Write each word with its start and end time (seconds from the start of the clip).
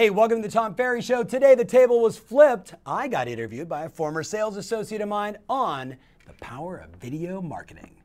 Hey, 0.00 0.08
welcome 0.08 0.40
to 0.40 0.48
the 0.48 0.50
Tom 0.50 0.74
Ferry 0.74 1.02
Show. 1.02 1.22
Today 1.24 1.54
the 1.54 1.62
table 1.62 2.00
was 2.00 2.16
flipped. 2.16 2.72
I 2.86 3.06
got 3.06 3.28
interviewed 3.28 3.68
by 3.68 3.84
a 3.84 3.88
former 3.90 4.22
sales 4.22 4.56
associate 4.56 5.02
of 5.02 5.10
mine 5.10 5.36
on 5.46 5.94
the 6.26 6.32
power 6.40 6.78
of 6.78 6.88
video 6.98 7.42
marketing. 7.42 8.00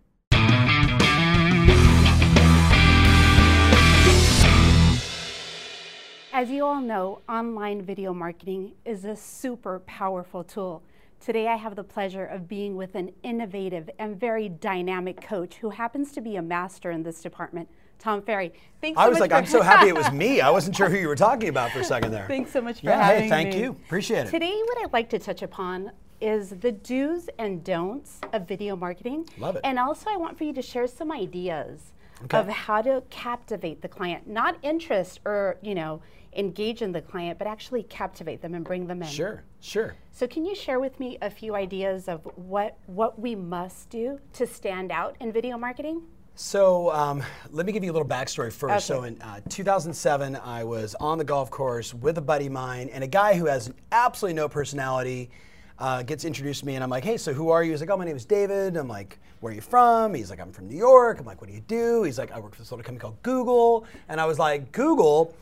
As 6.33 6.49
you 6.49 6.65
all 6.65 6.81
know, 6.81 7.21
online 7.29 7.81
video 7.81 8.13
marketing 8.13 8.73
is 8.83 9.05
a 9.05 9.15
super 9.15 9.79
powerful 9.79 10.43
tool. 10.43 10.83
Today 11.21 11.47
I 11.47 11.55
have 11.55 11.77
the 11.77 11.85
pleasure 11.85 12.25
of 12.25 12.49
being 12.49 12.75
with 12.75 12.95
an 12.95 13.13
innovative 13.23 13.89
and 13.99 14.19
very 14.19 14.49
dynamic 14.49 15.21
coach 15.21 15.55
who 15.55 15.69
happens 15.69 16.11
to 16.11 16.19
be 16.19 16.35
a 16.35 16.41
master 16.41 16.91
in 16.91 17.03
this 17.03 17.21
department. 17.21 17.69
Tom 17.99 18.21
Ferry. 18.21 18.53
Thanks 18.81 18.97
so 18.97 19.03
I 19.03 19.09
was 19.09 19.19
like, 19.19 19.31
I'm 19.31 19.45
so 19.45 19.61
happy 19.61 19.87
it 19.89 19.95
was 19.95 20.11
me. 20.13 20.41
I 20.41 20.49
wasn't 20.49 20.75
sure 20.75 20.89
who 20.89 20.97
you 20.97 21.07
were 21.07 21.15
talking 21.15 21.49
about 21.49 21.71
for 21.71 21.79
a 21.79 21.83
second 21.83 22.11
there. 22.11 22.27
Thanks 22.27 22.51
so 22.51 22.61
much 22.61 22.79
for 22.81 22.87
yeah, 22.87 23.01
having 23.01 23.23
hey, 23.23 23.29
thank 23.29 23.53
me. 23.53 23.61
you. 23.61 23.71
Appreciate 23.71 24.27
it. 24.27 24.31
Today, 24.31 24.61
what 24.65 24.77
I'd 24.83 24.93
like 24.93 25.09
to 25.11 25.19
touch 25.19 25.41
upon 25.41 25.91
is 26.21 26.49
the 26.49 26.71
do's 26.71 27.29
and 27.39 27.63
don'ts 27.63 28.21
of 28.33 28.47
video 28.47 28.75
marketing. 28.75 29.27
Love 29.37 29.55
it. 29.55 29.61
And 29.63 29.77
also, 29.79 30.09
I 30.09 30.17
want 30.17 30.37
for 30.37 30.43
you 30.43 30.53
to 30.53 30.61
share 30.61 30.87
some 30.87 31.11
ideas 31.11 31.91
Okay. 32.23 32.37
of 32.37 32.47
how 32.47 32.81
to 32.81 33.03
captivate 33.09 33.81
the 33.81 33.89
client, 33.89 34.25
not 34.25 34.55
interest 34.63 35.19
or 35.25 35.57
you 35.61 35.75
know 35.75 36.01
engage 36.33 36.81
in 36.81 36.93
the 36.93 37.01
client, 37.01 37.37
but 37.37 37.45
actually 37.45 37.83
captivate 37.83 38.41
them 38.41 38.53
and 38.55 38.63
bring 38.63 38.87
them 38.87 39.01
in. 39.01 39.07
Sure, 39.09 39.43
sure. 39.59 39.95
So, 40.13 40.25
can 40.25 40.45
you 40.45 40.55
share 40.55 40.79
with 40.79 40.97
me 40.97 41.17
a 41.21 41.29
few 41.29 41.55
ideas 41.55 42.07
of 42.07 42.21
what 42.35 42.77
what 42.85 43.19
we 43.19 43.35
must 43.35 43.89
do 43.89 44.19
to 44.33 44.47
stand 44.47 44.93
out 44.93 45.17
in 45.19 45.33
video 45.33 45.57
marketing? 45.57 46.03
So 46.35 46.91
um, 46.91 47.23
let 47.51 47.65
me 47.65 47.71
give 47.71 47.83
you 47.83 47.91
a 47.91 47.93
little 47.93 48.07
backstory 48.07 48.51
first. 48.51 48.91
Okay. 48.91 48.99
So 48.99 49.03
in 49.03 49.21
uh, 49.21 49.39
2007, 49.47 50.35
I 50.35 50.65
was 50.65 50.93
on 50.95 51.17
the 51.17 51.23
golf 51.23 51.49
course 51.49 51.93
with 51.93 52.17
a 52.17 52.21
buddy 52.21 52.47
of 52.47 52.51
mine, 52.51 52.89
and 52.89 53.03
a 53.05 53.07
guy 53.07 53.35
who 53.35 53.45
has 53.45 53.71
absolutely 53.93 54.35
no 54.35 54.49
personality 54.49 55.29
uh, 55.79 56.03
gets 56.03 56.25
introduced 56.25 56.61
to 56.61 56.65
me, 56.65 56.75
and 56.75 56.83
I'm 56.83 56.89
like, 56.89 57.05
"Hey, 57.05 57.15
so 57.15 57.33
who 57.33 57.49
are 57.49 57.63
you?" 57.63 57.71
He's 57.71 57.79
like, 57.79 57.89
"Oh, 57.89 57.97
my 57.97 58.05
name 58.05 58.17
is 58.17 58.25
David." 58.25 58.75
I'm 58.75 58.89
like, 58.89 59.17
"Where 59.39 59.51
are 59.51 59.55
you 59.55 59.61
from?" 59.61 60.13
He's 60.13 60.29
like, 60.29 60.41
"I'm 60.41 60.51
from 60.51 60.67
New 60.67 60.77
York." 60.77 61.19
I'm 61.19 61.25
like, 61.25 61.39
"What 61.39 61.49
do 61.49 61.55
you 61.55 61.61
do?" 61.61 62.03
He's 62.03 62.17
like, 62.17 62.31
"I 62.31 62.39
work 62.39 62.53
for 62.53 62.61
this 62.61 62.71
little 62.71 62.83
company 62.83 63.01
called 63.01 63.21
Google," 63.23 63.85
and 64.09 64.19
I 64.19 64.25
was 64.25 64.37
like, 64.37 64.71
"Google." 64.71 65.33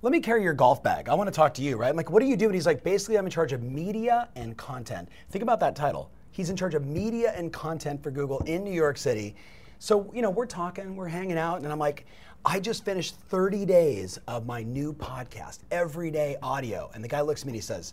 Let 0.00 0.12
me 0.12 0.20
carry 0.20 0.44
your 0.44 0.54
golf 0.54 0.80
bag. 0.80 1.08
I 1.08 1.14
want 1.14 1.26
to 1.26 1.34
talk 1.34 1.52
to 1.54 1.62
you, 1.62 1.76
right? 1.76 1.88
I'm 1.88 1.96
like, 1.96 2.08
what 2.08 2.20
do 2.20 2.26
you 2.26 2.36
do? 2.36 2.44
And 2.44 2.54
he's 2.54 2.66
like, 2.66 2.84
basically, 2.84 3.18
I'm 3.18 3.24
in 3.24 3.32
charge 3.32 3.52
of 3.52 3.64
media 3.64 4.28
and 4.36 4.56
content. 4.56 5.08
Think 5.30 5.42
about 5.42 5.58
that 5.58 5.74
title. 5.74 6.08
He's 6.30 6.50
in 6.50 6.56
charge 6.56 6.74
of 6.74 6.86
media 6.86 7.32
and 7.34 7.52
content 7.52 8.00
for 8.00 8.12
Google 8.12 8.38
in 8.44 8.62
New 8.62 8.70
York 8.70 8.96
City. 8.96 9.34
So, 9.78 10.10
you 10.12 10.22
know, 10.22 10.30
we're 10.30 10.46
talking, 10.46 10.96
we're 10.96 11.08
hanging 11.08 11.38
out, 11.38 11.62
and 11.62 11.70
I'm 11.70 11.78
like, 11.78 12.06
I 12.44 12.60
just 12.60 12.84
finished 12.84 13.16
30 13.28 13.64
days 13.64 14.18
of 14.26 14.46
my 14.46 14.62
new 14.62 14.92
podcast, 14.92 15.60
everyday 15.70 16.36
audio. 16.42 16.90
And 16.94 17.02
the 17.02 17.08
guy 17.08 17.20
looks 17.20 17.42
at 17.42 17.46
me 17.46 17.50
and 17.50 17.56
he 17.56 17.60
says, 17.60 17.92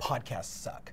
podcasts 0.00 0.44
suck. 0.44 0.92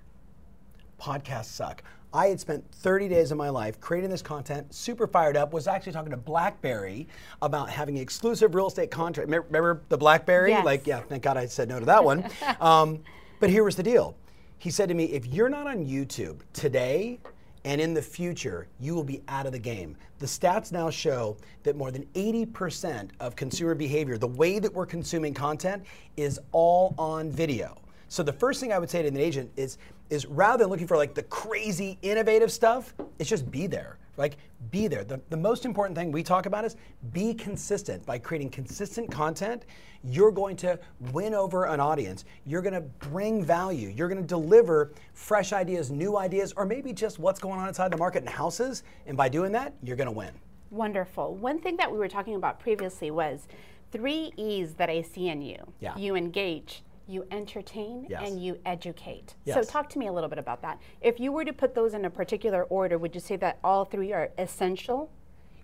Podcasts 1.00 1.45
suck. 1.45 1.84
I 2.14 2.28
had 2.28 2.39
spent 2.39 2.64
30 2.72 3.09
days 3.09 3.31
of 3.31 3.38
my 3.38 3.50
life 3.50 3.80
creating 3.81 4.11
this 4.11 4.22
content, 4.22 4.73
super 4.73 5.08
fired 5.08 5.36
up, 5.36 5.52
was 5.52 5.67
actually 5.67 5.94
talking 5.94 6.11
to 6.11 6.17
BlackBerry 6.17 7.08
about 7.42 7.70
having 7.70 7.98
an 7.98 8.02
exclusive 8.02 8.54
real 8.54 8.67
estate 8.67 8.92
contract. 8.92 9.30
Remember, 9.30 9.81
the 9.89 9.98
BlackBerry? 9.98 10.52
Yes. 10.52 10.64
Like, 10.64 10.86
yeah, 10.86 11.02
thank 11.02 11.23
God 11.23 11.38
I 11.38 11.48
said 11.48 11.70
no 11.70 11.80
to 11.80 11.86
that 11.88 12.04
one. 12.04 12.30
um, 12.61 13.00
but 13.39 13.50
here 13.50 13.64
was 13.64 13.76
the 13.76 13.84
deal. 13.84 14.16
He 14.59 14.70
said 14.70 14.89
to 14.89 14.95
me, 14.95 15.06
if 15.06 15.26
you're 15.26 15.50
not 15.50 15.67
on 15.67 15.86
YouTube 15.86 16.42
today, 16.54 17.20
and 17.66 17.80
in 17.80 17.94
the 17.94 18.02
future, 18.02 18.67
you 18.80 18.94
will 18.94 19.03
be 19.03 19.22
out 19.28 19.45
of 19.45 19.52
the 19.52 19.59
game. 19.59 19.95
The 20.19 20.25
stats 20.25 20.72
now 20.72 20.89
show 20.89 21.38
that 21.64 21.75
more 21.75 21.92
than 21.92 22.05
80% 22.14 23.11
of 23.20 23.36
consumer 23.36 23.73
behavior, 23.73 24.17
the 24.17 24.28
way 24.28 24.59
that 24.59 24.73
we're 24.73 24.86
consuming 24.86 25.33
content, 25.33 25.83
is 26.17 26.39
all 26.52 26.94
on 26.97 27.31
video. 27.31 27.78
So 28.09 28.22
the 28.22 28.33
first 28.33 28.59
thing 28.59 28.73
I 28.73 28.80
would 28.80 28.89
say 28.89 29.02
to 29.02 29.08
an 29.08 29.17
agent 29.17 29.52
is, 29.55 29.78
is 30.09 30.25
rather 30.25 30.64
than 30.64 30.70
looking 30.70 30.88
for 30.88 30.97
like 30.97 31.14
the 31.16 31.23
crazy 31.23 31.97
innovative 32.02 32.52
stuff, 32.52 32.94
it's 33.17 33.30
just 33.30 33.50
be 33.50 33.66
there. 33.66 33.98
Like 34.17 34.38
be 34.71 34.87
there. 34.87 35.04
The, 35.04 35.20
the 35.30 35.37
most 35.37 35.65
important 35.65 35.98
thing 35.98 36.11
we 36.11 36.23
talk 36.23 36.45
about 36.45 36.65
is 36.65 36.76
be 37.11 37.33
consistent. 37.33 38.05
By 38.05 38.20
creating 38.20 38.49
consistent 38.49 39.11
content, 39.11 39.65
you're 40.04 40.32
going 40.32 40.55
to 40.58 40.80
win 41.11 41.33
over 41.33 41.65
an 41.65 41.80
audience. 41.80 42.26
You're 42.45 42.61
going 42.61 42.73
to 42.73 42.82
bring 42.82 43.43
value. 43.43 43.89
You're 43.89 44.10
going 44.10 44.21
to 44.21 44.27
deliver 44.27 44.92
fresh 45.14 45.54
ideas, 45.54 45.89
new 45.89 46.17
ideas, 46.17 46.54
or 46.55 46.65
maybe 46.65 46.93
just 46.93 47.20
what's 47.20 47.39
going 47.39 47.60
on 47.60 47.67
inside 47.67 47.92
the 47.92 47.98
market 47.98 48.23
in 48.23 48.27
houses. 48.27 48.83
And 49.08 49.17
by 49.17 49.30
doing 49.30 49.52
that, 49.54 49.73
you're 49.82 49.98
going 49.98 50.08
to 50.08 50.11
win. 50.11 50.32
Wonderful. 50.70 51.36
One 51.36 51.60
thing 51.60 51.77
that 51.77 51.92
we 51.92 51.98
were 51.98 52.08
talking 52.08 52.36
about 52.36 52.60
previously 52.60 53.11
was 53.11 53.48
three 53.92 54.33
E's 54.37 54.73
that 54.73 54.89
I 54.89 55.02
see 55.02 55.30
in 55.30 55.42
you. 55.42 55.58
Yeah. 55.80 55.95
You 55.95 56.16
engage, 56.16 56.83
you 57.08 57.25
entertain, 57.31 58.08
Yes. 58.09 58.27
and 58.30 58.41
you 58.41 58.58
educate. 58.65 59.36
So 59.45 59.64
talk 59.64 59.89
to 59.89 59.99
me 59.99 60.08
a 60.08 60.11
little 60.14 60.30
bit 60.30 60.39
about 60.39 60.61
that. 60.61 60.80
If 61.02 61.19
you 61.19 61.31
were 61.31 61.43
to 61.45 61.53
put 61.53 61.75
those 61.75 61.93
in 61.93 62.05
a 62.05 62.09
particular 62.09 62.64
order, 62.65 62.97
would 62.97 63.14
you 63.14 63.21
say 63.21 63.36
that 63.37 63.59
all 63.64 63.86
three 63.86 64.14
are 64.14 64.30
essential? 64.37 65.09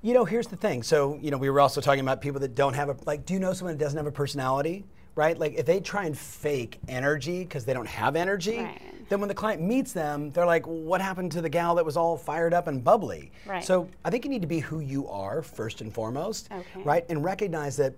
You 0.02 0.14
know, 0.14 0.26
here's 0.26 0.48
the 0.48 0.56
thing. 0.56 0.84
So, 0.84 1.18
you 1.22 1.30
know, 1.32 1.38
we 1.38 1.50
were 1.50 1.60
also 1.60 1.82
talking 1.82 2.02
about 2.02 2.22
people 2.22 2.40
that 2.42 2.56
don't 2.56 2.74
have 2.74 2.90
a, 2.90 2.96
like, 3.06 3.26
do 3.26 3.34
you 3.34 3.40
know 3.40 3.54
someone 3.54 3.78
that 3.78 3.84
doesn't 3.84 3.98
have 3.98 4.08
a 4.08 4.12
personality? 4.12 4.86
Right? 5.16 5.38
Like, 5.38 5.56
if 5.56 5.66
they 5.66 5.82
try 5.82 6.06
and 6.06 6.18
fake 6.18 6.80
energy 6.88 7.40
because 7.44 7.66
they 7.66 7.74
don't 7.74 7.88
have 7.88 8.16
energy, 8.16 8.60
Right. 8.60 8.80
then 9.10 9.20
when 9.20 9.28
the 9.28 9.34
client 9.36 9.62
meets 9.62 9.92
them, 9.92 10.30
they're 10.32 10.46
like, 10.46 10.66
what 10.66 11.02
happened 11.02 11.34
to 11.34 11.42
the 11.42 11.50
gal 11.50 11.76
that 11.76 11.84
was 11.86 11.98
all 11.98 12.16
fired 12.16 12.54
up 12.54 12.68
and 12.68 12.82
bubbly? 12.82 13.32
Right. 13.46 13.62
So, 13.64 13.90
I 14.06 14.10
think 14.12 14.24
you 14.24 14.30
need 14.30 14.42
to 14.42 14.48
be 14.48 14.60
who 14.60 14.80
you 14.80 15.08
are 15.10 15.42
first 15.42 15.82
and 15.82 15.94
foremost, 15.94 16.48
Okay. 16.52 16.82
right? 16.86 17.06
And 17.10 17.22
recognize 17.24 17.76
that 17.78 17.94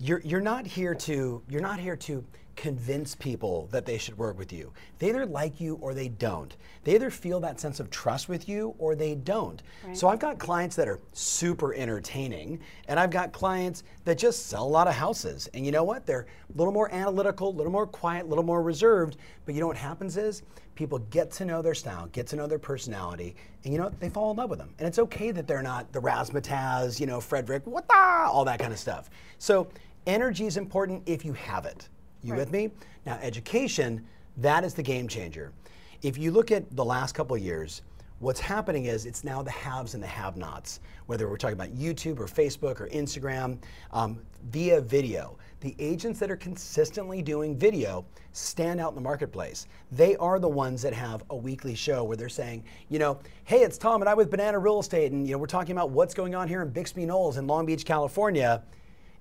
you're, 0.00 0.20
you're 0.20 0.40
not 0.40 0.66
here 0.66 0.94
to, 0.94 1.42
you're 1.50 1.60
not 1.60 1.78
here 1.78 1.96
to 1.96 2.24
convince 2.56 3.14
people 3.14 3.68
that 3.70 3.86
they 3.86 3.98
should 3.98 4.16
work 4.16 4.38
with 4.38 4.52
you. 4.52 4.72
They 4.98 5.08
either 5.10 5.26
like 5.26 5.60
you 5.60 5.76
or 5.80 5.94
they 5.94 6.08
don't. 6.08 6.56
They 6.84 6.94
either 6.94 7.10
feel 7.10 7.40
that 7.40 7.60
sense 7.60 7.80
of 7.80 7.90
trust 7.90 8.28
with 8.28 8.48
you 8.48 8.74
or 8.78 8.94
they 8.94 9.14
don't. 9.14 9.62
So 9.92 10.08
I've 10.08 10.18
got 10.18 10.38
clients 10.38 10.76
that 10.76 10.88
are 10.88 11.00
super 11.12 11.74
entertaining, 11.74 12.60
and 12.88 13.00
I've 13.00 13.10
got 13.10 13.32
clients 13.32 13.82
that 14.04 14.18
just 14.18 14.46
sell 14.46 14.64
a 14.64 14.68
lot 14.68 14.88
of 14.88 14.94
houses. 14.94 15.48
And 15.54 15.64
you 15.64 15.72
know 15.72 15.84
what? 15.84 16.06
They're 16.06 16.26
a 16.54 16.58
little 16.58 16.72
more 16.72 16.92
analytical, 16.92 17.48
a 17.48 17.56
little 17.56 17.72
more 17.72 17.86
quiet, 17.86 18.26
a 18.26 18.28
little 18.28 18.44
more 18.44 18.62
reserved. 18.62 19.16
But 19.46 19.54
you 19.54 19.60
know 19.60 19.66
what 19.66 19.76
happens 19.76 20.16
is 20.16 20.42
people 20.74 20.98
get 21.10 21.30
to 21.32 21.44
know 21.44 21.62
their 21.62 21.74
style, 21.74 22.06
get 22.12 22.26
to 22.28 22.36
know 22.36 22.46
their 22.46 22.58
personality, 22.58 23.36
and 23.64 23.72
you 23.72 23.78
know 23.78 23.84
what? 23.84 24.00
They 24.00 24.08
fall 24.10 24.30
in 24.30 24.36
love 24.36 24.50
with 24.50 24.58
them. 24.58 24.74
And 24.78 24.86
it's 24.86 24.98
okay 24.98 25.30
that 25.30 25.46
they're 25.46 25.62
not 25.62 25.92
the 25.92 26.00
razzmatazz, 26.00 27.00
you 27.00 27.06
know, 27.06 27.20
Frederick, 27.20 27.66
what 27.66 27.86
the, 27.88 27.94
all 27.94 28.44
that 28.44 28.58
kind 28.58 28.72
of 28.72 28.78
stuff. 28.78 29.10
So 29.38 29.68
energy 30.06 30.46
is 30.46 30.56
important 30.56 31.02
if 31.06 31.24
you 31.24 31.32
have 31.34 31.64
it. 31.64 31.88
You 32.24 32.34
with 32.34 32.50
me? 32.50 32.70
Now, 33.04 33.18
education, 33.20 34.02
that 34.38 34.64
is 34.64 34.72
the 34.72 34.82
game 34.82 35.06
changer. 35.06 35.52
If 36.00 36.16
you 36.16 36.30
look 36.30 36.50
at 36.50 36.74
the 36.74 36.84
last 36.84 37.14
couple 37.14 37.36
of 37.36 37.42
years, 37.42 37.82
what's 38.18 38.40
happening 38.40 38.86
is 38.86 39.04
it's 39.04 39.24
now 39.24 39.42
the 39.42 39.50
haves 39.50 39.92
and 39.92 40.02
the 40.02 40.06
have 40.06 40.38
nots, 40.38 40.80
whether 41.04 41.28
we're 41.28 41.36
talking 41.36 41.54
about 41.54 41.74
YouTube 41.74 42.18
or 42.18 42.26
Facebook 42.26 42.80
or 42.80 42.88
Instagram, 42.88 43.58
um, 43.92 44.18
via 44.50 44.80
video. 44.80 45.36
The 45.60 45.74
agents 45.78 46.18
that 46.20 46.30
are 46.30 46.36
consistently 46.36 47.20
doing 47.20 47.58
video 47.58 48.06
stand 48.32 48.80
out 48.80 48.90
in 48.90 48.94
the 48.94 49.00
marketplace. 49.02 49.66
They 49.92 50.16
are 50.16 50.38
the 50.38 50.48
ones 50.48 50.80
that 50.80 50.94
have 50.94 51.22
a 51.28 51.36
weekly 51.36 51.74
show 51.74 52.04
where 52.04 52.16
they're 52.16 52.30
saying, 52.30 52.64
you 52.88 52.98
know, 52.98 53.18
hey, 53.44 53.58
it's 53.58 53.76
Tom 53.76 54.00
and 54.00 54.08
I 54.08 54.14
with 54.14 54.30
Banana 54.30 54.58
Real 54.58 54.80
Estate, 54.80 55.12
and 55.12 55.26
you 55.26 55.32
know, 55.32 55.38
we're 55.38 55.46
talking 55.46 55.72
about 55.72 55.90
what's 55.90 56.14
going 56.14 56.34
on 56.34 56.48
here 56.48 56.62
in 56.62 56.70
Bixby 56.70 57.04
Knolls 57.04 57.36
in 57.36 57.46
Long 57.46 57.66
Beach, 57.66 57.84
California. 57.84 58.62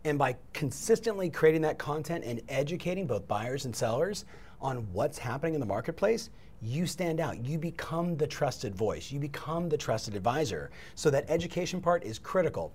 And 0.06 0.18
by 0.20 0.36
consistently 0.52 1.30
creating 1.30 1.62
that 1.62 1.78
content 1.78 2.24
and 2.26 2.42
educating 2.50 3.08
both 3.08 3.28
buyers 3.28 3.66
and 3.66 3.76
sellers 3.76 4.26
on 4.62 4.78
what's 4.92 5.18
happening 5.18 5.54
in 5.54 5.60
the 5.60 5.66
marketplace, 5.66 6.30
you 6.62 6.86
stand 6.86 7.20
out. 7.20 7.46
You 7.46 7.58
become 7.58 8.16
the 8.18 8.28
trusted 8.28 8.76
voice. 8.76 9.12
You 9.12 9.20
become 9.20 9.70
the 9.70 9.78
trusted 9.78 10.16
advisor. 10.16 10.72
So 10.96 11.10
that 11.10 11.26
education 11.30 11.82
part 11.82 12.04
is 12.04 12.20
critical. 12.20 12.74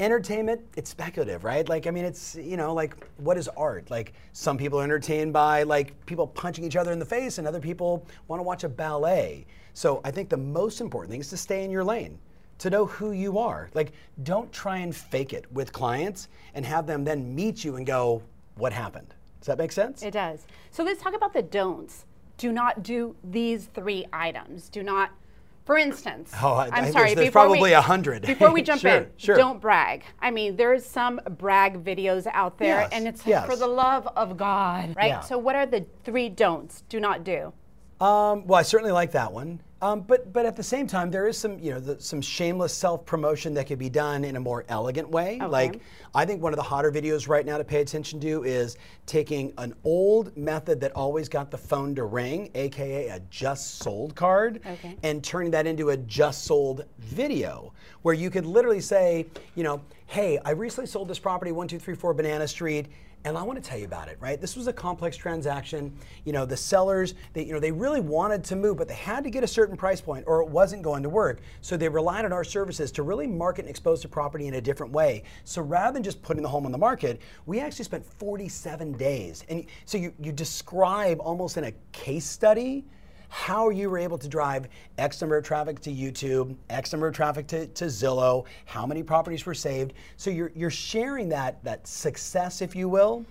Entertainment, 0.00 0.60
it's 0.76 0.90
speculative, 0.90 1.42
right? 1.42 1.68
Like, 1.68 1.86
I 1.86 1.90
mean, 1.90 2.04
it's, 2.04 2.36
you 2.36 2.56
know, 2.56 2.72
like, 2.72 3.06
what 3.16 3.36
is 3.36 3.48
art? 3.48 3.90
Like, 3.90 4.12
some 4.32 4.56
people 4.56 4.78
are 4.78 4.84
entertained 4.84 5.32
by, 5.32 5.64
like, 5.64 6.06
people 6.06 6.26
punching 6.26 6.64
each 6.64 6.76
other 6.76 6.92
in 6.92 7.00
the 7.00 7.04
face, 7.04 7.38
and 7.38 7.48
other 7.48 7.60
people 7.60 8.06
want 8.28 8.38
to 8.38 8.44
watch 8.44 8.62
a 8.62 8.68
ballet. 8.68 9.44
So 9.74 10.00
I 10.04 10.12
think 10.12 10.28
the 10.28 10.36
most 10.36 10.80
important 10.80 11.10
thing 11.10 11.20
is 11.20 11.28
to 11.30 11.36
stay 11.36 11.64
in 11.64 11.70
your 11.70 11.82
lane 11.82 12.18
to 12.58 12.70
know 12.70 12.86
who 12.86 13.12
you 13.12 13.38
are. 13.38 13.68
Like, 13.74 13.92
don't 14.22 14.52
try 14.52 14.78
and 14.78 14.94
fake 14.94 15.32
it 15.32 15.50
with 15.52 15.72
clients 15.72 16.28
and 16.54 16.64
have 16.64 16.86
them 16.86 17.04
then 17.04 17.34
meet 17.34 17.64
you 17.64 17.76
and 17.76 17.86
go, 17.86 18.22
What 18.56 18.72
happened? 18.72 19.14
Does 19.40 19.46
that 19.46 19.58
make 19.58 19.70
sense? 19.70 20.02
It 20.02 20.10
does. 20.10 20.44
So 20.72 20.82
let's 20.82 21.00
talk 21.00 21.14
about 21.14 21.32
the 21.32 21.42
don'ts. 21.42 22.04
Do 22.38 22.50
not 22.52 22.82
do 22.82 23.14
these 23.22 23.66
three 23.66 24.04
items. 24.12 24.68
Do 24.68 24.82
not, 24.82 25.10
for 25.64 25.76
instance, 25.78 26.32
Oh, 26.42 26.54
I- 26.54 26.68
I'm 26.72 26.90
sorry. 26.92 27.08
there's- 27.10 27.14
there's 27.14 27.30
probably 27.30 27.72
a 27.72 27.80
hundred. 27.80 28.22
Before 28.22 28.50
we 28.52 28.62
jump 28.62 28.80
Sure, 28.82 28.90
in, 28.96 29.10
sure. 29.16 29.36
don't 29.36 29.60
brag. 29.60 30.02
I 30.20 30.30
mean, 30.32 30.56
there's 30.56 30.84
some 30.84 31.20
brag 31.38 31.84
videos 31.84 32.26
out 32.32 32.58
there, 32.58 32.80
Yes, 32.80 32.88
and 32.92 33.06
it's 33.06 33.24
yes. 33.26 33.46
for 33.46 33.54
the 33.54 33.66
love 33.68 34.08
of 34.16 34.36
God, 34.36 34.96
right? 34.96 35.06
Yeah. 35.08 35.20
So 35.20 35.38
what 35.38 35.54
are 35.54 35.66
the 35.66 35.86
three 36.04 36.28
don'ts? 36.28 36.82
Do 36.88 36.98
not 36.98 37.22
do. 37.22 37.52
Um, 38.00 38.44
well, 38.46 38.58
I 38.58 38.62
certainly 38.62 38.92
like 38.92 39.12
that 39.12 39.32
one. 39.32 39.60
Um, 39.80 40.00
but 40.00 40.32
but 40.32 40.44
at 40.44 40.56
the 40.56 40.62
same 40.62 40.86
time, 40.88 41.10
there 41.10 41.28
is 41.28 41.38
some 41.38 41.58
you 41.60 41.70
know 41.72 41.78
the, 41.78 42.00
some 42.00 42.20
shameless 42.20 42.74
self 42.74 43.06
promotion 43.06 43.54
that 43.54 43.66
could 43.68 43.78
be 43.78 43.88
done 43.88 44.24
in 44.24 44.34
a 44.36 44.40
more 44.40 44.64
elegant 44.68 45.08
way. 45.08 45.36
Okay. 45.36 45.46
Like 45.46 45.80
I 46.14 46.24
think 46.24 46.42
one 46.42 46.52
of 46.52 46.56
the 46.56 46.64
hotter 46.64 46.90
videos 46.90 47.28
right 47.28 47.46
now 47.46 47.58
to 47.58 47.64
pay 47.64 47.80
attention 47.80 48.18
to 48.20 48.42
is 48.42 48.76
taking 49.06 49.52
an 49.58 49.74
old 49.84 50.36
method 50.36 50.80
that 50.80 50.92
always 50.92 51.28
got 51.28 51.50
the 51.50 51.58
phone 51.58 51.94
to 51.94 52.04
ring, 52.04 52.50
aka 52.54 53.08
a 53.08 53.20
just 53.30 53.78
sold 53.78 54.16
card, 54.16 54.60
Okay. 54.66 54.96
and 55.04 55.22
turning 55.22 55.52
that 55.52 55.66
into 55.66 55.90
a 55.90 55.96
just 55.96 56.44
sold 56.44 56.84
video, 56.98 57.72
where 58.02 58.14
you 58.14 58.30
could 58.30 58.46
literally 58.46 58.80
say, 58.80 59.26
you 59.54 59.62
know, 59.62 59.80
hey, 60.06 60.38
I 60.44 60.50
recently 60.50 60.88
sold 60.88 61.06
this 61.06 61.20
property, 61.20 61.52
one 61.52 61.68
two 61.68 61.78
three 61.78 61.94
four 61.94 62.14
Banana 62.14 62.48
Street 62.48 62.86
and 63.24 63.36
I 63.36 63.42
want 63.42 63.62
to 63.62 63.68
tell 63.68 63.78
you 63.78 63.84
about 63.84 64.08
it, 64.08 64.16
right? 64.20 64.40
This 64.40 64.56
was 64.56 64.68
a 64.68 64.72
complex 64.72 65.16
transaction. 65.16 65.92
You 66.24 66.32
know, 66.32 66.46
the 66.46 66.56
sellers, 66.56 67.14
they, 67.32 67.44
you 67.44 67.52
know, 67.52 67.60
they 67.60 67.72
really 67.72 68.00
wanted 68.00 68.44
to 68.44 68.56
move, 68.56 68.76
but 68.76 68.88
they 68.88 68.94
had 68.94 69.24
to 69.24 69.30
get 69.30 69.42
a 69.42 69.46
certain 69.46 69.76
price 69.76 70.00
point 70.00 70.24
or 70.26 70.42
it 70.42 70.48
wasn't 70.48 70.82
going 70.82 71.02
to 71.02 71.08
work. 71.08 71.40
So 71.60 71.76
they 71.76 71.88
relied 71.88 72.24
on 72.24 72.32
our 72.32 72.44
services 72.44 72.92
to 72.92 73.02
really 73.02 73.26
market 73.26 73.62
and 73.62 73.70
expose 73.70 74.02
the 74.02 74.08
property 74.08 74.46
in 74.46 74.54
a 74.54 74.60
different 74.60 74.92
way. 74.92 75.24
So 75.44 75.62
rather 75.62 75.92
than 75.92 76.02
just 76.02 76.22
putting 76.22 76.42
the 76.42 76.48
home 76.48 76.64
on 76.64 76.72
the 76.72 76.78
market, 76.78 77.20
we 77.46 77.60
actually 77.60 77.84
spent 77.84 78.04
47 78.04 78.92
days. 78.92 79.44
And 79.48 79.66
so 79.84 79.98
you, 79.98 80.12
you 80.20 80.32
describe 80.32 81.18
almost 81.20 81.56
in 81.56 81.64
a 81.64 81.72
case 81.92 82.26
study 82.26 82.84
how 83.28 83.68
you 83.70 83.90
were 83.90 83.98
able 83.98 84.18
to 84.18 84.28
drive 84.28 84.68
X 84.96 85.20
number 85.20 85.36
of 85.36 85.44
traffic 85.44 85.80
to 85.80 85.90
YouTube, 85.92 86.56
X 86.70 86.92
number 86.92 87.06
of 87.06 87.14
traffic 87.14 87.46
to, 87.48 87.66
to 87.68 87.84
Zillow, 87.84 88.44
how 88.64 88.86
many 88.86 89.02
properties 89.02 89.44
were 89.46 89.54
saved. 89.54 89.92
So 90.16 90.30
you're, 90.30 90.50
you're 90.54 90.70
sharing 90.70 91.28
that, 91.30 91.62
that 91.64 91.86
success, 91.86 92.62
if 92.62 92.74
you 92.74 92.88
will, 92.88 93.24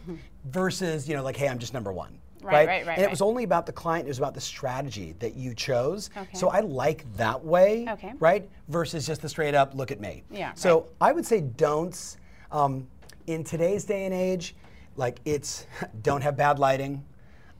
versus, 0.45 1.07
you 1.09 1.15
know, 1.15 1.23
like, 1.23 1.35
hey, 1.35 1.47
I'm 1.49 1.59
just 1.59 1.73
number 1.73 1.91
one. 1.91 2.17
Right, 2.43 2.67
right, 2.67 2.85
right, 2.85 2.97
And 2.97 3.03
it 3.03 3.09
was 3.09 3.21
only 3.21 3.43
about 3.43 3.65
the 3.65 3.71
client, 3.73 4.05
it 4.05 4.09
was 4.09 4.19
about 4.19 4.35
the 4.35 4.39
strategy 4.41 5.15
that 5.19 5.35
you 5.35 5.53
chose. 5.53 6.11
Okay. 6.15 6.29
So 6.33 6.49
I 6.49 6.61
like 6.61 7.11
that 7.17 7.43
way, 7.43 7.87
Okay. 7.89 8.13
right? 8.19 8.47
Versus 8.69 9.05
just 9.07 9.21
the 9.21 9.27
straight 9.27 9.55
up 9.55 9.73
look 9.73 9.91
at 9.91 9.99
me. 9.99 10.23
Yeah, 10.29 10.53
So 10.53 10.87
I 11.01 11.11
would 11.11 11.25
say 11.25 11.41
don'ts. 11.41 12.17
Um, 12.51 12.87
in 13.25 13.43
today's 13.43 13.83
day 13.83 14.05
and 14.05 14.13
age, 14.13 14.55
like 14.95 15.19
it's 15.25 15.67
don't 16.01 16.21
have 16.21 16.35
bad 16.37 16.59
lighting. 16.59 17.03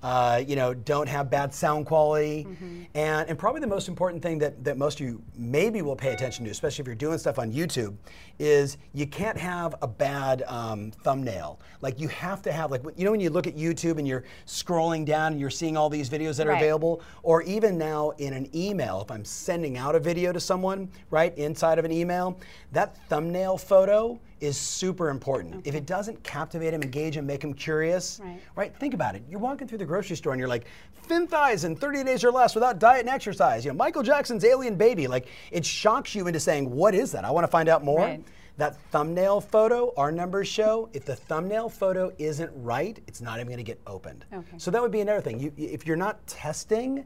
Uh, 0.04 0.44
you 0.46 0.56
know, 0.56 0.76
don't 0.76 1.10
have 1.10 1.30
bad 1.30 1.52
sound 1.54 1.86
quality, 1.88 2.46
Mm-hmm. 2.48 2.84
and 2.94 3.28
and 3.30 3.38
probably 3.40 3.62
the 3.62 3.68
most 3.68 3.88
important 3.88 4.22
thing 4.22 4.38
that 4.38 4.64
that 4.64 4.78
most 4.78 5.00
of 5.00 5.08
you 5.08 5.22
maybe 5.36 5.82
will 5.82 5.96
pay 5.96 6.14
attention 6.14 6.46
to, 6.46 6.52
especially 6.52 6.84
if 6.84 6.88
you're 6.88 6.96
doing 6.96 7.18
stuff 7.18 7.40
on 7.40 7.52
YouTube, 7.52 7.96
is 8.38 8.78
you 8.94 9.08
can't 9.08 9.38
have 9.40 9.74
a 9.82 9.88
bad 9.88 10.44
um, 10.48 10.92
thumbnail. 11.04 11.60
Like 11.82 12.00
you 12.00 12.08
have 12.10 12.44
to 12.44 12.52
have 12.52 12.70
like 12.70 12.84
you 12.96 13.06
know 13.06 13.12
when 13.12 13.20
you 13.20 13.32
look 13.32 13.48
at 13.48 13.56
YouTube 13.58 13.98
and 13.98 14.08
you're 14.08 14.24
scrolling 14.46 15.04
down 15.04 15.32
and 15.32 15.42
you're 15.42 15.50
seeing 15.50 15.76
all 15.76 15.90
these 15.90 16.10
videos 16.12 16.38
that 16.38 16.46
are 16.46 16.52
Right. 16.52 16.62
available, 16.62 17.02
or 17.24 17.42
even 17.42 17.78
now 17.78 18.12
in 18.20 18.34
an 18.34 18.48
email, 18.56 19.02
if 19.02 19.10
I'm 19.10 19.26
sending 19.26 19.78
out 19.78 19.96
a 19.96 20.00
video 20.00 20.32
to 20.32 20.40
someone, 20.40 20.90
right 21.10 21.36
inside 21.40 21.80
of 21.80 21.86
an 21.86 21.92
email, 21.92 22.40
that 22.72 22.96
thumbnail 23.10 23.58
photo 23.58 24.20
is 24.40 24.58
super 24.58 25.10
important. 25.10 25.66
If 25.66 25.76
it 25.76 25.86
doesn't 25.86 26.22
captivate 26.24 26.72
them, 26.72 26.84
engage 26.84 27.16
them, 27.16 27.26
make 27.26 27.42
them 27.42 27.54
curious, 27.54 28.20
Right. 28.24 28.40
right? 28.56 28.76
Think 28.78 28.94
about 28.94 29.16
it. 29.16 29.24
You're 29.30 29.40
walking 29.40 29.68
through 29.68 29.80
the 29.80 29.86
grocery 29.86 30.16
store 30.16 30.34
and 30.34 30.40
you're 30.40 30.50
like, 30.50 30.66
thin 31.04 31.28
thighs 31.28 31.64
in 31.64 31.76
30 31.76 32.04
days 32.04 32.24
or 32.24 32.32
less 32.32 32.54
without 32.54 32.80
diet 32.80 33.02
and 33.02 33.10
exercise. 33.10 33.66
You 33.66 33.72
know, 33.72 33.78
Michael 33.78 34.04
Jackson's 34.04 34.44
alien 34.46 34.76
baby. 34.76 35.08
Like, 35.08 35.28
it 35.52 35.66
shocks 35.66 36.14
you 36.14 36.28
into 36.28 36.40
saying, 36.40 36.70
what 36.70 36.94
is 36.94 37.12
that? 37.14 37.26
I 37.26 37.32
want 37.32 37.44
to 37.46 37.52
find 37.52 37.70
out 37.70 37.84
more. 37.84 38.02
Right. 38.02 38.24
That 38.58 38.76
thumbnail 38.92 39.40
photo, 39.42 39.94
our 39.98 40.12
numbers 40.12 40.48
show, 40.48 40.90
if 40.94 41.06
the 41.06 41.16
thumbnail 41.16 41.70
photo 41.70 42.12
isn't 42.18 42.52
right, 42.56 43.00
it's 43.06 43.22
not 43.22 43.36
even 43.36 43.48
going 43.48 43.58
to 43.58 43.64
get 43.64 43.80
opened. 43.86 44.26
Okay. 44.34 44.58
So 44.58 44.72
that 44.72 44.82
would 44.82 44.92
be 44.92 45.02
another 45.02 45.22
thing. 45.22 45.40
You, 45.40 45.54
if 45.58 45.86
you're 45.86 45.96
not 45.96 46.26
testing 46.26 47.06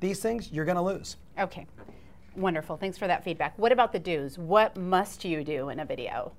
these 0.00 0.20
things, 0.20 0.50
you're 0.50 0.64
going 0.64 0.76
to 0.76 0.82
lose. 0.82 1.16
Okay. 1.38 1.66
Wonderful. 2.36 2.76
Thanks 2.78 2.96
for 2.96 3.06
that 3.06 3.22
feedback. 3.22 3.58
What 3.58 3.70
about 3.72 3.92
the 3.92 3.98
do's? 3.98 4.38
What 4.38 4.76
must 4.78 5.24
you 5.26 5.44
do 5.44 5.68
in 5.68 5.80
a 5.80 5.84
video 5.84 6.32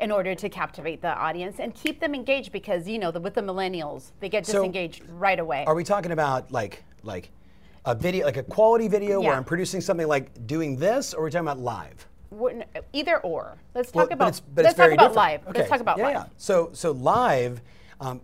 in 0.00 0.10
order 0.10 0.34
to 0.34 0.48
captivate 0.48 1.02
the 1.02 1.14
audience 1.16 1.58
and 1.60 1.74
keep 1.74 2.00
them 2.00 2.14
engaged? 2.14 2.52
Because, 2.52 2.86
you 2.88 2.98
know, 2.98 3.10
the, 3.10 3.20
with 3.20 3.34
the 3.34 3.40
millennials, 3.42 4.12
they 4.20 4.28
get 4.28 4.46
So, 4.46 4.54
disengaged 4.54 5.02
right 5.08 5.38
away. 5.38 5.64
Are 5.66 5.74
we 5.74 5.84
talking 5.84 6.12
about 6.12 6.50
like 6.52 6.82
like 7.02 7.30
a 7.84 7.94
video, 7.94 8.26
like 8.26 8.36
a 8.36 8.42
quality 8.42 8.88
video 8.88 9.20
where 9.20 9.34
I'm 9.34 9.44
producing 9.44 9.80
something 9.80 10.06
like 10.06 10.46
doing 10.46 10.76
this, 10.76 11.14
or 11.14 11.20
are 11.20 11.24
we 11.24 11.30
talking 11.30 11.46
about 11.46 11.58
live? 11.60 12.06
We're- 12.30 12.64
Either 12.92 13.18
or. 13.20 13.56
Let's 13.74 13.92
Well, 13.94 14.06
talk 14.06 14.12
about, 14.12 14.28
it's, 14.28 14.40
but 14.40 14.64
let's 14.64 14.76
talk 14.76 14.86
about 14.92 15.08
different. 15.10 15.16
live. 15.16 15.48
Okay. 15.48 15.58
Let's 15.60 15.70
talk 15.70 15.80
about 15.80 15.98
yeah, 15.98 16.04
live. 16.04 16.14
Yeah. 16.14 16.24
So 16.36 16.70
so 16.72 16.90
live, 16.92 17.62
um, 18.00 18.20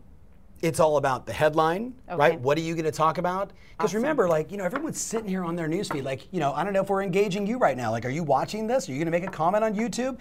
it's 0.60 0.80
all 0.80 0.96
about 0.98 1.26
the 1.26 1.32
headline, 1.32 1.94
Okay. 2.08 2.16
right? 2.18 2.40
What 2.40 2.56
are 2.58 2.62
you 2.62 2.74
going 2.74 2.84
to 2.86 2.90
talk 2.92 3.18
about? 3.18 3.52
Because 3.76 3.90
Awesome. 3.90 4.02
remember, 4.02 4.28
like 4.28 4.50
you 4.50 4.56
know, 4.58 4.64
everyone's 4.64 5.00
sitting 5.00 5.28
here 5.28 5.44
on 5.44 5.56
their 5.56 5.68
newsfeed. 5.68 6.04
Like 6.04 6.26
you 6.32 6.40
know, 6.40 6.52
I 6.52 6.64
don't 6.64 6.72
know 6.72 6.82
if 6.82 6.88
we're 6.90 7.02
engaging 7.02 7.46
you 7.46 7.58
right 7.58 7.76
now. 7.76 7.90
Like, 7.90 8.04
are 8.04 8.10
you 8.10 8.22
watching 8.24 8.66
this? 8.66 8.88
Are 8.88 8.92
you 8.92 8.98
going 8.98 9.06
to 9.06 9.10
make 9.18 9.26
a 9.26 9.30
comment 9.32 9.64
on 9.64 9.74
YouTube? 9.74 10.18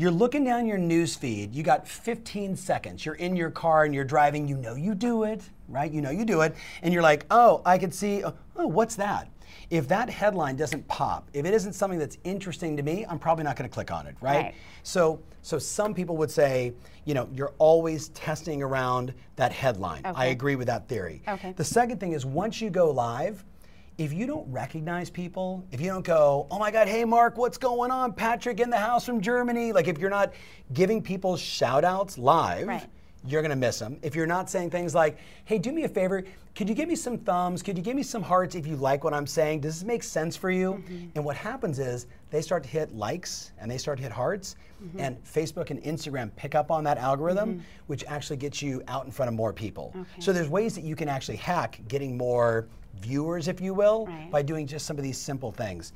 You're 0.00 0.10
looking 0.10 0.44
down 0.44 0.64
your 0.64 0.78
news 0.78 1.14
feed. 1.14 1.54
You 1.54 1.62
got 1.62 1.86
15 1.86 2.56
seconds. 2.56 3.04
You're 3.04 3.16
in 3.16 3.36
your 3.36 3.50
car 3.50 3.84
and 3.84 3.94
you're 3.94 4.02
driving. 4.02 4.48
You 4.48 4.56
know 4.56 4.74
you 4.74 4.94
do 4.94 5.24
it, 5.24 5.42
right? 5.68 5.92
You 5.92 6.00
know 6.00 6.08
you 6.08 6.24
do 6.24 6.40
it, 6.40 6.56
and 6.80 6.94
you're 6.94 7.02
like, 7.02 7.26
oh, 7.30 7.60
I 7.66 7.76
could 7.76 7.92
see. 7.92 8.24
Oh, 8.24 8.32
oh, 8.56 8.66
what's 8.66 8.96
that? 8.96 9.28
If 9.68 9.88
that 9.88 10.08
headline 10.08 10.56
doesn't 10.56 10.88
pop, 10.88 11.28
if 11.34 11.44
it 11.44 11.52
isn't 11.52 11.74
something 11.74 11.98
that's 11.98 12.16
interesting 12.24 12.78
to 12.78 12.82
me, 12.82 13.04
I'm 13.10 13.18
probably 13.18 13.44
not 13.44 13.56
going 13.56 13.68
to 13.68 13.74
click 13.74 13.90
on 13.90 14.06
it, 14.06 14.16
right? 14.22 14.44
Right. 14.44 14.54
So, 14.84 15.20
so 15.42 15.58
some 15.58 15.92
people 15.92 16.16
would 16.16 16.30
say, 16.30 16.72
you 17.04 17.12
know, 17.12 17.28
you're 17.34 17.52
always 17.58 18.08
testing 18.10 18.62
around 18.62 19.12
that 19.36 19.52
headline. 19.52 20.00
I 20.06 20.26
agree 20.26 20.56
with 20.56 20.68
that 20.68 20.88
theory. 20.88 21.20
Okay. 21.28 21.52
The 21.52 21.64
second 21.64 22.00
thing 22.00 22.12
is 22.12 22.24
once 22.24 22.62
you 22.62 22.70
go 22.70 22.90
live, 22.90 23.44
if 24.00 24.14
you 24.14 24.26
don't 24.26 24.50
recognize 24.50 25.10
people, 25.10 25.62
if 25.70 25.78
you 25.78 25.88
don't 25.88 26.06
go, 26.06 26.46
oh 26.50 26.58
my 26.58 26.70
God, 26.70 26.88
hey 26.88 27.04
Mark, 27.04 27.36
what's 27.36 27.58
going 27.58 27.90
on? 27.90 28.14
Patrick 28.14 28.58
in 28.58 28.70
the 28.70 28.78
house 28.78 29.04
from 29.04 29.20
Germany. 29.20 29.72
Like 29.72 29.88
if 29.88 29.98
you're 29.98 30.08
not 30.08 30.32
giving 30.72 31.02
people 31.02 31.36
shout 31.36 31.84
outs 31.84 32.16
live, 32.16 32.66
Right. 32.66 32.86
you're 33.26 33.42
gonna 33.42 33.56
miss 33.56 33.78
them. 33.78 33.98
If 34.00 34.14
you're 34.14 34.26
not 34.26 34.48
saying 34.48 34.70
things 34.70 34.94
like, 34.94 35.18
hey, 35.44 35.58
do 35.58 35.70
me 35.70 35.84
a 35.84 35.88
favor, 35.88 36.24
could 36.54 36.66
you 36.66 36.74
give 36.74 36.88
me 36.88 36.96
some 36.96 37.18
thumbs? 37.18 37.62
Could 37.62 37.76
you 37.76 37.84
give 37.84 37.94
me 37.94 38.02
some 38.02 38.22
hearts 38.22 38.54
if 38.54 38.66
you 38.66 38.74
like 38.74 39.04
what 39.04 39.12
I'm 39.12 39.26
saying? 39.26 39.60
Does 39.60 39.80
this 39.80 39.86
make 39.86 40.02
sense 40.02 40.34
for 40.34 40.50
you? 40.50 40.72
Mm-hmm. 40.72 41.08
And 41.14 41.22
what 41.22 41.36
happens 41.36 41.78
is 41.78 42.06
they 42.30 42.40
start 42.40 42.62
to 42.62 42.70
hit 42.70 42.94
likes 42.96 43.52
and 43.60 43.70
they 43.70 43.76
start 43.76 43.98
to 43.98 44.02
hit 44.02 44.12
hearts, 44.12 44.56
mm-hmm. 44.82 44.98
and 44.98 45.22
Facebook 45.24 45.68
and 45.68 45.82
Instagram 45.82 46.34
pick 46.36 46.54
up 46.54 46.70
on 46.70 46.84
that 46.84 46.96
algorithm, 46.96 47.50
mm-hmm. 47.50 47.62
which 47.86 48.02
actually 48.08 48.38
gets 48.38 48.62
you 48.62 48.82
out 48.88 49.04
in 49.04 49.10
front 49.10 49.28
of 49.28 49.34
more 49.34 49.52
people. 49.52 49.94
So 50.20 50.32
there's 50.32 50.48
ways 50.48 50.74
that 50.74 50.84
you 50.84 50.96
can 50.96 51.08
actually 51.10 51.36
hack 51.36 51.80
getting 51.86 52.16
more 52.16 52.66
viewers, 53.00 53.48
if 53.48 53.60
you 53.60 53.74
will, 53.74 54.06
Right. 54.06 54.30
by 54.30 54.42
doing 54.42 54.66
just 54.66 54.86
some 54.86 54.96
of 54.96 55.02
these 55.02 55.18
simple 55.18 55.52
things. 55.52 55.92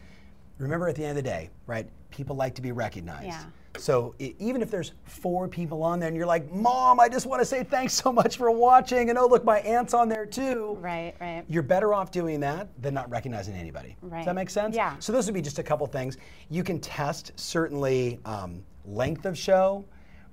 Remember 0.58 0.88
at 0.88 0.94
the 0.94 1.02
end 1.02 1.18
of 1.18 1.24
the 1.24 1.30
day, 1.30 1.50
right? 1.66 1.88
People 2.10 2.36
like 2.36 2.54
to 2.54 2.62
be 2.62 2.72
recognized. 2.72 3.26
Yeah. 3.26 3.44
So 3.76 4.14
i 4.20 4.32
even 4.38 4.62
if 4.62 4.70
there's 4.70 4.92
four 5.04 5.48
people 5.48 5.82
on 5.82 5.98
there 5.98 6.06
and 6.06 6.16
you're 6.16 6.26
like, 6.26 6.50
Mom, 6.52 7.00
I 7.00 7.08
just 7.08 7.26
want 7.26 7.40
to 7.40 7.44
say 7.44 7.64
thanks 7.64 7.92
so 7.92 8.12
much 8.12 8.36
for 8.36 8.50
watching, 8.50 9.10
and 9.10 9.18
oh, 9.18 9.26
look, 9.26 9.44
my 9.44 9.58
aunt's 9.60 9.94
on 9.94 10.08
there 10.08 10.26
too. 10.26 10.78
Right, 10.80 11.14
right. 11.20 11.44
You're 11.48 11.64
better 11.64 11.92
off 11.92 12.12
doing 12.12 12.38
that 12.40 12.68
than 12.80 12.94
not 12.94 13.10
recognizing 13.10 13.54
anybody. 13.56 13.96
Right. 14.00 14.18
Does 14.18 14.26
that 14.26 14.34
make 14.36 14.50
sense? 14.50 14.76
Yeah. 14.76 14.96
So 15.00 15.12
those 15.12 15.26
would 15.26 15.34
be 15.34 15.42
just 15.42 15.58
a 15.58 15.62
couple 15.62 15.86
things. 15.88 16.18
You 16.50 16.62
can 16.62 16.78
test 16.78 17.32
certainly 17.34 18.20
um, 18.24 18.62
length 18.84 19.26
of 19.26 19.36
show, 19.36 19.84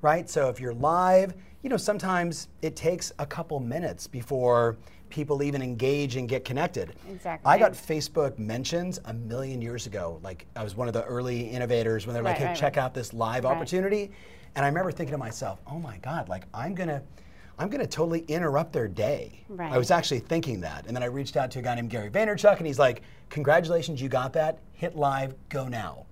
right? 0.04 0.30
So 0.30 0.50
if 0.50 0.60
you're 0.60 0.76
live, 0.76 1.34
you 1.64 1.70
know, 1.70 1.78
sometimes 1.78 2.48
it 2.62 2.76
takes 2.76 3.12
a 3.18 3.26
couple 3.26 3.60
minutes 3.60 4.06
before 4.08 4.78
people 5.12 5.44
even 5.44 5.62
engage 5.62 6.16
and 6.16 6.28
get 6.28 6.44
connected. 6.46 6.94
Exactly. 7.10 7.50
I 7.50 7.58
got 7.58 7.74
Facebook 7.74 8.40
mentions 8.40 9.00
a 9.06 9.14
million 9.14 9.62
years 9.62 9.86
ago. 9.86 10.20
Like 10.24 10.48
I 10.56 10.64
was 10.64 10.76
one 10.76 10.88
of 10.88 10.94
the 10.94 11.04
early 11.04 11.42
innovators 11.42 12.08
when 12.08 12.14
they're 12.14 12.24
like, 12.24 12.38
hey, 12.38 12.46
right, 12.46 12.56
check 12.58 12.78
right. 12.78 12.84
out 12.84 12.94
this 12.94 13.14
live 13.14 13.44
Right. 13.44 13.56
opportunity. 13.56 14.12
And 14.56 14.66
I 14.66 14.68
remember 14.68 14.92
thinking 14.92 15.12
to 15.14 15.18
myself, 15.18 15.62
oh 15.68 15.80
my 15.80 15.98
God, 15.98 16.28
like 16.30 16.44
I'm 16.54 16.74
gonna 16.74 17.02
I'm 17.60 17.70
gonna 17.70 17.86
totally 17.86 18.22
interrupt 18.22 18.74
their 18.74 18.88
day. 18.88 19.46
I 19.60 19.78
was 19.78 19.92
actually 19.92 20.20
thinking 20.20 20.62
that. 20.62 20.88
And 20.88 20.96
then 20.96 21.04
I 21.04 21.08
reached 21.08 21.38
out 21.38 21.52
to 21.52 21.60
a 21.60 21.62
guy 21.62 21.76
named 21.76 21.90
Gary 21.92 22.10
Vaynerchuk 22.10 22.58
and 22.58 22.66
he's 22.66 22.80
like, 22.80 23.04
Congratulations, 23.30 24.02
you 24.02 24.10
got 24.10 24.34
that. 24.34 24.60
Hit 24.74 24.96
live, 24.96 25.36
go 25.50 25.68
now. 25.68 26.06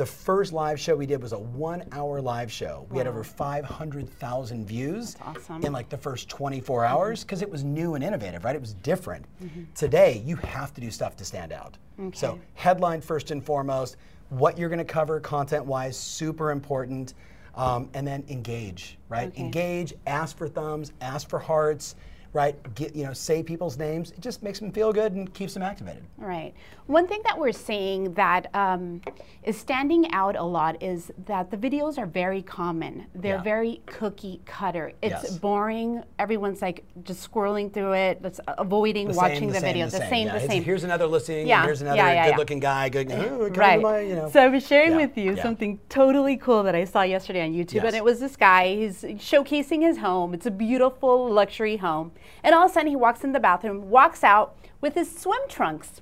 The 0.00 0.06
first 0.06 0.54
live 0.54 0.80
show 0.80 0.96
we 0.96 1.04
did 1.04 1.20
was 1.20 1.34
a 1.34 1.38
one 1.38 1.84
hour 1.92 2.22
live 2.22 2.50
show. 2.50 2.86
We 2.88 2.96
had 2.96 3.06
over 3.06 3.22
500,000 3.22 4.66
views 4.66 5.14
awesome. 5.20 5.62
in 5.62 5.74
like 5.74 5.90
the 5.90 5.98
first 5.98 6.30
24 6.30 6.86
hours 6.86 7.22
because 7.22 7.42
it 7.42 7.50
was 7.50 7.64
new 7.64 7.96
and 7.96 8.02
innovative, 8.02 8.42
right? 8.42 8.56
It 8.56 8.62
was 8.62 8.72
different. 8.72 9.26
Today, 9.74 10.22
you 10.24 10.36
have 10.36 10.72
to 10.72 10.80
do 10.80 10.90
stuff 10.90 11.16
to 11.16 11.24
stand 11.26 11.52
out. 11.52 11.76
So, 12.14 12.38
headline 12.54 13.02
first 13.02 13.30
and 13.30 13.44
foremost, 13.44 13.98
what 14.30 14.56
you're 14.56 14.70
going 14.70 14.78
to 14.78 14.86
cover 14.86 15.20
content 15.20 15.66
wise, 15.66 15.98
super 15.98 16.50
important. 16.50 17.12
Um, 17.54 17.90
and 17.92 18.06
then 18.06 18.24
engage, 18.28 18.96
right? 19.10 19.28
Okay. 19.28 19.42
Engage, 19.42 19.92
ask 20.06 20.38
for 20.38 20.48
thumbs, 20.48 20.92
ask 21.02 21.28
for 21.28 21.40
hearts. 21.40 21.96
Right? 22.32 22.54
Get, 22.74 22.94
you 22.94 23.04
know, 23.04 23.12
say 23.12 23.42
people's 23.42 23.76
names. 23.76 24.12
It 24.12 24.20
just 24.20 24.42
makes 24.42 24.60
them 24.60 24.70
feel 24.70 24.92
good 24.92 25.12
and 25.14 25.32
keeps 25.34 25.54
them 25.54 25.62
activated. 25.62 26.04
Right. 26.16 26.52
One 26.86 27.06
thing 27.06 27.20
that 27.24 27.38
we're 27.38 27.52
seeing 27.52 28.14
that 28.14 28.48
um, 28.54 29.00
is 29.42 29.56
standing 29.56 30.12
out 30.12 30.36
a 30.36 30.42
lot 30.42 30.82
is 30.82 31.10
that 31.26 31.50
the 31.50 31.56
videos 31.56 31.98
are 31.98 32.06
very 32.06 32.42
common. 32.42 33.06
They're 33.14 33.36
Yeah. 33.36 33.42
very 33.42 33.80
cookie 33.86 34.40
cutter. 34.44 34.92
It's 35.02 35.24
Yes. 35.24 35.38
boring. 35.38 36.02
Everyone's 36.18 36.62
like 36.62 36.84
just 37.04 37.28
scrolling 37.30 37.72
through 37.72 37.92
it, 37.94 38.22
just 38.22 38.40
avoiding 38.58 39.08
The 39.08 39.14
watching 39.14 39.38
same, 39.38 39.46
the, 39.48 39.52
the 39.54 39.60
same, 39.60 39.72
video. 39.72 39.86
the 39.86 39.90
The 39.92 39.98
same. 39.98 40.08
same, 40.10 40.26
yeah. 40.26 40.32
the 40.32 40.38
Here's- 40.40 40.52
same. 40.52 40.64
Here's 40.64 40.84
another 40.84 41.06
listing. 41.06 41.46
Yeah, 41.46 41.64
Here's 41.64 41.82
another 41.82 41.96
yeah, 41.96 42.28
good-looking 42.30 42.60
guy. 42.60 42.88
Good. 42.88 43.10
Oh, 43.12 43.48
Right. 43.50 43.80
my, 43.80 44.00
you 44.00 44.16
know. 44.16 44.28
So 44.30 44.40
I 44.42 44.48
was 44.48 44.66
sharing 44.66 44.96
with 44.96 45.16
you 45.16 45.36
something 45.36 45.78
totally 45.88 46.36
cool 46.36 46.62
that 46.64 46.74
I 46.74 46.84
saw 46.84 47.02
yesterday 47.02 47.42
on 47.42 47.52
YouTube, 47.52 47.74
Yes. 47.74 47.84
and 47.86 47.96
it 47.96 48.04
was 48.04 48.20
this 48.20 48.36
guy. 48.36 48.74
He's 48.74 49.02
showcasing 49.02 49.82
his 49.82 49.98
home. 49.98 50.34
It's 50.34 50.46
a 50.46 50.50
beautiful 50.50 51.28
luxury 51.30 51.76
home, 51.76 52.12
and 52.42 52.54
all 52.54 52.64
of 52.64 52.70
a 52.70 52.74
sudden 52.74 52.88
he 52.88 52.96
walks 52.96 53.24
in 53.24 53.32
the 53.32 53.40
bathroom, 53.40 53.90
walks 53.90 54.22
out 54.24 54.56
with 54.80 54.94
his 54.94 55.14
swim 55.16 55.40
trunks. 55.48 56.00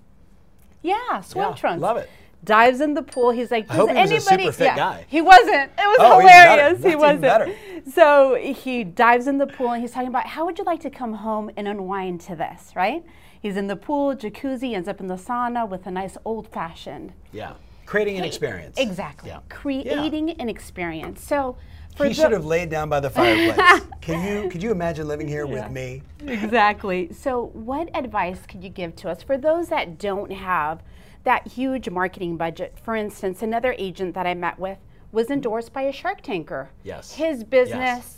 Yeah, 0.82 1.20
swim 1.20 1.48
Yeah, 1.50 1.54
trunks. 1.54 1.82
love 1.82 1.96
it. 1.96 2.08
Dives 2.44 2.80
in 2.80 2.94
the 2.94 3.02
pool. 3.02 3.30
He's 3.30 3.50
like, 3.50 3.66
does 3.66 3.76
hope 3.76 3.90
he 3.90 3.96
was 4.00 4.10
a 4.10 4.32
anybody? 4.32 4.52
fit 4.52 4.76
yeah. 4.76 5.00
He 5.08 5.20
wasn't. 5.20 5.72
It 5.76 5.76
was 5.78 5.96
Oh, 6.00 6.20
hilarious. 6.20 6.84
He 6.84 6.94
wasn't. 6.94 7.54
So 7.92 8.37
he 8.37 8.84
dives 8.84 9.26
in 9.26 9.38
the 9.38 9.46
pool 9.48 9.72
and 9.72 9.82
he's 9.82 9.90
talking 9.90 10.08
about 10.08 10.26
how 10.28 10.44
would 10.46 10.56
you 10.56 10.64
like 10.64 10.80
to 10.82 10.90
come 10.90 11.14
home 11.14 11.50
and 11.56 11.66
unwind 11.66 12.20
to 12.22 12.37
this, 12.37 12.70
right? 12.76 13.04
He's 13.40 13.56
in 13.56 13.66
the 13.66 13.76
pool, 13.76 14.14
jacuzzi, 14.14 14.75
ends 14.75 14.88
up 14.88 15.00
in 15.00 15.08
the 15.08 15.14
sauna 15.16 15.68
with 15.68 15.87
a 15.87 15.90
nice 15.90 16.16
old 16.25 16.46
fashioned. 16.48 17.12
Yeah. 17.32 17.54
Creating 17.87 18.18
an 18.18 18.25
experience. 18.25 18.78
Exactly. 18.78 19.30
Yeah. 19.30 19.40
Creating 19.48 20.30
an 20.30 20.48
experience. 20.48 21.22
So 21.25 21.56
He 21.97 22.14
should 22.14 22.33
have 22.33 22.45
laid 22.45 22.71
down 22.71 22.88
by 22.88 23.00
the 23.00 23.11
fireplace. 23.11 23.83
Can 24.00 24.25
you 24.25 24.49
could 24.49 24.62
you 24.62 24.71
imagine 24.71 25.09
living 25.09 25.28
here 25.28 25.47
with 25.47 25.71
me? 25.71 26.02
exactly. 26.26 27.12
So, 27.12 27.50
what 27.52 27.90
advice 27.97 28.47
could 28.47 28.62
you 28.62 28.71
give 28.71 28.95
to 28.97 29.11
us 29.11 29.23
for 29.23 29.37
those 29.37 29.68
that 29.68 29.99
don't 29.99 30.33
have 30.33 30.83
that 31.25 31.47
huge 31.47 31.90
marketing 31.90 32.37
budget? 32.37 32.78
For 32.83 32.95
instance, 32.97 33.42
another 33.42 33.75
agent 33.76 34.14
that 34.14 34.26
I 34.26 34.35
met 34.35 34.59
with 34.59 34.78
was 35.12 35.30
endorsed 35.30 35.73
by 35.73 35.83
a 35.83 35.92
Shark 35.92 36.23
Tanker. 36.23 36.71
Yes. 36.85 37.14
His 37.14 37.45
business 37.45 38.17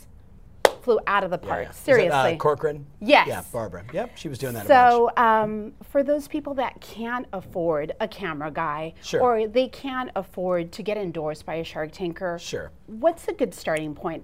flew 0.81 0.99
out 1.07 1.23
of 1.23 1.31
the 1.31 1.39
Yeah, 1.41 1.47
park. 1.49 1.63
yeah. 1.63 1.69
Is 1.69 1.75
it, 1.77 1.79
Seriously. 1.83 2.33
uh, 2.33 2.37
Corcoran? 2.37 2.85
Yes. 2.99 3.27
Yeah, 3.27 3.41
Barbara. 3.51 3.83
Yep, 3.93 4.17
she 4.17 4.29
was 4.29 4.37
doing 4.37 4.53
that. 4.53 4.67
So, 4.67 5.11
um, 5.17 5.73
for 5.91 6.03
those 6.03 6.27
people 6.27 6.53
that 6.55 6.79
can't 6.81 7.25
afford 7.33 7.93
a 7.99 8.07
camera 8.07 8.51
guy, 8.51 8.93
Sure. 9.01 9.21
or 9.21 9.47
they 9.47 9.67
can't 9.67 10.09
afford 10.15 10.71
to 10.73 10.83
get 10.83 10.97
endorsed 10.97 11.45
by 11.45 11.55
a 11.55 11.63
Shark 11.63 11.91
Tanker, 11.91 12.37
Sure. 12.39 12.71
what's 12.87 13.27
a 13.27 13.33
good 13.33 13.53
starting 13.53 13.93
point? 13.95 14.23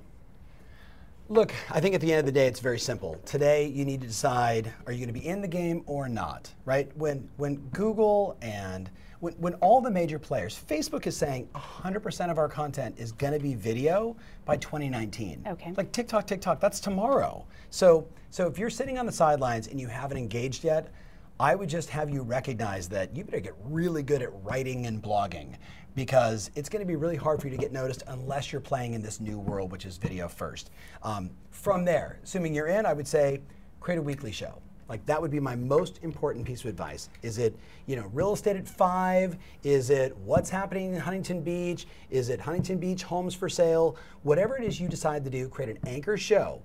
Look, 1.30 1.54
I 1.70 1.82
think 1.82 1.94
at 1.94 2.00
the 2.00 2.12
end 2.14 2.20
of 2.22 2.26
the 2.26 2.32
day, 2.32 2.48
it's 2.48 2.62
very 2.62 2.80
simple. 2.80 3.18
Today, 3.26 3.66
you 3.68 3.84
need 3.84 4.00
to 4.00 4.08
decide: 4.08 4.72
are 4.86 4.94
you 4.94 5.00
going 5.00 5.14
to 5.14 5.20
be 5.20 5.28
in 5.28 5.42
the 5.42 5.48
game 5.48 5.84
or 5.86 6.08
not? 6.08 6.54
Right? 6.64 6.90
When 6.96 7.30
when 7.36 7.56
Google 7.74 8.38
and 8.42 8.90
when, 9.20 9.34
when 9.34 9.54
all 9.56 9.82
the 9.82 9.92
major 9.92 10.20
players, 10.20 10.60
Facebook 10.68 11.08
is 11.08 11.18
saying 11.18 11.48
100% 11.56 12.32
of 12.32 12.38
our 12.38 12.48
content 12.48 12.96
is 12.98 13.12
going 13.12 13.34
to 13.34 13.40
be 13.40 13.56
video 13.56 14.16
by 14.46 14.58
2019. 14.58 15.44
Okay. 15.48 15.74
Like 15.76 15.92
TikTok, 15.92 16.28
TikTok, 16.28 16.60
that's 16.60 16.80
tomorrow. 16.80 17.46
So 17.70 18.08
so 18.30 18.48
if 18.48 18.60
you're 18.60 18.70
sitting 18.70 18.98
on 18.98 19.06
the 19.06 19.12
sidelines 19.12 19.68
and 19.68 19.80
you 19.80 19.88
haven't 19.88 20.18
engaged 20.18 20.64
yet, 20.64 20.92
I 21.40 21.56
would 21.56 21.70
just 21.70 21.90
have 21.90 22.10
you 22.10 22.24
recognize 22.24 22.90
that 22.90 23.16
you 23.16 23.24
better 23.24 23.40
get 23.40 23.56
really 23.64 24.04
good 24.04 24.22
at 24.22 24.30
writing 24.44 24.86
and 24.88 25.02
blogging 25.02 25.56
because 25.96 26.52
it's 26.56 26.70
going 26.70 26.82
to 26.82 26.86
be 26.86 26.96
really 26.96 27.16
hard 27.16 27.42
for 27.42 27.48
you 27.48 27.56
to 27.56 27.62
get 27.62 27.72
noticed 27.72 28.04
unless 28.08 28.52
you're 28.52 28.62
playing 28.62 28.94
in 28.94 29.02
this 29.02 29.20
new 29.20 29.40
world, 29.40 29.72
which 29.72 29.86
is 29.86 29.98
video 29.98 30.28
first. 30.28 30.72
Um, 31.04 31.30
from 31.52 31.86
there, 31.86 32.20
assuming 32.24 32.54
you're 32.54 32.68
in, 32.68 32.86
I 32.86 32.94
would 32.94 33.08
say 33.08 33.42
create 33.80 33.98
a 33.98 34.02
weekly 34.02 34.32
show. 34.32 34.62
Like 34.90 35.06
that 35.06 35.22
would 35.22 35.32
be 35.32 35.40
my 35.40 35.56
most 35.56 36.00
important 36.04 36.46
piece 36.46 36.62
of 36.62 36.68
advice. 36.68 37.10
Is 37.22 37.38
it, 37.38 37.56
you 37.86 37.96
know, 37.96 38.10
real 38.14 38.34
estate 38.34 38.56
at 38.56 38.68
five? 38.68 39.38
Is 39.64 39.90
it 39.90 40.16
what's 40.18 40.50
happening 40.50 40.94
in 40.94 41.00
Huntington 41.00 41.42
Beach? 41.42 41.88
Is 42.10 42.30
it 42.30 42.40
Huntington 42.40 42.78
Beach 42.78 43.04
homes 43.04 43.36
for 43.36 43.50
sale? 43.50 43.98
Whatever 44.24 44.58
it 44.58 44.64
is 44.64 44.80
you 44.80 44.88
decide 44.88 45.24
to 45.26 45.30
do, 45.30 45.50
create 45.50 45.70
an 45.70 45.80
anchor 45.88 46.18
show 46.18 46.62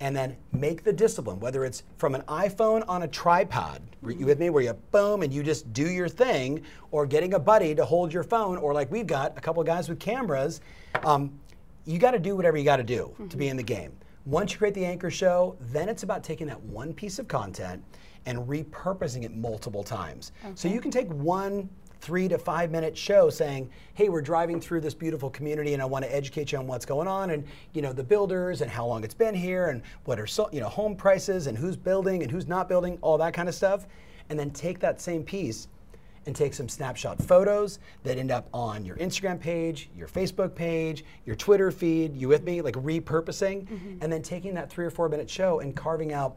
and 0.00 0.14
then 0.14 0.36
make 0.52 0.82
the 0.82 0.92
discipline, 0.92 1.38
whether 1.40 1.64
it's 1.64 1.84
from 1.98 2.14
an 2.14 2.22
iPhone 2.22 2.84
on 2.88 3.04
a 3.04 3.08
tripod, 3.08 3.80
you 4.06 4.26
with 4.26 4.38
me, 4.40 4.50
where 4.50 4.62
you 4.62 4.72
boom 4.90 5.22
and 5.22 5.32
you 5.32 5.42
just 5.42 5.72
do 5.72 5.88
your 5.88 6.08
thing, 6.08 6.62
or 6.90 7.06
getting 7.06 7.34
a 7.34 7.38
buddy 7.38 7.74
to 7.74 7.84
hold 7.84 8.12
your 8.12 8.24
phone, 8.24 8.58
or 8.58 8.74
like 8.74 8.90
we've 8.90 9.06
got 9.06 9.36
a 9.38 9.40
couple 9.40 9.60
of 9.60 9.66
guys 9.66 9.88
with 9.88 10.00
cameras. 10.00 10.60
Um, 11.04 11.38
you 11.86 11.98
got 11.98 12.10
to 12.10 12.18
do 12.18 12.34
whatever 12.34 12.56
you 12.56 12.64
got 12.64 12.78
to 12.78 12.82
do 12.82 13.14
to 13.28 13.36
be 13.36 13.48
in 13.48 13.56
the 13.56 13.62
game. 13.62 13.92
Once 14.26 14.52
you 14.52 14.58
create 14.58 14.74
the 14.74 14.84
anchor 14.84 15.10
show, 15.10 15.56
then 15.60 15.88
it's 15.88 16.02
about 16.02 16.24
taking 16.24 16.46
that 16.46 16.60
one 16.62 16.94
piece 16.94 17.18
of 17.18 17.28
content 17.28 17.82
and 18.26 18.38
repurposing 18.48 19.22
it 19.24 19.36
multiple 19.36 19.82
times. 19.82 20.32
So 20.54 20.66
you 20.66 20.80
can 20.80 20.90
take 20.90 21.08
one 21.08 21.68
three 22.00 22.28
to 22.28 22.36
five 22.36 22.70
minute 22.70 22.96
show 22.96 23.30
saying, 23.30 23.70
hey, 23.94 24.10
we're 24.10 24.20
driving 24.20 24.60
through 24.60 24.80
this 24.80 24.92
beautiful 24.92 25.30
community 25.30 25.72
and 25.72 25.80
I 25.82 25.86
want 25.86 26.04
to 26.04 26.14
educate 26.14 26.52
you 26.52 26.58
on 26.58 26.66
what's 26.66 26.84
going 26.84 27.08
on 27.08 27.30
and 27.30 27.44
you 27.72 27.80
know 27.80 27.94
the 27.94 28.04
builders 28.04 28.60
and 28.60 28.70
how 28.70 28.84
long 28.86 29.04
it's 29.04 29.14
been 29.14 29.34
here 29.34 29.68
and 29.68 29.82
what 30.04 30.20
are 30.20 30.26
so, 30.26 30.50
you 30.52 30.60
know 30.60 30.68
home 30.68 30.96
prices 30.96 31.46
and 31.46 31.56
who's 31.56 31.76
building 31.76 32.22
and 32.22 32.30
who's 32.30 32.46
not 32.46 32.68
building, 32.68 32.98
all 33.00 33.16
that 33.18 33.32
kind 33.32 33.48
of 33.48 33.54
stuff. 33.54 33.86
And 34.30 34.38
then 34.38 34.50
take 34.50 34.78
that 34.80 35.00
same 35.00 35.22
piece 35.22 35.68
and 36.26 36.34
take 36.34 36.54
some 36.54 36.68
snapshot 36.68 37.22
photos 37.22 37.78
that 38.02 38.18
end 38.18 38.30
up 38.30 38.48
on 38.52 38.84
your 38.84 38.96
Instagram 38.96 39.38
page, 39.38 39.90
your 39.96 40.08
Facebook 40.08 40.54
page, 40.54 41.04
your 41.26 41.36
Twitter 41.36 41.70
feed. 41.70 42.16
You 42.16 42.28
with 42.28 42.44
me? 42.44 42.60
Like 42.60 42.74
repurposing, 42.74 43.66
mm-hmm. 43.66 43.98
and 44.00 44.12
then 44.12 44.22
taking 44.22 44.54
that 44.54 44.70
three 44.70 44.84
or 44.84 44.90
four 44.90 45.08
minute 45.08 45.28
show 45.28 45.60
and 45.60 45.74
carving 45.74 46.12
out 46.12 46.36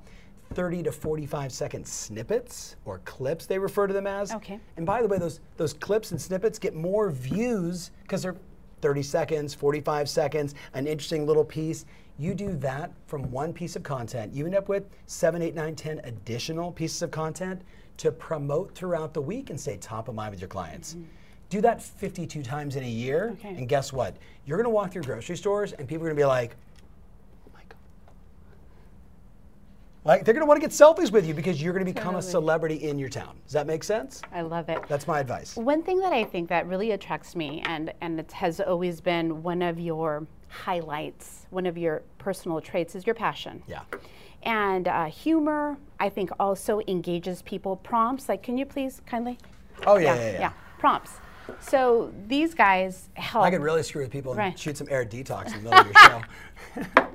30 0.54 0.84
to 0.84 0.92
45 0.92 1.52
second 1.52 1.86
snippets 1.86 2.78
or 2.86 3.00
clips, 3.00 3.46
they 3.46 3.60
refer 3.60 3.88
to 3.88 3.94
them 3.94 4.08
as. 4.08 4.34
Okay. 4.34 4.60
And 4.78 4.86
by 4.86 5.02
the 5.02 5.08
way, 5.08 5.18
those 5.18 5.40
those 5.58 5.74
clips 5.74 6.12
and 6.12 6.22
snippets 6.22 6.60
get 6.60 6.76
more 6.76 7.10
views 7.10 7.92
because 8.04 8.24
they're 8.24 8.36
30 8.82 9.04
seconds, 9.04 9.54
45 9.54 10.08
seconds, 10.08 10.56
an 10.74 10.88
interesting 10.88 11.26
little 11.26 11.44
piece. 11.44 11.86
You 12.20 12.34
do 12.34 12.56
that 12.58 12.92
from 13.06 13.30
one 13.32 13.54
piece 13.54 13.76
of 13.76 13.84
content, 13.84 14.34
you 14.34 14.46
end 14.46 14.56
up 14.56 14.70
with 14.70 14.90
seven, 15.06 15.42
eight, 15.42 15.54
nine, 15.54 15.76
10 15.76 16.02
additional 16.04 16.72
pieces 16.72 17.02
of 17.02 17.12
content 17.12 17.62
to 17.98 18.12
promote 18.12 18.74
throughout 18.76 19.14
the 19.14 19.22
week 19.22 19.50
and 19.50 19.60
stay 19.60 19.78
top 19.78 20.08
of 20.08 20.16
mind 20.16 20.32
with 20.32 20.40
your 20.40 20.48
clients. 20.48 20.94
Mm-hmm. 20.94 21.04
Do 21.50 21.62
that 21.62 21.82
52 21.82 22.44
times 22.44 22.76
in 22.76 22.84
a 22.84 22.90
year, 22.90 23.36
Okay. 23.40 23.50
and 23.50 23.68
guess 23.70 23.94
what? 23.94 24.18
You're 24.46 24.58
gonna 24.58 24.70
walk 24.70 24.92
through 24.92 25.04
grocery 25.04 25.38
stores 25.38 25.74
and 25.74 25.88
people 25.88 26.06
are 26.06 26.10
gonna 26.10 26.20
be 26.20 26.26
like, 26.26 26.56
oh 27.48 27.52
my 27.54 27.62
God. 27.70 27.78
Like, 30.04 30.26
they're 30.26 30.34
gonna 30.34 30.46
wanna 30.46 30.60
get 30.60 30.72
selfies 30.72 31.12
with 31.12 31.26
you 31.26 31.34
because 31.34 31.62
you're 31.62 31.74
gonna 31.74 31.86
become 31.86 32.16
a 32.16 32.22
celebrity 32.22 32.76
in 32.76 33.00
your 33.00 33.10
town. 33.10 33.38
Does 33.46 33.54
that 33.54 33.66
make 33.66 33.84
sense? 33.84 34.22
I 34.32 34.42
love 34.42 34.70
it. 34.70 34.80
That's 34.88 35.08
my 35.08 35.20
advice. 35.22 35.56
One 35.56 35.82
thing 35.82 36.00
that 36.00 36.14
I 36.14 36.24
think 36.26 36.50
that 36.50 36.68
really 36.68 36.92
attracts 36.92 37.36
me, 37.36 37.64
and, 37.66 37.94
and 38.02 38.20
it 38.20 38.32
has 38.34 38.60
always 38.60 39.00
been 39.02 39.42
one 39.42 39.62
of 39.62 39.80
your 39.80 40.28
highlights, 40.50 41.48
one 41.50 41.66
of 41.66 41.78
your 41.78 42.04
personal 42.18 42.60
traits, 42.62 42.94
is 42.94 43.06
your 43.06 43.16
passion. 43.16 43.64
Yeah. 43.68 43.84
And 44.48 44.88
uh, 44.88 45.06
humor, 45.08 45.78
I 46.00 46.08
think, 46.08 46.30
also 46.40 46.80
engages 46.88 47.42
people. 47.42 47.76
Prompts, 47.76 48.30
like, 48.30 48.42
can 48.42 48.58
you 48.58 48.66
please 48.66 49.02
kindly? 49.06 49.38
Oh, 49.86 49.98
yeah, 49.98 50.16
yeah, 50.16 50.32
yeah. 50.40 50.52
Prompts. 50.80 51.20
So 51.60 52.14
these 52.28 52.54
guys 52.54 53.10
help. 53.16 53.44
I 53.44 53.52
could 53.52 53.62
really 53.62 53.84
screw 53.84 54.04
with 54.04 54.12
people 54.12 54.32
and 54.32 54.40
Right. 54.40 54.58
shoot 54.58 54.78
some 54.78 54.88
air 54.90 55.06
detox 55.06 55.48
in 55.54 55.64
the 55.66 55.70
middle 55.70 55.80
of 55.80 55.86
your 56.86 56.96
show. 56.96 57.08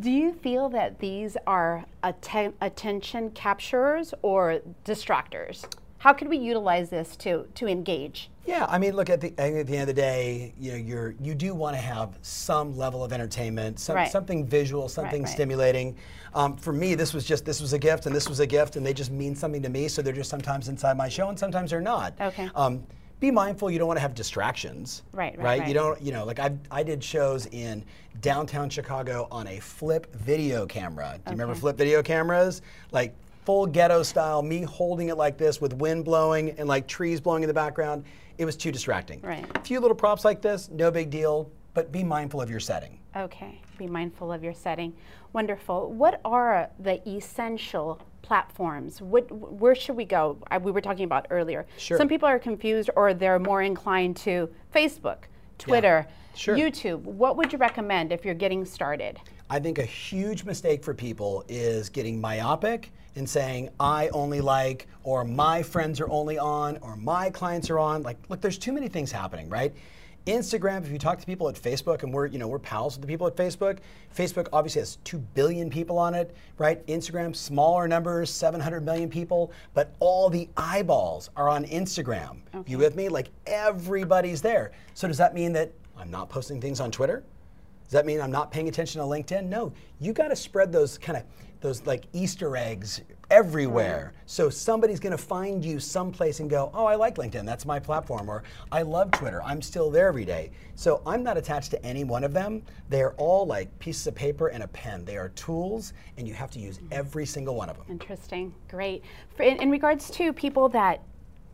Do 0.00 0.10
you 0.10 0.32
feel 0.32 0.68
that 0.70 0.98
these 0.98 1.36
are 1.46 1.84
atten- 2.02 2.54
attention 2.60 3.30
capturers 3.30 4.12
or 4.22 4.60
distractors? 4.84 5.64
How 6.02 6.12
could 6.12 6.26
we 6.28 6.36
utilize 6.36 6.90
this 6.90 7.14
to, 7.18 7.46
to 7.54 7.68
engage? 7.68 8.28
Yeah, 8.44 8.66
I 8.68 8.76
mean, 8.76 8.96
look 8.96 9.08
at 9.08 9.20
the 9.20 9.28
at 9.38 9.68
the 9.68 9.74
end 9.74 9.82
of 9.82 9.86
the 9.86 9.92
day, 9.92 10.52
you 10.58 10.72
know, 10.72 10.76
you're 10.76 11.14
you 11.22 11.32
do 11.32 11.54
want 11.54 11.76
to 11.76 11.80
have 11.80 12.18
some 12.22 12.76
level 12.76 13.04
of 13.04 13.12
entertainment, 13.12 13.78
some, 13.78 13.94
Right. 13.94 14.10
something 14.10 14.44
visual, 14.44 14.88
something 14.88 15.22
right. 15.22 15.30
stimulating. 15.30 15.94
Um, 16.34 16.56
for 16.56 16.72
me, 16.72 16.96
this 16.96 17.14
was 17.14 17.24
just 17.24 17.44
this 17.44 17.60
was 17.60 17.72
a 17.72 17.78
gift, 17.78 18.06
and 18.06 18.12
this 18.16 18.28
was 18.28 18.40
a 18.40 18.46
gift, 18.48 18.74
and 18.74 18.84
they 18.84 18.92
just 18.92 19.12
mean 19.12 19.36
something 19.36 19.62
to 19.62 19.68
me. 19.68 19.86
So 19.86 20.02
they're 20.02 20.12
just 20.12 20.28
sometimes 20.28 20.68
inside 20.68 20.96
my 20.96 21.08
show, 21.08 21.28
and 21.28 21.38
sometimes 21.38 21.70
they're 21.70 21.80
not. 21.80 22.14
Okay. 22.20 22.50
Um, 22.56 22.84
be 23.20 23.30
mindful. 23.30 23.70
You 23.70 23.78
don't 23.78 23.86
want 23.86 23.98
to 23.98 24.02
have 24.02 24.16
distractions. 24.16 25.04
Right, 25.12 25.38
right, 25.38 25.44
Right. 25.44 25.58
right. 25.60 25.68
You 25.68 25.74
don't. 25.74 26.02
You 26.02 26.10
know, 26.10 26.24
like 26.24 26.40
I 26.40 26.50
I 26.72 26.82
did 26.82 27.04
shows 27.04 27.46
in 27.52 27.84
downtown 28.20 28.68
Chicago 28.68 29.28
on 29.30 29.46
a 29.46 29.60
flip 29.60 30.12
video 30.16 30.66
camera. 30.66 31.12
Do 31.24 31.30
you 31.30 31.36
remember 31.38 31.54
flip 31.54 31.78
video 31.78 32.02
cameras? 32.02 32.60
Like 32.90 33.14
full 33.44 33.66
ghetto 33.66 34.02
style, 34.02 34.42
me 34.42 34.62
holding 34.62 35.08
it 35.08 35.16
like 35.16 35.36
this 35.36 35.60
with 35.60 35.74
wind 35.74 36.04
blowing 36.04 36.50
and 36.50 36.68
like 36.68 36.86
trees 36.86 37.20
blowing 37.20 37.42
in 37.42 37.48
the 37.48 37.54
background. 37.54 38.04
It 38.38 38.44
was 38.44 38.56
too 38.56 38.72
distracting. 38.72 39.20
Right. 39.20 39.44
A 39.56 39.60
few 39.60 39.80
little 39.80 39.96
props 39.96 40.24
like 40.24 40.40
this, 40.40 40.68
no 40.70 40.90
big 40.90 41.10
deal, 41.10 41.50
but 41.74 41.92
be 41.92 42.02
mindful 42.02 42.40
of 42.40 42.50
your 42.50 42.60
setting. 42.60 42.98
Okay, 43.16 43.60
be 43.78 43.86
mindful 43.86 44.32
of 44.32 44.42
your 44.42 44.54
setting. 44.54 44.94
Wonderful. 45.32 45.92
What 45.92 46.20
are 46.24 46.70
the 46.78 47.06
essential 47.08 48.00
platforms? 48.22 49.02
What, 49.02 49.30
where 49.30 49.74
should 49.74 49.96
we 49.96 50.04
go? 50.04 50.38
I, 50.50 50.58
we 50.58 50.70
were 50.70 50.80
talking 50.80 51.04
about 51.04 51.26
earlier. 51.30 51.66
Sure. 51.76 51.98
Some 51.98 52.08
people 52.08 52.28
are 52.28 52.38
confused 52.38 52.90
or 52.96 53.12
they're 53.12 53.38
more 53.38 53.62
inclined 53.62 54.16
to 54.18 54.48
Facebook, 54.74 55.24
Twitter, 55.58 56.06
Sure. 56.34 56.56
YouTube. 56.56 57.02
What 57.02 57.36
would 57.36 57.52
you 57.52 57.58
recommend 57.58 58.10
if 58.10 58.24
you're 58.24 58.34
getting 58.34 58.64
started? 58.64 59.20
I 59.50 59.58
think 59.58 59.78
a 59.78 59.84
huge 59.84 60.44
mistake 60.44 60.82
for 60.82 60.94
people 60.94 61.44
is 61.46 61.90
getting 61.90 62.18
myopic 62.18 62.90
and 63.16 63.28
saying, 63.28 63.70
I 63.78 64.08
only 64.08 64.40
like, 64.40 64.86
or 65.04 65.24
my 65.24 65.62
friends 65.62 66.00
are 66.00 66.08
only 66.08 66.38
on, 66.38 66.78
or 66.78 66.96
my 66.96 67.30
clients 67.30 67.70
are 67.70 67.78
on. 67.78 68.02
Like, 68.02 68.16
look, 68.28 68.40
there's 68.40 68.58
too 68.58 68.72
many 68.72 68.88
things 68.88 69.12
happening, 69.12 69.48
right? 69.48 69.74
Instagram, 70.26 70.84
if 70.84 70.90
you 70.90 70.98
talk 70.98 71.18
to 71.18 71.26
people 71.26 71.48
at 71.48 71.56
Facebook, 71.56 72.04
and 72.04 72.12
we're 72.12 72.26
you 72.26 72.38
know 72.38 72.46
we're 72.46 72.60
pals 72.60 72.94
with 72.94 73.02
the 73.02 73.08
people 73.08 73.26
at 73.26 73.34
Facebook. 73.34 73.78
Facebook 74.16 74.48
obviously 74.52 74.80
has 74.80 74.96
two 75.02 75.18
billion 75.18 75.68
people 75.68 75.98
on 75.98 76.14
it, 76.14 76.34
right? 76.58 76.86
Instagram, 76.86 77.34
smaller 77.34 77.88
numbers, 77.88 78.30
700 78.30 78.84
million 78.84 79.08
people, 79.08 79.52
but 79.74 79.92
all 79.98 80.30
the 80.30 80.48
eyeballs 80.56 81.30
are 81.36 81.48
on 81.48 81.64
Instagram. 81.64 82.38
Okay. 82.54 82.70
You 82.70 82.78
with 82.78 82.94
me? 82.94 83.08
Like 83.08 83.30
everybody's 83.46 84.40
there. 84.40 84.70
So 84.94 85.08
does 85.08 85.18
that 85.18 85.34
mean 85.34 85.52
that 85.54 85.72
I'm 85.98 86.10
not 86.10 86.28
posting 86.28 86.60
things 86.60 86.78
on 86.78 86.92
Twitter? 86.92 87.24
Does 87.84 87.92
that 87.92 88.06
mean 88.06 88.20
I'm 88.20 88.30
not 88.30 88.50
paying 88.52 88.68
attention 88.68 89.00
to 89.00 89.06
LinkedIn? 89.06 89.48
No, 89.48 89.72
you 90.00 90.12
got 90.12 90.28
to 90.28 90.36
spread 90.36 90.72
those 90.72 90.96
kind 90.98 91.18
of 91.18 91.24
those 91.62 91.86
like 91.86 92.04
Easter 92.12 92.56
eggs 92.56 93.00
everywhere. 93.30 94.12
Right. 94.14 94.22
So 94.26 94.50
somebody's 94.50 95.00
going 95.00 95.12
to 95.12 95.22
find 95.22 95.64
you 95.64 95.80
someplace 95.80 96.40
and 96.40 96.50
go, 96.50 96.70
"Oh, 96.74 96.84
I 96.84 96.96
like 96.96 97.14
LinkedIn. 97.14 97.46
That's 97.46 97.64
my 97.64 97.78
platform." 97.78 98.28
Or 98.28 98.42
"I 98.70 98.82
love 98.82 99.10
Twitter. 99.12 99.42
I'm 99.42 99.62
still 99.62 99.90
there 99.90 100.08
every 100.08 100.24
day." 100.24 100.50
So 100.74 101.00
I'm 101.06 101.22
not 101.22 101.38
attached 101.38 101.70
to 101.70 101.84
any 101.84 102.04
one 102.04 102.24
of 102.24 102.32
them. 102.32 102.62
They 102.88 103.00
are 103.02 103.14
all 103.16 103.46
like 103.46 103.76
pieces 103.78 104.06
of 104.06 104.14
paper 104.14 104.48
and 104.48 104.62
a 104.62 104.68
pen. 104.68 105.04
They 105.04 105.16
are 105.16 105.30
tools, 105.30 105.92
and 106.18 106.28
you 106.28 106.34
have 106.34 106.50
to 106.50 106.58
use 106.58 106.80
every 106.90 107.24
single 107.24 107.54
one 107.54 107.70
of 107.70 107.76
them. 107.76 107.86
Interesting. 107.88 108.54
Great. 108.68 109.02
For, 109.36 109.44
in, 109.44 109.62
in 109.62 109.70
regards 109.70 110.10
to 110.10 110.32
people 110.32 110.68
that 110.70 111.00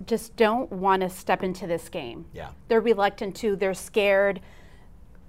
just 0.06 0.36
don't 0.36 0.70
want 0.72 1.02
to 1.02 1.10
step 1.10 1.42
into 1.42 1.66
this 1.66 1.88
game. 1.88 2.24
Yeah. 2.32 2.50
They're 2.68 2.80
reluctant 2.80 3.36
to. 3.36 3.56
They're 3.56 3.74
scared. 3.74 4.40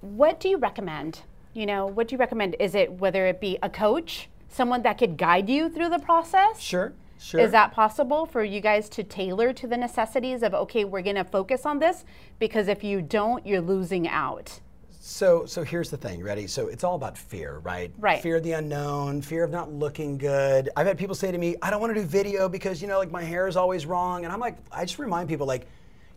What 0.00 0.40
do 0.40 0.48
you 0.48 0.56
recommend? 0.56 1.20
You 1.52 1.66
know, 1.66 1.86
what 1.86 2.08
do 2.08 2.14
you 2.14 2.18
recommend? 2.18 2.56
Is 2.58 2.74
it 2.74 2.90
whether 2.92 3.26
it 3.26 3.40
be 3.40 3.58
a 3.62 3.68
coach? 3.68 4.29
Someone 4.50 4.82
that 4.82 4.98
could 4.98 5.16
guide 5.16 5.48
you 5.48 5.68
through 5.68 5.88
the 5.88 5.98
process? 5.98 6.60
Sure. 6.60 6.92
Sure. 7.18 7.40
Is 7.40 7.52
that 7.52 7.72
possible 7.72 8.24
for 8.24 8.42
you 8.42 8.62
guys 8.62 8.88
to 8.90 9.04
tailor 9.04 9.52
to 9.52 9.66
the 9.66 9.76
necessities 9.76 10.42
of 10.42 10.54
okay, 10.54 10.84
we're 10.84 11.02
going 11.02 11.16
to 11.16 11.24
focus 11.24 11.66
on 11.66 11.78
this 11.78 12.06
because 12.38 12.66
if 12.66 12.82
you 12.82 13.02
don't, 13.02 13.46
you're 13.46 13.60
losing 13.60 14.08
out. 14.08 14.60
So, 15.02 15.44
so 15.44 15.62
here's 15.62 15.90
the 15.90 15.98
thing. 15.98 16.22
Ready? 16.22 16.46
So 16.46 16.68
it's 16.68 16.82
all 16.82 16.94
about 16.94 17.18
fear, 17.18 17.58
right? 17.58 17.92
Right. 17.98 18.22
Fear 18.22 18.36
of 18.36 18.42
the 18.42 18.52
unknown, 18.52 19.20
fear 19.20 19.44
of 19.44 19.50
not 19.50 19.70
looking 19.70 20.16
good. 20.16 20.70
I've 20.76 20.86
had 20.86 20.96
people 20.96 21.14
say 21.14 21.30
to 21.30 21.36
me, 21.38 21.56
"I 21.60 21.70
don't 21.70 21.80
want 21.80 21.94
to 21.94 22.00
do 22.00 22.06
video 22.06 22.48
because 22.48 22.80
you 22.80 22.88
know, 22.88 22.98
like 22.98 23.10
my 23.10 23.22
hair 23.22 23.48
is 23.48 23.56
always 23.56 23.84
wrong," 23.84 24.24
and 24.24 24.32
I'm 24.32 24.40
like, 24.40 24.56
I 24.72 24.84
just 24.84 24.98
remind 24.98 25.28
people 25.28 25.46
like, 25.46 25.66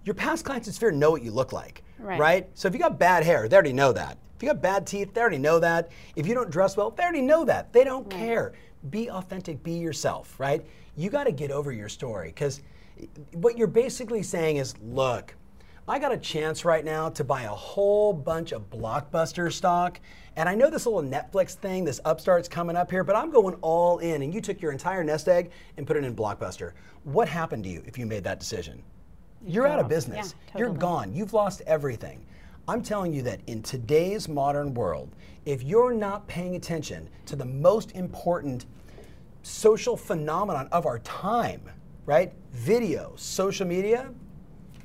your 0.05 0.15
past 0.15 0.43
clients 0.45 0.67
in 0.67 0.73
Sphere 0.73 0.91
know 0.91 1.11
what 1.11 1.21
you 1.21 1.31
look 1.31 1.53
like, 1.53 1.81
right? 2.03 2.19
right? 2.19 2.49
So 2.53 2.67
if 2.67 2.73
you 2.73 2.79
got 2.79 2.99
bad 2.99 3.23
hair, 3.23 3.47
they 3.47 3.55
already 3.55 3.73
know 3.73 3.91
that. 3.93 4.17
If 4.35 4.43
you 4.43 4.49
got 4.49 4.61
bad 4.61 4.85
teeth, 4.85 5.13
they 5.13 5.21
already 5.21 5.37
know 5.37 5.59
that. 5.59 5.91
If 6.15 6.27
you 6.27 6.33
don't 6.33 6.49
dress 6.49 6.75
well, 6.75 6.91
they 6.91 7.03
already 7.03 7.21
know 7.21 7.45
that. 7.45 7.71
They 7.71 7.83
don't 7.83 8.11
right. 8.11 8.19
care. 8.19 8.53
Be 8.89 9.09
authentic, 9.09 9.63
be 9.63 9.73
yourself, 9.73 10.39
right? 10.39 10.65
You 10.95 11.09
got 11.09 11.23
to 11.25 11.31
get 11.31 11.51
over 11.51 11.71
your 11.71 11.89
story 11.89 12.27
because 12.27 12.61
what 13.33 13.57
you're 13.57 13.67
basically 13.67 14.21
saying 14.23 14.57
is 14.57 14.75
look, 14.81 15.33
I 15.87 15.99
got 15.99 16.13
a 16.13 16.17
chance 16.17 16.63
right 16.63 16.83
now 16.85 17.09
to 17.09 17.23
buy 17.25 17.43
a 17.43 17.49
whole 17.49 18.13
bunch 18.13 18.53
of 18.53 18.69
blockbuster 18.69 19.51
stock. 19.51 19.99
And 20.37 20.47
I 20.47 20.55
know 20.55 20.69
this 20.69 20.85
little 20.85 21.03
Netflix 21.03 21.55
thing, 21.55 21.83
this 21.83 21.99
upstart's 22.05 22.47
coming 22.47 22.77
up 22.77 22.89
here, 22.89 23.03
but 23.03 23.17
I'm 23.17 23.31
going 23.31 23.55
all 23.55 23.99
in. 23.99 24.21
And 24.21 24.33
you 24.33 24.39
took 24.39 24.61
your 24.61 24.71
entire 24.71 25.03
nest 25.03 25.27
egg 25.27 25.51
and 25.77 25.85
put 25.85 25.97
it 25.97 26.05
in 26.05 26.15
Blockbuster. 26.15 26.71
What 27.03 27.27
happened 27.27 27.65
to 27.65 27.69
you 27.69 27.83
if 27.85 27.97
you 27.97 28.05
made 28.05 28.23
that 28.23 28.39
decision? 28.39 28.81
You're 29.45 29.67
out 29.67 29.79
of 29.79 29.87
business. 29.87 30.35
Yeah, 30.47 30.51
totally. 30.53 30.71
You're 30.71 30.79
gone. 30.79 31.13
You've 31.13 31.33
lost 31.33 31.61
everything. 31.67 32.25
I'm 32.67 32.81
telling 32.81 33.13
you 33.13 33.21
that 33.23 33.41
in 33.47 33.61
today's 33.61 34.29
modern 34.29 34.73
world, 34.73 35.09
if 35.45 35.63
you're 35.63 35.93
not 35.93 36.25
paying 36.27 36.55
attention 36.55 37.09
to 37.25 37.35
the 37.35 37.45
most 37.45 37.91
important 37.91 38.65
social 39.41 39.97
phenomenon 39.97 40.69
of 40.71 40.85
our 40.85 40.99
time, 40.99 41.61
right? 42.05 42.31
Video, 42.51 43.13
social 43.17 43.67
media, 43.67 44.13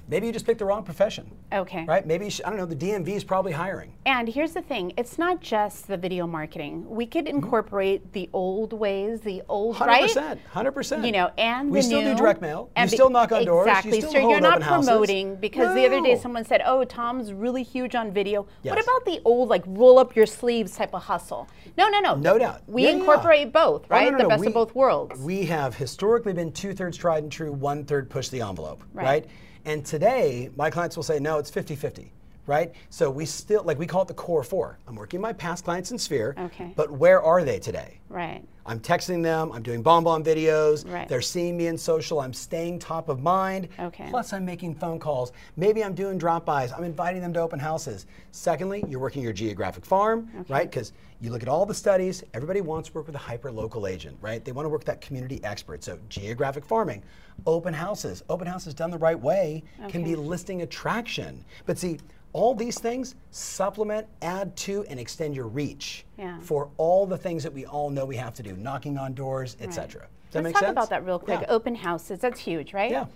maybe 0.09 0.27
you 0.27 0.33
just 0.33 0.47
picked 0.47 0.59
the 0.59 0.65
wrong 0.65 0.83
profession. 0.83 1.31
Okay. 1.53 1.85
Right? 1.87 2.07
Maybe, 2.07 2.27
I 2.45 2.49
don't 2.49 2.59
know, 2.59 2.67
the 2.67 2.77
DMV 2.77 3.09
is 3.09 3.25
probably 3.25 3.53
hiring. 3.53 3.95
And 4.07 4.29
here's 4.29 4.53
the 4.53 4.63
thing 4.63 4.93
it's 4.97 5.19
not 5.19 5.41
just 5.41 5.87
the 5.87 5.97
video 5.97 6.27
marketing. 6.27 6.89
We 6.89 7.07
could 7.07 7.27
mm-hmm. 7.27 7.37
incorporate 7.37 8.03
mm-hmm. 8.03 8.13
the 8.13 8.31
old 8.33 8.73
ways, 8.73 9.21
the 9.21 9.43
old, 9.49 9.77
100%, 9.77 9.87
right? 9.87 10.11
100%. 10.11 10.39
100%. 10.53 11.07
You 11.07 11.13
know, 11.13 11.31
and 11.39 11.71
we 11.71 11.83
still 11.83 12.03
new, 12.03 12.13
do 12.13 12.17
direct 12.17 12.41
mail. 12.41 12.71
And 12.77 12.91
We 12.91 12.97
still 12.97 13.11
knock 13.11 13.33
on 13.33 13.45
doors. 13.45 13.67
Exactly. 13.67 14.01
You 14.01 14.11
so 14.11 14.19
you're 14.19 14.41
not 14.41 14.61
promoting 14.61 15.29
houses. 15.29 15.41
because 15.41 15.69
no. 15.69 15.75
the 15.75 15.87
other 15.87 16.01
day 16.03 16.17
someone 16.17 16.45
said, 16.45 16.63
oh, 16.65 16.85
Tom's 16.85 17.33
really 17.33 17.63
huge 17.63 17.95
on 17.95 18.13
video. 18.13 18.47
Yes. 18.63 18.75
What 18.75 18.83
about 18.83 19.05
the 19.05 19.21
old, 19.25 19.49
like, 19.49 19.65
roll 19.67 19.99
up 19.99 20.17
your 20.17 20.27
sleeves 20.27 20.77
type 20.77 20.95
of 20.95 21.03
hustle? 21.03 21.49
No, 21.77 21.89
no, 21.89 22.01
no. 22.01 22.15
No 22.15 22.39
doubt. 22.39 22.63
We 22.67 22.85
yeah, 22.85 22.91
incorporate 22.91 23.47
yeah. 23.47 23.47
both, 23.47 23.89
right? 23.89 24.09
Oh, 24.09 24.11
no, 24.11 24.19
no, 24.19 24.25
the 24.25 24.29
best 24.29 24.41
we, 24.41 24.47
of 24.49 24.55
both 24.55 24.75
worlds. 24.75 25.21
We 25.21 25.45
have 25.45 25.75
historically 25.75 26.33
been 26.33 26.53
two 26.53 26.73
thirds 26.73 26.97
tried 26.97 27.23
and 27.23 27.33
true, 27.33 27.53
one 27.53 27.85
third 27.85 28.11
push 28.11 28.29
the 28.29 28.41
envelope, 28.41 28.83
right? 28.93 29.05
right? 29.05 29.27
And 29.69 29.85
today, 29.85 30.49
my 30.57 30.71
clients 30.71 30.97
will 30.97 31.03
say, 31.03 31.19
no, 31.19 31.37
it's 31.37 31.51
50 31.51 31.77
50 31.77 32.11
right? 32.49 32.73
So 32.91 33.11
we 33.11 33.27
still, 33.27 33.63
like 33.63 33.79
we 33.79 33.87
call 33.87 34.03
it 34.03 34.09
the 34.09 34.15
core 34.15 34.43
four. 34.43 34.79
I'm 34.89 34.97
working 34.97 35.21
my 35.21 35.33
past 35.33 35.65
clients 35.65 35.93
in 35.93 35.99
Sphere, 35.99 36.35
okay. 36.39 36.73
but 36.75 36.91
where 36.91 37.23
are 37.23 37.45
they 37.45 37.61
today? 37.61 38.01
Right. 38.09 38.43
I'm 38.65 38.81
texting 38.81 39.23
them, 39.23 39.51
I'm 39.53 39.63
doing 39.63 39.83
BombBomb 39.83 40.25
videos, 40.25 40.91
right. 40.91 41.09
they're 41.09 41.23
seeing 41.23 41.57
me 41.57 41.69
in 41.69 41.79
social, 41.79 42.21
I'm 42.21 42.35
staying 42.35 42.81
top 42.81 43.09
of 43.09 43.21
mind. 43.21 43.69
Okay. 43.79 44.09
Plus, 44.11 44.35
I'm 44.35 44.45
making 44.45 44.75
phone 44.75 44.99
calls. 44.99 45.33
Maybe 45.57 45.83
I'm 45.83 45.95
doing 45.95 46.19
drop 46.19 46.45
bys, 46.45 46.73
I'm 46.73 46.85
inviting 46.85 47.23
them 47.23 47.33
to 47.35 47.41
open 47.41 47.59
houses. 47.59 48.07
Secondly, 48.31 48.85
you're 48.87 49.01
working 49.01 49.23
your 49.23 49.33
geographic 49.33 49.87
farm, 49.87 50.31
okay. 50.41 50.53
right? 50.53 50.71
Because 50.71 50.93
you 51.21 51.31
look 51.31 51.43
at 51.43 51.49
all 51.49 51.65
the 51.65 51.75
studies, 51.75 52.23
everybody 52.35 52.61
wants 52.61 52.91
to 52.91 52.95
work 52.95 53.07
with 53.07 53.15
a 53.15 53.19
hyper 53.19 53.51
local 53.51 53.87
agent, 53.87 54.17
right? 54.21 54.45
They 54.45 54.53
want 54.53 54.67
to 54.67 54.71
work 54.71 54.81
with 54.81 54.87
that 54.87 55.01
community 55.01 55.43
expert. 55.45 55.83
So, 55.83 55.99
geographic 56.11 56.65
farming, 56.65 57.03
open 57.47 57.73
houses. 57.73 58.23
Open 58.29 58.47
houses 58.47 58.75
done 58.75 58.91
the 58.91 58.99
right 58.99 59.19
way 59.19 59.65
okay. 59.81 59.91
can 59.91 60.05
be 60.05 60.15
listing 60.15 60.63
attraction. 60.63 61.45
But 61.67 61.79
see, 61.79 61.99
all 62.33 62.55
these 62.55 62.79
things 62.79 63.15
supplement, 63.31 64.07
add 64.23 64.57
to, 64.57 64.85
and 64.89 65.01
extend 65.01 65.35
your 65.35 65.47
reach 65.47 66.05
yeah. 66.19 66.39
for 66.41 66.71
all 66.77 67.07
the 67.07 67.17
things 67.17 67.43
that 67.43 67.53
we 67.53 67.67
all 67.67 67.91
know 67.91 68.05
we 68.05 68.17
have 68.17 68.35
to 68.35 68.43
do, 68.43 68.57
knocking 68.57 68.99
on 68.99 69.15
doors, 69.15 69.57
etc. 69.61 70.03
Right. 70.03 70.11
Let's 70.35 70.45
make 70.45 70.55
talk 70.55 70.63
sense? 70.63 70.73
about 70.73 70.91
that 70.91 71.05
real 71.05 71.19
quick. 71.19 71.41
Yeah. 71.41 71.47
Open 71.49 71.75
houses, 71.75 72.21
that's 72.21 72.41
huge, 72.41 72.75
right? 72.75 72.91
Yeah. 72.91 73.07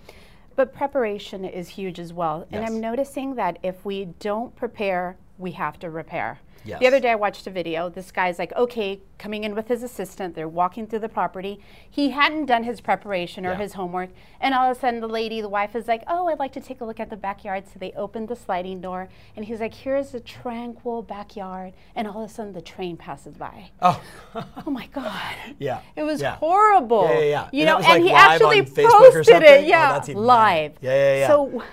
But 0.55 0.73
preparation 0.73 1.45
is 1.45 1.69
huge 1.69 1.99
as 1.99 2.13
well. 2.13 2.47
Yes. 2.49 2.57
And 2.57 2.65
I'm 2.65 2.79
noticing 2.79 3.35
that 3.35 3.59
if 3.63 3.83
we 3.85 4.05
don't 4.19 4.55
prepare, 4.55 5.17
we 5.37 5.51
have 5.51 5.79
to 5.79 5.89
repair. 5.89 6.39
Yes. 6.65 6.79
The 6.79 6.87
other 6.87 6.99
day 6.99 7.11
I 7.11 7.15
watched 7.15 7.45
a 7.47 7.49
video. 7.49 7.89
This 7.89 8.11
guy's 8.11 8.39
like, 8.39 8.53
okay, 8.55 9.01
coming 9.17 9.43
in 9.43 9.55
with 9.55 9.67
his 9.67 9.83
assistant. 9.83 10.35
They're 10.35 10.47
walking 10.47 10.87
through 10.87 10.99
the 10.99 11.09
property. 11.09 11.59
He 11.89 12.09
hadn't 12.09 12.45
done 12.45 12.63
his 12.63 12.81
preparation 12.81 13.45
or 13.45 13.51
yeah. 13.51 13.57
his 13.57 13.73
homework. 13.73 14.09
And 14.39 14.53
all 14.53 14.69
of 14.69 14.77
a 14.77 14.79
sudden 14.79 14.99
the 14.99 15.07
lady, 15.07 15.41
the 15.41 15.49
wife 15.49 15.75
is 15.75 15.87
like, 15.87 16.03
oh, 16.07 16.27
I'd 16.27 16.39
like 16.39 16.53
to 16.53 16.61
take 16.61 16.81
a 16.81 16.85
look 16.85 16.99
at 16.99 17.09
the 17.09 17.17
backyard. 17.17 17.65
So 17.67 17.79
they 17.79 17.91
opened 17.93 18.27
the 18.27 18.35
sliding 18.35 18.81
door. 18.81 19.09
And 19.35 19.45
he's 19.45 19.59
like, 19.59 19.73
here's 19.73 20.13
a 20.13 20.19
tranquil 20.19 21.01
backyard. 21.01 21.73
And 21.95 22.07
all 22.07 22.23
of 22.23 22.29
a 22.29 22.33
sudden 22.33 22.53
the 22.53 22.61
train 22.61 22.97
passes 22.97 23.35
by. 23.35 23.71
Oh. 23.81 24.01
oh 24.35 24.69
my 24.69 24.87
God. 24.87 25.13
Yeah. 25.59 25.81
It 25.95 26.03
was 26.03 26.19
yeah. 26.19 26.37
horrible. 26.37 27.05
Yeah, 27.05 27.19
yeah, 27.19 27.25
yeah. 27.25 27.49
You 27.53 27.61
and 27.61 27.67
know, 27.67 27.77
and 27.77 27.85
like 27.85 28.03
he 28.03 28.11
actually 28.11 28.61
posted 28.63 29.43
it. 29.43 29.65
Yeah. 29.65 30.01
Oh, 30.07 30.11
live. 30.13 30.73
Yeah, 30.81 30.91
yeah, 30.91 31.19
yeah. 31.19 31.27
So 31.27 31.63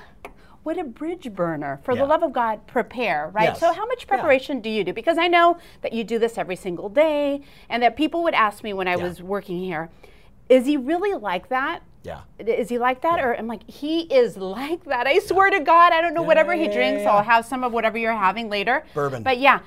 what 0.62 0.79
a 0.79 0.85
bridge 0.85 1.33
burner. 1.33 1.81
For 1.85 1.94
yeah. 1.94 2.01
the 2.01 2.07
love 2.07 2.23
of 2.23 2.33
God, 2.33 2.66
prepare, 2.66 3.31
right? 3.33 3.51
Yes. 3.51 3.61
So, 3.61 3.73
how 3.73 3.87
much 3.87 4.07
preparation 4.07 4.59
yeah. 4.59 4.62
do 4.62 4.70
you 4.70 4.85
do? 4.85 4.92
Because 4.92 5.18
I 5.18 5.29
know 5.29 5.59
that 5.83 5.92
you 5.92 6.05
do 6.05 6.18
this 6.18 6.37
every 6.37 6.57
single 6.57 6.88
day, 6.88 7.42
and 7.68 7.83
that 7.83 7.96
people 7.96 8.23
would 8.23 8.35
ask 8.35 8.62
me 8.62 8.73
when 8.73 8.87
I 8.87 8.96
yeah. 8.96 9.05
was 9.05 9.23
working 9.23 9.59
here, 9.59 9.90
is 10.49 10.66
he 10.66 10.77
really 10.77 11.14
like 11.14 11.49
that? 11.49 11.83
Yeah. 12.03 12.23
Is 12.38 12.68
he 12.68 12.79
like 12.79 13.03
that? 13.03 13.20
Or 13.20 13.35
I'm 13.35 13.46
like, 13.46 13.68
he 13.68 14.03
is 14.03 14.37
like 14.37 14.85
that. 14.85 15.07
I 15.07 15.18
swear 15.18 15.51
to 15.51 15.61
God, 15.61 15.92
I 15.92 16.01
don't 16.01 16.14
know 16.14 16.23
whatever 16.23 16.55
he 16.55 16.66
drinks. 16.68 17.05
I'll 17.07 17.23
have 17.23 17.44
some 17.44 17.62
of 17.62 17.73
whatever 17.73 17.99
you're 17.99 18.12
having 18.12 18.49
later. 18.49 18.85
Bourbon. 18.94 19.23
But 19.23 19.38
yeah. 19.38 19.61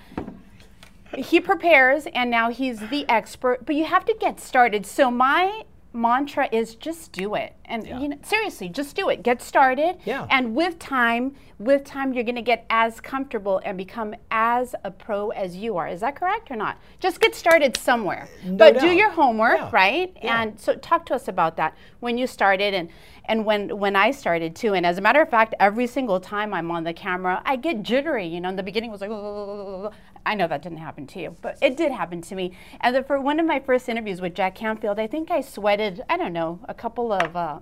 He 1.16 1.40
prepares 1.40 2.08
and 2.08 2.32
now 2.32 2.50
he's 2.50 2.80
the 2.80 3.08
expert, 3.08 3.68
but 3.68 3.76
you 3.76 3.86
have 3.86 4.04
to 4.06 4.16
get 4.20 4.40
started. 4.40 4.84
So 4.88 5.12
my 5.12 5.62
mantra 5.94 6.50
is 6.52 6.74
just 6.74 7.12
do 7.12 7.36
it 7.36 7.54
and 7.74 7.88
yeah. 7.88 8.00
you 8.00 8.08
know 8.08 8.18
seriously 8.22 8.70
just 8.70 8.96
do 8.96 9.10
it 9.10 9.24
get 9.24 9.42
started 9.42 9.98
yeah. 10.06 10.28
and 10.30 10.56
with 10.56 10.78
time 10.78 11.34
with 11.58 11.84
time 11.84 12.14
you're 12.14 12.24
going 12.24 12.36
to 12.36 12.42
get 12.42 12.66
as 12.70 13.02
comfortable 13.02 13.62
and 13.66 13.78
become 13.78 14.14
as 14.30 14.76
a 14.84 14.92
pro 14.92 15.30
as 15.32 15.56
you 15.56 15.76
are 15.76 15.88
is 15.88 16.02
that 16.02 16.16
correct 16.16 16.52
or 16.52 16.56
not 16.56 16.78
just 17.00 17.20
get 17.20 17.34
started 17.34 17.76
somewhere 17.76 18.30
no 18.46 18.56
but 18.56 18.76
doubt. 18.76 18.82
do 18.82 18.88
your 18.90 19.10
homework 19.10 19.58
yeah. 19.58 19.70
right 19.74 20.16
yeah. 20.22 20.42
and 20.42 20.60
so 20.60 20.76
talk 20.76 21.06
to 21.06 21.16
us 21.16 21.28
about 21.28 21.58
that 21.58 21.76
when 22.00 22.18
you 22.18 22.28
started 22.28 22.74
and 22.74 22.90
and 23.26 23.46
when 23.46 23.78
when 23.80 23.96
I 23.96 24.12
started 24.12 24.56
too 24.56 24.74
and 24.74 24.86
as 24.86 24.98
a 24.98 25.02
matter 25.02 25.22
of 25.22 25.30
fact 25.30 25.56
every 25.60 25.88
single 25.88 26.20
time 26.20 26.54
I'm 26.54 26.70
on 26.70 26.84
the 26.84 26.94
camera 26.94 27.42
I 27.44 27.56
get 27.56 27.82
jittery 27.82 28.28
you 28.28 28.40
know 28.40 28.50
in 28.50 28.56
the 28.56 28.64
beginning 28.64 28.92
it 28.92 28.94
was 28.94 29.02
like 29.02 29.94
I 30.26 30.36
know 30.36 30.48
that 30.48 30.62
didn't 30.62 30.78
happen 30.78 31.06
to 31.08 31.20
you, 31.20 31.36
but 31.42 31.58
it 31.62 31.76
did 31.76 31.92
happen 31.92 32.22
to 32.22 32.36
me. 32.36 32.56
And 32.80 32.96
the, 32.96 33.04
for 33.04 33.20
one 33.20 33.40
of 33.40 33.46
my 33.46 33.60
first 33.60 33.90
interviews 33.90 34.22
with 34.22 34.34
Jack 34.34 34.56
Canfield, 34.56 35.00
I 35.00 35.08
think 35.08 35.32
I 35.32 35.42
sweated, 35.42 36.02
I 36.10 36.18
don't 36.18 36.34
know, 36.34 36.60
a 36.70 36.74
couple 36.74 37.12
of 37.12 37.36
uh, 37.36 37.60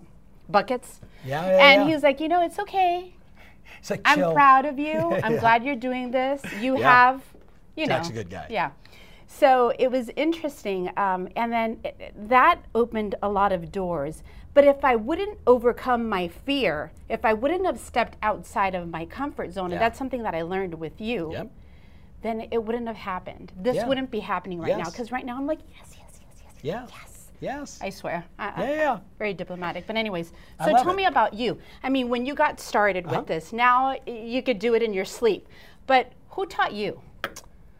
buckets. 0.51 1.01
Yeah, 1.25 1.45
yeah 1.45 1.71
And 1.71 1.81
yeah. 1.81 1.87
he 1.87 1.93
was 1.93 2.03
like, 2.03 2.19
you 2.19 2.27
know, 2.27 2.43
it's 2.43 2.59
okay. 2.59 3.13
It's 3.79 3.89
like, 3.89 4.01
I'm 4.05 4.33
proud 4.33 4.65
of 4.65 4.77
you. 4.77 4.93
I'm 5.23 5.33
yeah. 5.33 5.39
glad 5.39 5.63
you're 5.63 5.75
doing 5.75 6.11
this. 6.11 6.41
You 6.59 6.75
have, 6.75 7.23
you 7.75 7.87
Jack's 7.87 8.09
know. 8.09 8.13
a 8.13 8.17
good 8.23 8.29
guy. 8.29 8.47
Yeah. 8.49 8.71
So 9.27 9.71
it 9.79 9.89
was 9.89 10.09
interesting. 10.15 10.91
Um, 10.97 11.29
and 11.35 11.51
then 11.51 11.79
it, 11.83 12.13
that 12.29 12.59
opened 12.75 13.15
a 13.23 13.29
lot 13.29 13.51
of 13.51 13.71
doors. 13.71 14.23
But 14.53 14.65
if 14.65 14.83
I 14.83 14.97
wouldn't 14.97 15.39
overcome 15.47 16.09
my 16.09 16.27
fear, 16.27 16.91
if 17.09 17.23
I 17.23 17.33
wouldn't 17.33 17.65
have 17.65 17.79
stepped 17.79 18.17
outside 18.21 18.75
of 18.75 18.89
my 18.89 19.05
comfort 19.05 19.53
zone, 19.53 19.71
and 19.71 19.79
that's 19.79 19.97
something 19.97 20.23
that 20.23 20.35
I 20.35 20.41
learned 20.41 20.73
with 20.75 20.99
you, 20.99 21.31
Yep. 21.31 21.51
then 22.21 22.47
it 22.51 22.61
wouldn't 22.63 22.87
have 22.87 22.97
happened. 22.97 23.53
This 23.55 23.83
wouldn't 23.85 24.11
be 24.11 24.19
happening 24.19 24.59
right 24.59 24.77
now. 24.77 24.85
Because 24.85 25.11
right 25.11 25.25
now 25.25 25.37
I'm 25.37 25.47
like, 25.47 25.59
yes, 25.69 25.95
yes, 25.97 26.19
yes, 26.21 26.43
yes, 26.43 26.53
Yeah. 26.61 26.87
yes. 26.89 27.10
Yes. 27.41 27.79
I 27.81 27.89
swear. 27.89 28.23
I- 28.39 28.53
Yeah, 28.63 28.75
yeah. 28.75 28.99
Very 29.19 29.33
diplomatic. 29.33 29.87
But 29.87 29.97
anyways, 29.97 30.31
so 30.63 30.71
tell 30.71 30.91
it. 30.91 30.95
me 30.95 31.05
about 31.05 31.33
you. 31.33 31.57
I 31.83 31.89
mean, 31.89 32.07
when 32.07 32.25
you 32.25 32.33
got 32.35 32.59
started 32.59 33.05
with 33.09 33.27
this, 33.27 33.51
now 33.51 33.95
you 34.05 34.41
could 34.41 34.59
do 34.59 34.75
it 34.75 34.81
in 34.83 34.93
your 34.93 35.05
sleep. 35.05 35.47
But 35.87 36.11
who 36.29 36.45
taught 36.45 36.71
you? 36.71 37.01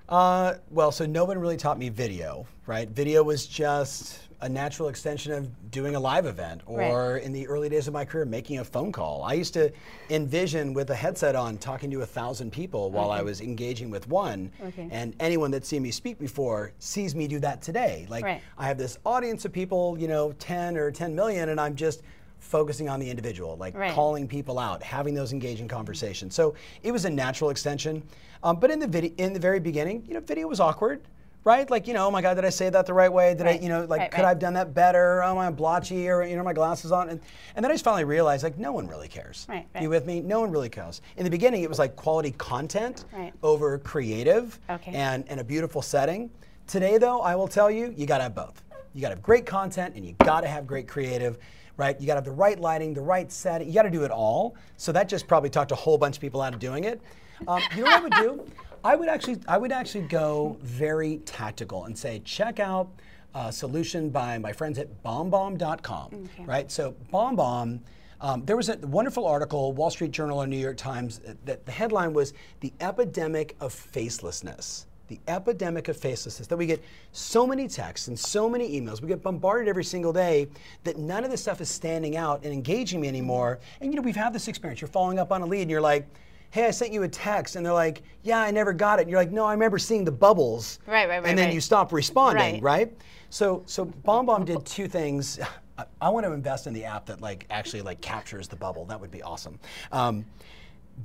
Uh, 0.10 0.56
well, 0.72 0.92
so 0.92 1.06
no 1.06 1.24
one 1.24 1.38
really 1.40 1.56
taught 1.58 1.80
me 1.80 1.88
video, 1.90 2.46
right? 2.66 2.90
Video 2.90 3.24
was 3.24 3.46
just 3.46 4.28
a 4.42 4.50
natural 4.50 4.90
extension 4.90 5.32
of 5.32 5.72
doing 5.72 5.96
a 5.96 6.00
live 6.00 6.26
event 6.26 6.62
or 6.66 7.18
in 7.18 7.32
the 7.32 7.48
early 7.48 7.70
days 7.70 7.88
of 7.88 7.94
my 7.94 8.04
career, 8.04 8.26
making 8.26 8.58
a 8.60 8.64
phone 8.64 8.92
call. 8.92 9.24
I 9.24 9.34
used 9.34 9.54
to 9.54 9.72
envision 10.10 10.74
with 10.74 10.90
a 10.90 10.96
headset 10.96 11.36
on 11.36 11.58
talking 11.58 11.92
to 11.92 12.02
a 12.02 12.06
thousand 12.06 12.52
people 12.52 12.90
while 12.92 13.12
I 13.12 13.22
was 13.22 13.40
engaging 13.42 13.92
with 13.92 14.08
one. 14.08 14.52
Okay. 14.64 14.88
And 14.92 15.16
anyone 15.20 15.52
that's 15.52 15.68
seen 15.68 15.84
me 15.84 15.92
speak 15.92 16.18
before 16.18 16.72
sees 16.80 17.14
me 17.16 17.28
do 17.28 17.40
that 17.40 17.62
today. 17.62 18.08
Like 18.10 18.24
Right. 18.26 18.42
I 18.58 18.66
have 18.66 18.78
this 18.80 18.98
audience 19.06 19.46
of 19.46 19.52
people, 19.54 19.96
you 20.00 20.08
know, 20.08 20.32
10 20.34 20.76
or 20.76 20.90
10 20.92 21.14
million, 21.16 21.50
and 21.50 21.60
I'm 21.60 21.76
just 21.76 22.02
focusing 22.40 22.90
on 22.90 23.00
the 23.00 23.08
individual, 23.10 23.56
like 23.58 23.78
Right. 23.78 23.94
calling 23.94 24.28
people 24.28 24.58
out, 24.58 24.82
having 24.82 25.14
those 25.14 25.32
engaging 25.34 25.68
conversations. 25.68 26.34
So 26.34 26.56
it 26.82 26.92
was 26.92 27.06
a 27.06 27.10
natural 27.12 27.52
extension. 27.52 28.02
Um, 28.42 28.56
but 28.60 28.72
in 28.72 28.80
the 28.80 28.88
video, 28.88 29.12
in 29.18 29.34
the 29.34 29.40
very 29.40 29.60
beginning, 29.60 30.04
you 30.08 30.16
know, 30.16 30.20
video 30.20 30.48
was 30.48 30.60
awkward, 30.60 31.02
right? 31.44 31.70
Like, 31.70 31.88
you 31.88 31.94
know, 31.94 32.08
oh 32.08 32.12
my 32.12 32.22
God, 32.22 32.36
did 32.36 32.46
I 32.46 32.50
say 32.50 32.70
that 32.70 32.86
the 32.86 32.94
right 32.94 33.12
way? 33.12 33.34
Did 33.34 33.46
Right. 33.46 33.60
I, 33.60 33.64
you 33.64 33.70
know, 33.70 33.86
like, 33.86 34.00
Right, 34.02 34.12
could 34.12 34.18
right. 34.20 34.26
I 34.26 34.30
have 34.30 34.40
done 34.40 34.54
that 34.54 34.74
better? 34.74 35.24
Oh, 35.24 35.38
I'm 35.38 35.56
blotchy, 35.56 36.08
or 36.10 36.24
you 36.24 36.36
know, 36.36 36.44
my 36.44 36.54
glasses 36.54 36.92
on, 36.92 37.10
and 37.10 37.20
and 37.56 37.64
then 37.64 37.72
I 37.72 37.74
just 37.74 37.84
finally 37.84 38.04
realized, 38.04 38.44
like, 38.44 38.58
no 38.58 38.72
one 38.72 38.88
really 38.88 39.08
cares. 39.08 39.46
Right. 39.50 39.68
You 39.80 39.90
with 39.90 40.06
me? 40.06 40.20
No 40.22 40.40
one 40.42 40.52
really 40.52 40.70
cares. 40.70 41.02
In 41.18 41.24
the 41.24 41.30
beginning, 41.32 41.64
it 41.64 41.70
was 41.70 41.80
like 41.80 41.96
quality 41.96 42.32
content 42.32 43.06
over 43.44 43.78
creative 43.80 44.60
Okay. 44.70 44.92
and 44.94 45.24
and 45.30 45.40
a 45.40 45.44
beautiful 45.44 45.82
setting. 45.82 46.30
Today, 46.68 46.98
though, 46.98 47.22
I 47.22 47.36
will 47.36 47.48
tell 47.48 47.70
you, 47.70 47.94
you 47.98 48.06
got 48.06 48.18
to 48.18 48.24
have 48.24 48.36
both. 48.36 48.64
You 48.94 49.02
got 49.02 49.10
to 49.10 49.16
have 49.16 49.24
great 49.24 49.46
content, 49.46 49.96
and 49.96 50.06
you 50.06 50.14
got 50.24 50.42
to 50.42 50.48
have 50.48 50.68
great 50.68 50.88
creative. 50.88 51.38
Right, 51.78 52.00
you 52.00 52.06
got 52.06 52.14
to 52.14 52.18
have 52.18 52.26
the 52.26 52.32
right 52.32 52.60
lighting, 52.60 52.94
the 52.94 53.02
right 53.02 53.32
setting. 53.32 53.68
You 53.68 53.74
got 53.74 53.84
to 53.84 53.90
do 53.90 54.04
it 54.04 54.12
all. 54.12 54.56
So 54.78 54.92
that 54.92 55.10
just 55.10 55.26
probably 55.28 55.50
talked 55.50 55.72
a 55.72 55.76
whole 55.76 55.98
bunch 55.98 56.18
of 56.18 56.22
people 56.22 56.42
out 56.42 56.54
of 56.54 56.60
doing 56.60 56.84
it. 56.84 57.02
Um, 57.48 57.60
you 57.76 57.84
know 57.84 57.90
what 57.90 58.00
I 58.00 58.02
would 58.02 58.14
do? 58.14 58.52
I 58.84 58.96
would 58.96 59.10
actually, 59.10 59.38
I 59.48 59.58
would 59.58 59.72
actually 59.72 60.08
go 60.08 60.58
very 60.62 61.18
tactical 61.26 61.86
and 61.86 61.98
say, 61.98 62.22
check 62.26 62.60
out 62.60 62.90
a 63.34 63.52
solution 63.52 64.10
by 64.10 64.38
my 64.38 64.52
friends 64.52 64.78
at 64.80 65.04
BombBomb.com. 65.04 66.30
Right, 66.46 66.72
so 66.72 66.96
BombBomb. 67.14 67.80
Um, 68.20 68.46
there 68.46 68.56
was 68.56 68.70
a 68.70 68.78
wonderful 68.78 69.26
article, 69.26 69.74
Wall 69.74 69.90
Street 69.90 70.12
Journal 70.12 70.44
or 70.44 70.46
New 70.48 70.58
York 70.58 70.78
Times, 70.78 71.22
uh, 71.28 71.34
that 71.46 71.66
the 71.66 71.72
headline 71.72 72.14
was 72.14 72.34
"The 72.60 72.72
Epidemic 72.80 73.56
of 73.60 73.74
Facelessness." 73.74 74.86
The 75.08 75.20
epidemic 75.28 75.90
of 75.90 75.98
facelessness. 75.98 76.48
That 76.48 76.56
we 76.56 76.66
get 76.66 76.82
so 77.12 77.46
many 77.46 77.68
texts 77.68 78.08
and 78.08 78.18
so 78.18 78.48
many 78.48 78.80
emails, 78.80 79.02
we 79.02 79.10
get 79.10 79.22
bombarded 79.22 79.68
every 79.68 79.84
single 79.84 80.14
day 80.14 80.48
that 80.86 80.98
none 80.98 81.26
of 81.26 81.32
this 81.32 81.42
stuff 81.42 81.60
is 81.60 81.68
standing 81.68 82.16
out 82.16 82.46
and 82.46 82.54
engaging 82.54 83.02
me 83.02 83.10
anymore. 83.10 83.60
And 83.82 83.92
you 83.92 83.98
know, 83.98 84.04
we've 84.04 84.16
had 84.16 84.32
this 84.32 84.48
experience. 84.48 84.80
You're 84.80 84.88
following 84.88 85.20
up 85.20 85.34
on 85.34 85.42
a 85.42 85.46
lead, 85.46 85.64
and 85.64 85.72
you're 85.72 85.82
like, 85.82 86.08
"Hey, 86.52 86.66
I 86.66 86.72
sent 86.72 86.94
you 86.94 87.04
a 87.04 87.08
text," 87.08 87.56
and 87.56 87.66
they're 87.66 87.74
like, 87.74 88.04
"Yeah, 88.24 88.40
I 88.40 88.52
never 88.52 88.72
got 88.74 89.00
it." 89.00 89.04
And 89.04 89.12
you're 89.12 89.20
like, 89.20 89.32
"No, 89.32 89.46
I 89.46 89.52
remember 89.54 89.80
seeing 89.80 90.06
the 90.06 90.12
bubbles." 90.12 90.80
Right, 90.86 91.10
right, 91.10 91.22
right, 91.22 91.30
And 91.30 91.38
then 91.38 91.48
right. 91.48 91.54
you 91.54 91.62
stop 91.62 91.92
responding, 91.92 92.56
Right. 92.56 92.88
right? 92.88 92.98
So, 93.30 93.64
so 93.66 93.86
BombBomb 93.86 94.46
did 94.46 94.66
two 94.66 94.88
things. 94.88 95.40
I, 95.78 95.86
I 96.02 96.10
want 96.10 96.26
to 96.26 96.34
invest 96.34 96.68
in 96.68 96.74
the 96.74 96.86
app 96.86 97.06
that 97.08 97.22
like 97.22 97.46
actually 97.50 97.82
like 97.82 98.02
captures 98.02 98.48
the 98.48 98.58
bubble. 98.58 98.86
That 98.86 99.00
would 99.00 99.12
be 99.12 99.24
awesome. 99.24 99.58
Um, 99.92 100.26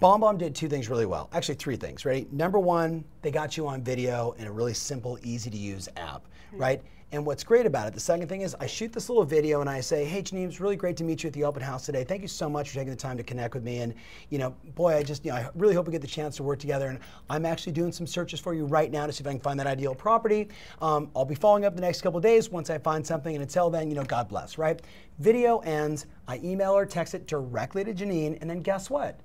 BombBomb 0.00 0.38
did 0.38 0.54
two 0.54 0.68
things 0.68 0.90
really 0.90 1.06
well. 1.06 1.30
Actually, 1.32 1.54
three 1.54 1.76
things. 1.76 2.04
Ready? 2.04 2.26
Number 2.32 2.58
one, 2.58 3.04
they 3.22 3.30
got 3.30 3.56
you 3.56 3.66
on 3.66 3.82
video 3.82 4.32
in 4.38 4.46
a 4.46 4.52
really 4.52 4.74
simple, 4.74 5.18
easy 5.22 5.48
to 5.50 5.56
use 5.56 5.88
app, 5.96 6.22
right? 6.52 6.82
And 7.12 7.24
what's 7.24 7.44
great 7.44 7.66
about 7.66 7.86
it, 7.86 7.94
the 7.94 8.00
second 8.00 8.28
thing 8.28 8.40
is 8.40 8.56
I 8.58 8.66
shoot 8.66 8.92
this 8.92 9.08
little 9.08 9.22
video 9.22 9.60
and 9.60 9.70
I 9.70 9.80
say, 9.80 10.04
hey 10.04 10.22
Janine, 10.22 10.48
it's 10.48 10.60
really 10.60 10.74
great 10.74 10.96
to 10.96 11.04
meet 11.04 11.22
you 11.22 11.28
at 11.28 11.34
the 11.34 11.44
open 11.44 11.62
house 11.62 11.86
today. 11.86 12.02
Thank 12.02 12.20
you 12.20 12.28
so 12.28 12.48
much 12.48 12.70
for 12.70 12.74
taking 12.74 12.90
the 12.90 12.96
time 12.96 13.16
to 13.16 13.22
connect 13.22 13.54
with 13.54 13.62
me. 13.62 13.78
And 13.78 13.94
you 14.30 14.38
know, 14.38 14.56
boy, 14.74 14.96
I 14.96 15.04
just, 15.04 15.24
you 15.24 15.30
know, 15.30 15.36
I 15.36 15.48
really 15.54 15.74
hope 15.74 15.86
we 15.86 15.92
get 15.92 16.00
the 16.00 16.08
chance 16.08 16.34
to 16.36 16.42
work 16.42 16.58
together. 16.58 16.88
And 16.88 16.98
I'm 17.30 17.46
actually 17.46 17.72
doing 17.72 17.92
some 17.92 18.08
searches 18.08 18.40
for 18.40 18.54
you 18.54 18.64
right 18.64 18.90
now 18.90 19.06
to 19.06 19.12
see 19.12 19.22
if 19.22 19.26
I 19.28 19.30
can 19.30 19.40
find 19.40 19.58
that 19.60 19.68
ideal 19.68 19.94
property. 19.94 20.48
Um, 20.82 21.08
I'll 21.14 21.24
be 21.24 21.36
following 21.36 21.64
up 21.64 21.76
the 21.76 21.80
next 21.80 22.02
couple 22.02 22.18
days 22.18 22.50
once 22.50 22.70
I 22.70 22.78
find 22.78 23.06
something. 23.06 23.36
And 23.36 23.42
until 23.42 23.70
then, 23.70 23.88
you 23.88 23.94
know, 23.94 24.04
God 24.04 24.28
bless, 24.28 24.58
right? 24.58 24.82
Video 25.20 25.58
ends. 25.58 26.06
I 26.26 26.40
email 26.42 26.72
or 26.72 26.84
text 26.84 27.14
it 27.14 27.28
directly 27.28 27.84
to 27.84 27.94
Janine, 27.94 28.36
and 28.40 28.50
then 28.50 28.62
guess 28.62 28.90
what? 28.90 29.20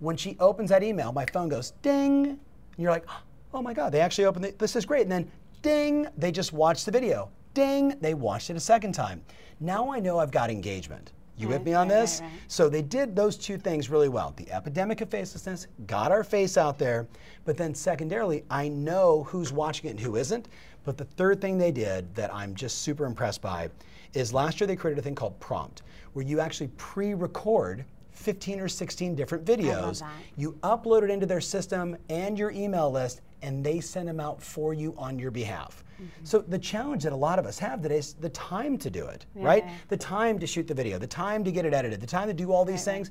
When 0.00 0.16
she 0.16 0.36
opens 0.40 0.70
that 0.70 0.82
email, 0.82 1.12
my 1.12 1.26
phone 1.26 1.48
goes 1.48 1.74
ding. 1.82 2.26
And 2.26 2.38
you're 2.76 2.90
like, 2.90 3.06
oh 3.54 3.62
my 3.62 3.72
God, 3.72 3.92
they 3.92 4.00
actually 4.00 4.24
opened 4.24 4.46
it. 4.46 4.58
This 4.58 4.74
is 4.74 4.84
great. 4.84 5.02
And 5.02 5.12
then 5.12 5.30
ding, 5.62 6.06
they 6.16 6.32
just 6.32 6.52
watched 6.52 6.86
the 6.86 6.92
video. 6.92 7.30
Ding, 7.54 7.94
they 8.00 8.14
watched 8.14 8.50
it 8.50 8.56
a 8.56 8.60
second 8.60 8.92
time. 8.92 9.22
Now 9.60 9.90
I 9.92 10.00
know 10.00 10.18
I've 10.18 10.30
got 10.30 10.50
engagement. 10.50 11.12
You 11.36 11.48
with 11.48 11.64
me 11.64 11.72
on 11.72 11.88
right, 11.88 12.00
this? 12.00 12.20
right. 12.20 12.30
So 12.48 12.68
they 12.68 12.82
did 12.82 13.16
those 13.16 13.38
two 13.38 13.56
things 13.56 13.88
really 13.88 14.10
well. 14.10 14.34
The 14.36 14.50
epidemic 14.52 15.00
of 15.00 15.08
facelessness 15.08 15.68
got 15.86 16.12
our 16.12 16.22
face 16.22 16.58
out 16.58 16.78
there, 16.78 17.08
but 17.46 17.56
then 17.56 17.74
secondarily, 17.74 18.44
I 18.50 18.68
know 18.68 19.24
who's 19.24 19.50
watching 19.50 19.86
it 19.86 19.92
and 19.92 20.00
who 20.00 20.16
isn't. 20.16 20.48
But 20.84 20.98
the 20.98 21.04
third 21.04 21.40
thing 21.40 21.56
they 21.56 21.72
did 21.72 22.14
that 22.14 22.32
I'm 22.34 22.54
just 22.54 22.82
super 22.82 23.06
impressed 23.06 23.40
by 23.40 23.70
is 24.12 24.34
last 24.34 24.60
year 24.60 24.66
they 24.66 24.76
created 24.76 24.98
a 24.98 25.02
thing 25.02 25.14
called 25.14 25.38
Prompt, 25.40 25.82
where 26.12 26.24
you 26.24 26.40
actually 26.40 26.68
pre-record 26.76 27.84
15 28.12 28.60
or 28.60 28.68
16 28.68 29.14
different 29.14 29.44
videos. 29.44 30.02
You 30.36 30.58
upload 30.62 31.04
it 31.04 31.10
into 31.10 31.26
their 31.26 31.40
system 31.40 31.96
and 32.10 32.38
your 32.38 32.50
email 32.50 32.90
list, 32.90 33.22
and 33.42 33.64
they 33.64 33.80
send 33.80 34.08
them 34.08 34.20
out 34.20 34.42
for 34.42 34.74
you 34.74 34.94
on 34.96 35.18
your 35.18 35.30
behalf. 35.30 35.84
Mm-hmm. 35.94 36.24
So 36.24 36.40
the 36.40 36.58
challenge 36.58 37.02
that 37.04 37.12
a 37.12 37.16
lot 37.16 37.38
of 37.38 37.46
us 37.46 37.58
have 37.58 37.82
today 37.82 37.98
is 37.98 38.14
the 38.14 38.30
time 38.30 38.78
to 38.78 38.90
do 38.90 39.06
it, 39.06 39.26
right? 39.34 39.64
The 39.88 39.96
time 39.96 40.38
to 40.38 40.46
shoot 40.46 40.66
the 40.66 40.74
video, 40.74 40.98
the 40.98 41.06
time 41.06 41.44
to 41.44 41.52
get 41.52 41.64
it 41.64 41.74
edited, 41.74 42.00
the 42.00 42.06
time 42.06 42.28
to 42.28 42.34
do 42.34 42.52
all 42.52 42.64
these 42.64 42.84
things. 42.84 43.10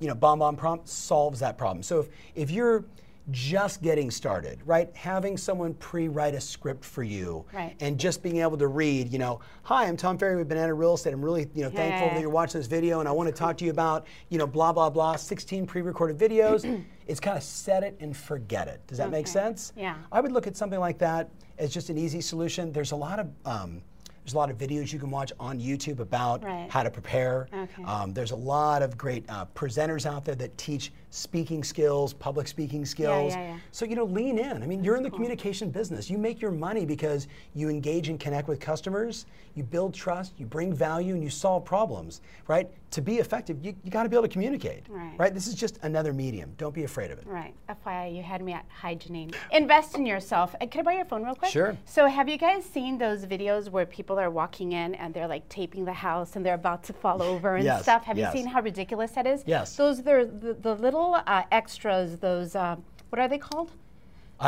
You 0.00 0.08
know, 0.08 0.14
Bomb 0.14 0.38
Bomb 0.38 0.56
Prompt 0.56 0.88
solves 0.88 1.40
that 1.40 1.58
problem. 1.58 1.82
So 1.82 2.00
if, 2.00 2.08
if 2.34 2.50
you're 2.50 2.84
just 3.30 3.82
getting 3.82 4.10
started, 4.10 4.58
right? 4.64 4.94
Having 4.96 5.36
someone 5.36 5.74
pre-write 5.74 6.34
a 6.34 6.40
script 6.40 6.84
for 6.84 7.02
you 7.02 7.44
Right. 7.52 7.76
and 7.80 7.98
just 7.98 8.22
being 8.22 8.38
able 8.38 8.56
to 8.56 8.68
read, 8.68 9.12
you 9.12 9.18
know, 9.18 9.40
hi, 9.62 9.86
I'm 9.86 9.96
Tom 9.96 10.16
Ferry 10.16 10.36
with 10.36 10.48
Banana 10.48 10.72
Real 10.72 10.94
Estate. 10.94 11.12
I'm 11.12 11.22
really, 11.22 11.46
you 11.54 11.62
know, 11.64 11.70
thankful 11.70 12.06
yeah, 12.06 12.14
that 12.14 12.20
you're 12.20 12.30
watching 12.30 12.58
this 12.58 12.66
video 12.68 13.00
and 13.00 13.08
I 13.08 13.12
want 13.12 13.28
to 13.28 13.34
talk 13.34 13.58
to 13.58 13.64
you 13.64 13.70
about, 13.70 14.06
you 14.30 14.38
know, 14.38 14.46
blah, 14.46 14.72
blah, 14.72 14.88
blah, 14.88 15.16
16 15.16 15.66
pre-recorded 15.66 16.16
videos. 16.18 16.82
it's 17.06 17.20
kind 17.20 17.36
of 17.36 17.42
set 17.42 17.82
it 17.82 17.96
and 18.00 18.16
forget 18.16 18.66
it. 18.66 18.80
Does 18.86 18.98
that 18.98 19.10
make 19.10 19.26
sense? 19.26 19.72
Yeah. 19.76 19.96
I 20.10 20.20
would 20.20 20.32
look 20.32 20.46
at 20.46 20.56
something 20.56 20.80
like 20.80 20.98
that 20.98 21.28
as 21.58 21.72
just 21.72 21.90
an 21.90 21.98
easy 21.98 22.20
solution. 22.22 22.72
There's 22.72 22.92
a 22.92 22.96
lot 22.96 23.18
of, 23.18 23.28
um, 23.44 23.82
there's 24.24 24.34
a 24.34 24.38
lot 24.38 24.50
of 24.50 24.58
videos 24.58 24.92
you 24.92 24.98
can 24.98 25.10
watch 25.10 25.32
on 25.40 25.58
YouTube 25.58 26.00
about 26.00 26.44
Right. 26.44 26.70
how 26.70 26.82
to 26.82 26.90
prepare. 26.90 27.48
Okay. 27.52 27.82
Um, 27.84 28.12
there's 28.12 28.30
a 28.32 28.36
lot 28.36 28.82
of 28.82 28.96
great 28.98 29.24
uh, 29.30 29.46
presenters 29.54 30.04
out 30.04 30.24
there 30.26 30.34
that 30.34 30.56
teach 30.58 30.92
speaking 31.10 31.64
skills, 31.64 32.12
public 32.12 32.46
speaking 32.46 32.84
skills. 32.84 33.34
yeah, 33.34 33.42
yeah. 33.54 33.58
So 33.72 33.84
you 33.84 33.96
know, 33.96 34.04
lean 34.04 34.38
in. 34.38 34.62
I 34.62 34.66
mean, 34.66 34.84
you're 34.84 34.96
in 34.96 35.02
the 35.02 35.10
communication 35.10 35.70
business. 35.70 36.10
You 36.10 36.18
make 36.18 36.40
your 36.40 36.50
money 36.50 36.84
because 36.84 37.28
you 37.54 37.68
engage 37.68 38.08
and 38.08 38.20
connect 38.20 38.48
with 38.48 38.60
customers. 38.60 39.26
You 39.54 39.62
build 39.62 39.94
trust. 39.94 40.34
You 40.38 40.46
bring 40.46 40.72
value, 40.72 41.14
and 41.14 41.22
you 41.22 41.30
solve 41.30 41.64
problems. 41.64 42.20
Right? 42.46 42.68
To 42.92 43.02
be 43.02 43.16
effective, 43.18 43.62
you, 43.62 43.74
you 43.84 43.90
got 43.90 44.04
to 44.04 44.08
be 44.08 44.16
able 44.16 44.26
to 44.26 44.32
communicate. 44.32 44.84
Right. 44.88 45.34
This 45.34 45.46
is 45.46 45.54
just 45.54 45.78
another 45.82 46.14
medium. 46.14 46.52
Don't 46.56 46.74
be 46.74 46.84
afraid 46.84 47.10
of 47.10 47.18
it. 47.18 47.26
Right. 47.26 47.52
FYI, 47.68 48.16
you 48.16 48.22
had 48.22 48.42
me 48.42 48.52
at 48.54 48.64
hi 48.70 48.94
Janine. 48.96 49.34
Invest 49.52 49.94
in 49.96 50.06
yourself. 50.06 50.54
Uh, 50.60 50.66
Can 50.66 50.80
I 50.80 50.84
buy 50.84 50.92
your 50.94 51.04
phone 51.04 51.22
real 51.22 51.34
quick? 51.34 51.50
Sure. 51.50 51.76
So 51.84 52.06
have 52.06 52.28
you 52.30 52.38
guys 52.38 52.64
seen 52.64 52.96
those 52.96 53.26
videos 53.26 53.68
where 53.68 53.84
people 53.84 54.18
are 54.18 54.30
walking 54.30 54.72
in 54.72 54.94
and 54.94 55.12
they're 55.12 55.28
like 55.28 55.46
taping 55.50 55.84
the 55.84 55.92
house 55.92 56.36
and 56.36 56.44
they're 56.46 56.54
about 56.54 56.82
to 56.84 56.92
fall 56.94 57.22
over 57.22 57.56
and 57.56 57.64
Yes, 57.64 57.82
stuff? 57.82 58.04
Have 58.04 58.16
yes. 58.16 58.34
you 58.34 58.40
seen 58.40 58.48
how 58.50 58.62
ridiculous 58.62 59.10
that 59.12 59.26
is? 59.26 59.42
Yes. 59.46 59.76
Those 59.76 60.00
are 60.06 60.24
the, 60.24 60.54
the 60.54 60.74
little 60.74 60.97
uh, 61.26 61.42
extras. 61.50 62.18
Those 62.18 62.54
uh, 62.54 62.76
what 63.10 63.18
are 63.20 63.28
they 63.28 63.38
called? 63.38 63.70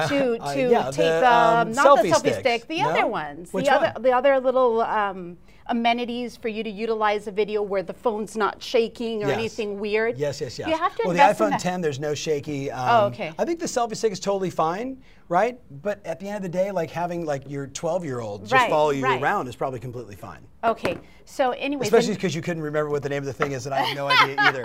To 0.08 0.38
to 0.54 0.70
yeah, 0.70 0.84
take 0.90 0.96
the, 0.96 1.32
um, 1.32 1.72
not 1.72 2.02
the 2.02 2.08
selfie 2.08 2.12
selfie 2.12 2.18
sticks. 2.20 2.38
stick, 2.38 2.66
the 2.68 2.78
No? 2.82 2.90
other 2.90 3.06
ones, 3.06 3.52
Which 3.52 3.64
the 3.66 3.72
other 3.74 4.00
the 4.00 4.12
other 4.12 4.38
little 4.40 4.82
um, 4.82 5.36
amenities 5.70 6.36
for 6.36 6.48
you 6.48 6.62
to 6.62 6.68
utilize 6.70 7.26
a 7.26 7.30
video 7.30 7.62
where 7.62 7.82
the 7.82 7.92
phone's 7.94 8.36
not 8.36 8.62
shaking 8.62 9.22
or 9.24 9.28
Yes. 9.28 9.38
anything 9.38 9.78
weird? 9.80 10.18
Yes, 10.18 10.40
yes, 10.40 10.58
yes. 10.58 10.68
You 10.68 10.76
have 10.76 10.94
to 10.96 11.02
well, 11.04 11.14
the 11.14 11.20
invest 11.22 11.40
in 11.40 11.46
iPhone 11.46 11.50
that. 11.52 11.60
10, 11.60 11.80
there's 11.80 12.00
no 12.00 12.14
shaky. 12.14 12.70
Um, 12.70 12.88
Oh, 12.90 13.06
okay. 13.06 13.32
I 13.38 13.44
think 13.44 13.60
the 13.60 13.66
selfie 13.66 13.96
stick 13.96 14.12
is 14.12 14.20
totally 14.20 14.50
fine, 14.50 15.00
right? 15.28 15.58
But 15.82 16.04
at 16.04 16.18
the 16.20 16.26
end 16.26 16.36
of 16.36 16.42
the 16.42 16.48
day, 16.48 16.70
like 16.72 16.90
having 16.90 17.24
like 17.24 17.48
your 17.48 17.68
12 17.68 18.04
year 18.04 18.20
old 18.20 18.42
just 18.42 18.52
Right, 18.52 18.68
follow 18.68 18.90
you 18.90 19.04
right. 19.04 19.22
around 19.22 19.46
is 19.48 19.54
probably 19.56 19.78
completely 19.80 20.16
fine. 20.16 20.40
Okay. 20.64 20.98
So 21.24 21.52
anyway, 21.52 21.84
Especially 21.84 22.14
because 22.14 22.34
you 22.34 22.42
couldn't 22.42 22.62
remember 22.62 22.90
what 22.90 23.02
the 23.04 23.08
name 23.08 23.22
of 23.22 23.26
the 23.26 23.32
thing 23.32 23.52
is, 23.52 23.64
and 23.66 23.74
I 23.74 23.78
have 23.82 23.96
no 23.96 24.08
idea 24.08 24.34
either. 24.38 24.64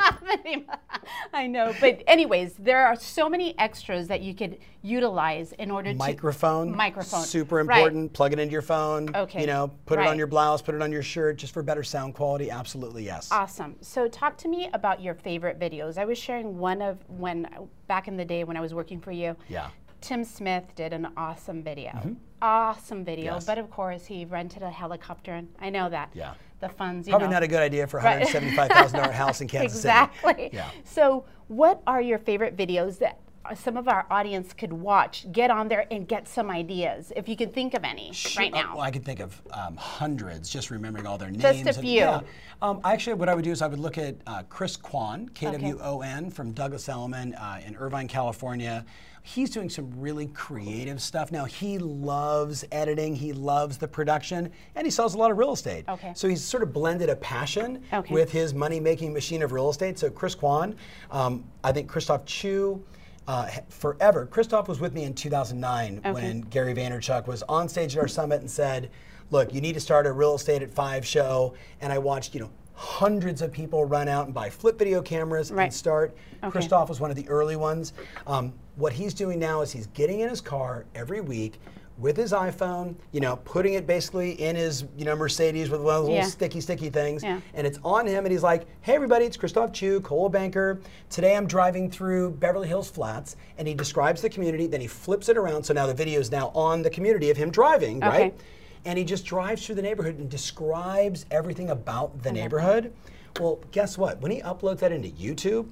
I 1.31 1.45
know, 1.45 1.73
but 1.79 2.01
anyways, 2.07 2.55
there 2.55 2.85
are 2.87 2.95
so 2.95 3.29
many 3.29 3.57
extras 3.59 4.07
that 4.07 4.21
you 4.21 4.33
could 4.33 4.57
utilize 4.81 5.51
in 5.53 5.69
order 5.69 5.91
to 5.91 5.97
Microphone, 5.97 6.75
Microphone, 6.75 7.21
super 7.23 7.57
right. 7.63 7.77
important. 7.77 8.13
Plug 8.13 8.33
it 8.33 8.39
into 8.39 8.51
your 8.51 8.61
phone. 8.63 9.15
Okay, 9.15 9.41
You 9.41 9.47
know, 9.47 9.71
put 9.85 9.99
it 9.99 10.07
on 10.07 10.17
your 10.17 10.27
blouse, 10.27 10.61
put 10.63 10.73
it 10.73 10.81
on 10.81 10.91
your 10.91 10.94
shirt, 11.01 11.37
just 11.37 11.53
for 11.53 11.63
better 11.63 11.83
sound 11.83 12.13
quality. 12.13 12.49
Absolutely 12.49 13.03
yes. 13.05 13.31
Awesome. 13.31 13.75
So 13.81 14.07
talk 14.07 14.37
to 14.39 14.47
me 14.47 14.69
about 14.73 15.01
your 15.01 15.13
favorite 15.13 15.59
videos. 15.59 15.97
I 15.97 16.05
was 16.05 16.17
sharing 16.17 16.57
one 16.57 16.81
of 16.81 16.97
when 17.07 17.47
back 17.87 18.07
in 18.07 18.17
the 18.17 18.25
day 18.25 18.43
when 18.43 18.57
I 18.57 18.61
was 18.61 18.73
working 18.73 18.99
for 18.99 19.11
you. 19.11 19.35
Yeah. 19.49 19.69
Tim 20.01 20.23
Smith 20.23 20.63
did 20.75 20.93
an 20.93 21.07
awesome 21.17 21.63
video. 21.63 21.89
Mm-hmm. 21.89 22.13
Awesome 22.41 23.03
video. 23.03 23.33
Yes. 23.33 23.45
But 23.45 23.57
of 23.57 23.71
course, 23.71 24.05
he 24.05 24.25
rented 24.25 24.61
a 24.61 24.69
helicopter, 24.69 25.33
and 25.33 25.47
I 25.59 25.71
know 25.71 25.89
that. 25.89 26.11
Yeah. 26.13 26.35
The 26.59 26.69
funds, 26.69 27.07
you 27.07 27.11
Probably 27.11 27.27
know. 27.27 27.33
not 27.33 27.43
a 27.43 27.47
good 27.47 27.59
idea 27.59 27.85
for 27.87 27.99
a 27.99 28.03
$175,000 28.03 29.11
house 29.13 29.41
in 29.41 29.47
Kansas 29.47 29.79
exactly. 29.79 30.33
City. 30.33 30.49
Yeah. 30.53 30.69
So, 30.83 31.25
what 31.47 31.81
are 31.85 32.01
your 32.01 32.17
favorite 32.17 32.55
videos 32.55 32.97
that 32.99 33.19
some 33.53 33.77
of 33.77 33.87
our 33.87 34.05
audience 34.09 34.53
could 34.53 34.73
watch, 34.73 35.31
get 35.31 35.51
on 35.51 35.67
there, 35.67 35.85
and 35.91 36.07
get 36.07 36.27
some 36.27 36.49
ideas, 36.49 37.11
if 37.15 37.29
you 37.29 37.35
can 37.35 37.51
think 37.51 37.73
of 37.73 37.83
any 37.83 38.11
right 38.37 38.53
Uh, 38.53 38.61
now? 38.61 38.73
well, 38.75 38.81
I 38.81 38.91
could 38.91 39.05
think 39.05 39.19
of 39.19 39.39
um, 39.51 39.75
hundreds, 39.77 40.49
just 40.49 40.71
remembering 40.71 41.05
all 41.05 41.17
their 41.17 41.29
names. 41.29 41.43
Just 41.43 41.65
a 41.65 41.69
and- 41.69 41.77
few. 41.77 41.99
yeah. 41.99 42.21
Um, 42.61 42.79
actually, 42.83 43.15
what 43.15 43.29
I 43.29 43.35
would 43.35 43.43
do 43.43 43.51
is 43.51 43.61
I 43.61 43.67
would 43.67 43.79
look 43.79 43.97
at 43.97 44.15
uh, 44.25 44.43
Chris 44.49 44.77
Kwon, 44.77 45.33
K 45.33 45.51
W 45.51 45.77
O 45.81 46.01
N, 46.01 46.31
from 46.31 46.51
Douglas 46.53 46.87
Elliman 46.89 47.35
uh, 47.35 47.59
in 47.65 47.75
Irvine, 47.75 48.07
California. 48.07 48.85
He's 49.23 49.49
doing 49.49 49.69
some 49.71 49.91
really 49.99 50.27
creative 50.27 51.01
stuff 51.01 51.31
now. 51.31 51.45
He 51.45 51.79
loves 51.79 52.63
editing. 52.71 53.15
He 53.15 53.33
loves 53.33 53.77
the 53.77 53.87
production, 53.87 54.51
and 54.75 54.85
he 54.85 54.91
sells 54.91 55.15
a 55.15 55.17
lot 55.17 55.31
of 55.31 55.37
real 55.39 55.53
estate. 55.53 55.83
Okay. 55.89 56.13
So 56.15 56.27
he's 56.29 56.43
sort 56.43 56.61
of 56.61 56.71
blended 56.71 57.09
a 57.09 57.15
passion 57.15 57.81
Okay. 57.91 58.13
with 58.13 58.31
his 58.31 58.53
money-making 58.53 59.11
machine 59.11 59.41
of 59.41 59.51
real 59.51 59.69
estate. 59.71 59.97
So 59.97 60.11
Chris 60.11 60.35
Kwon, 60.35 60.75
um, 61.11 61.43
I 61.63 61.71
think 61.71 61.89
Christophe 61.89 62.25
Choo. 62.25 62.83
Uh, 63.27 63.47
forever. 63.69 64.27
Christophe 64.27 64.67
was 64.67 64.79
with 64.79 64.93
me 64.93 65.03
in 65.03 65.13
2009 65.15 66.01
when 66.13 66.41
Gary 66.41 66.75
Vaynerchuk 66.75 67.25
was 67.25 67.41
on 67.49 67.67
stage 67.67 67.95
at 67.97 68.01
our 68.01 68.07
summit 68.07 68.41
and 68.41 68.49
said, 68.51 68.91
"Look, 69.31 69.51
you 69.51 69.61
need 69.61 69.73
to 69.73 69.79
start 69.79 70.05
a 70.05 70.11
real 70.11 70.35
estate 70.35 70.61
at 70.61 70.69
five 70.69 71.03
show." 71.05 71.55
And 71.81 71.91
I 71.91 71.97
watched, 71.97 72.35
you 72.35 72.41
know, 72.41 72.51
hundreds 72.75 73.41
of 73.41 73.51
people 73.51 73.83
run 73.83 74.07
out 74.07 74.25
and 74.25 74.33
buy 74.33 74.49
flip 74.51 74.77
video 74.77 75.01
cameras 75.01 75.51
Right. 75.51 75.63
and 75.63 75.73
start. 75.73 76.15
Okay. 76.43 76.51
Christophe 76.51 76.87
was 76.89 76.99
one 76.99 77.09
of 77.09 77.15
the 77.15 77.27
early 77.27 77.55
ones. 77.55 77.93
Um, 78.27 78.53
what 78.75 78.93
he's 78.93 79.13
doing 79.15 79.39
now 79.39 79.61
is 79.61 79.71
he's 79.71 79.87
getting 79.87 80.19
in 80.19 80.29
his 80.29 80.41
car 80.41 80.85
every 80.93 81.21
week 81.21 81.59
with 81.97 82.17
his 82.17 82.33
iPhone, 82.33 82.95
you 83.13 83.21
know, 83.21 83.37
putting 83.45 83.73
it 83.75 83.87
basically 83.87 84.31
in 84.41 84.55
his, 84.55 84.83
you 84.97 85.05
know, 85.05 85.15
Mercedes 85.15 85.69
with 85.69 85.81
one 85.81 85.95
of 85.95 86.01
those 86.03 86.09
Yeah. 86.09 86.15
little 86.17 86.31
sticky, 86.31 86.59
sticky 86.61 86.89
things, 86.89 87.23
Yeah. 87.23 87.39
and 87.53 87.65
it's 87.65 87.79
on 87.85 88.05
him, 88.05 88.25
and 88.25 88.31
he's 88.31 88.43
like, 88.43 88.65
"Hey, 88.81 88.95
everybody, 88.95 89.25
it's 89.25 89.37
Christophe 89.37 89.71
Choo, 89.71 90.01
Coldwell 90.01 90.29
Banker. 90.29 90.81
Today 91.09 91.35
I'm 91.37 91.47
driving 91.47 91.89
through 91.89 92.31
Beverly 92.31 92.67
Hills 92.67 92.89
Flats," 92.89 93.37
and 93.57 93.67
he 93.67 93.73
describes 93.73 94.21
the 94.21 94.29
community. 94.29 94.67
Then 94.67 94.81
he 94.81 94.87
flips 94.87 95.29
it 95.29 95.37
around, 95.37 95.63
so 95.63 95.73
now 95.73 95.87
the 95.87 95.93
video 95.93 96.19
is 96.19 96.31
now 96.31 96.51
on 96.53 96.81
the 96.81 96.89
community 96.89 97.29
of 97.29 97.37
him 97.37 97.49
driving, 97.49 97.97
Okay. 98.03 98.07
right? 98.07 98.39
And 98.83 98.97
he 98.99 99.05
just 99.05 99.25
drives 99.25 99.65
through 99.65 99.75
the 99.75 99.81
neighborhood 99.81 100.19
and 100.19 100.29
describes 100.29 101.25
everything 101.31 101.69
about 101.69 102.23
the 102.23 102.31
neighborhood. 102.31 102.91
Well, 103.39 103.59
guess 103.71 103.97
what? 103.97 104.21
When 104.21 104.31
he 104.31 104.41
uploads 104.41 104.79
that 104.79 104.91
into 104.91 105.09
YouTube 105.09 105.67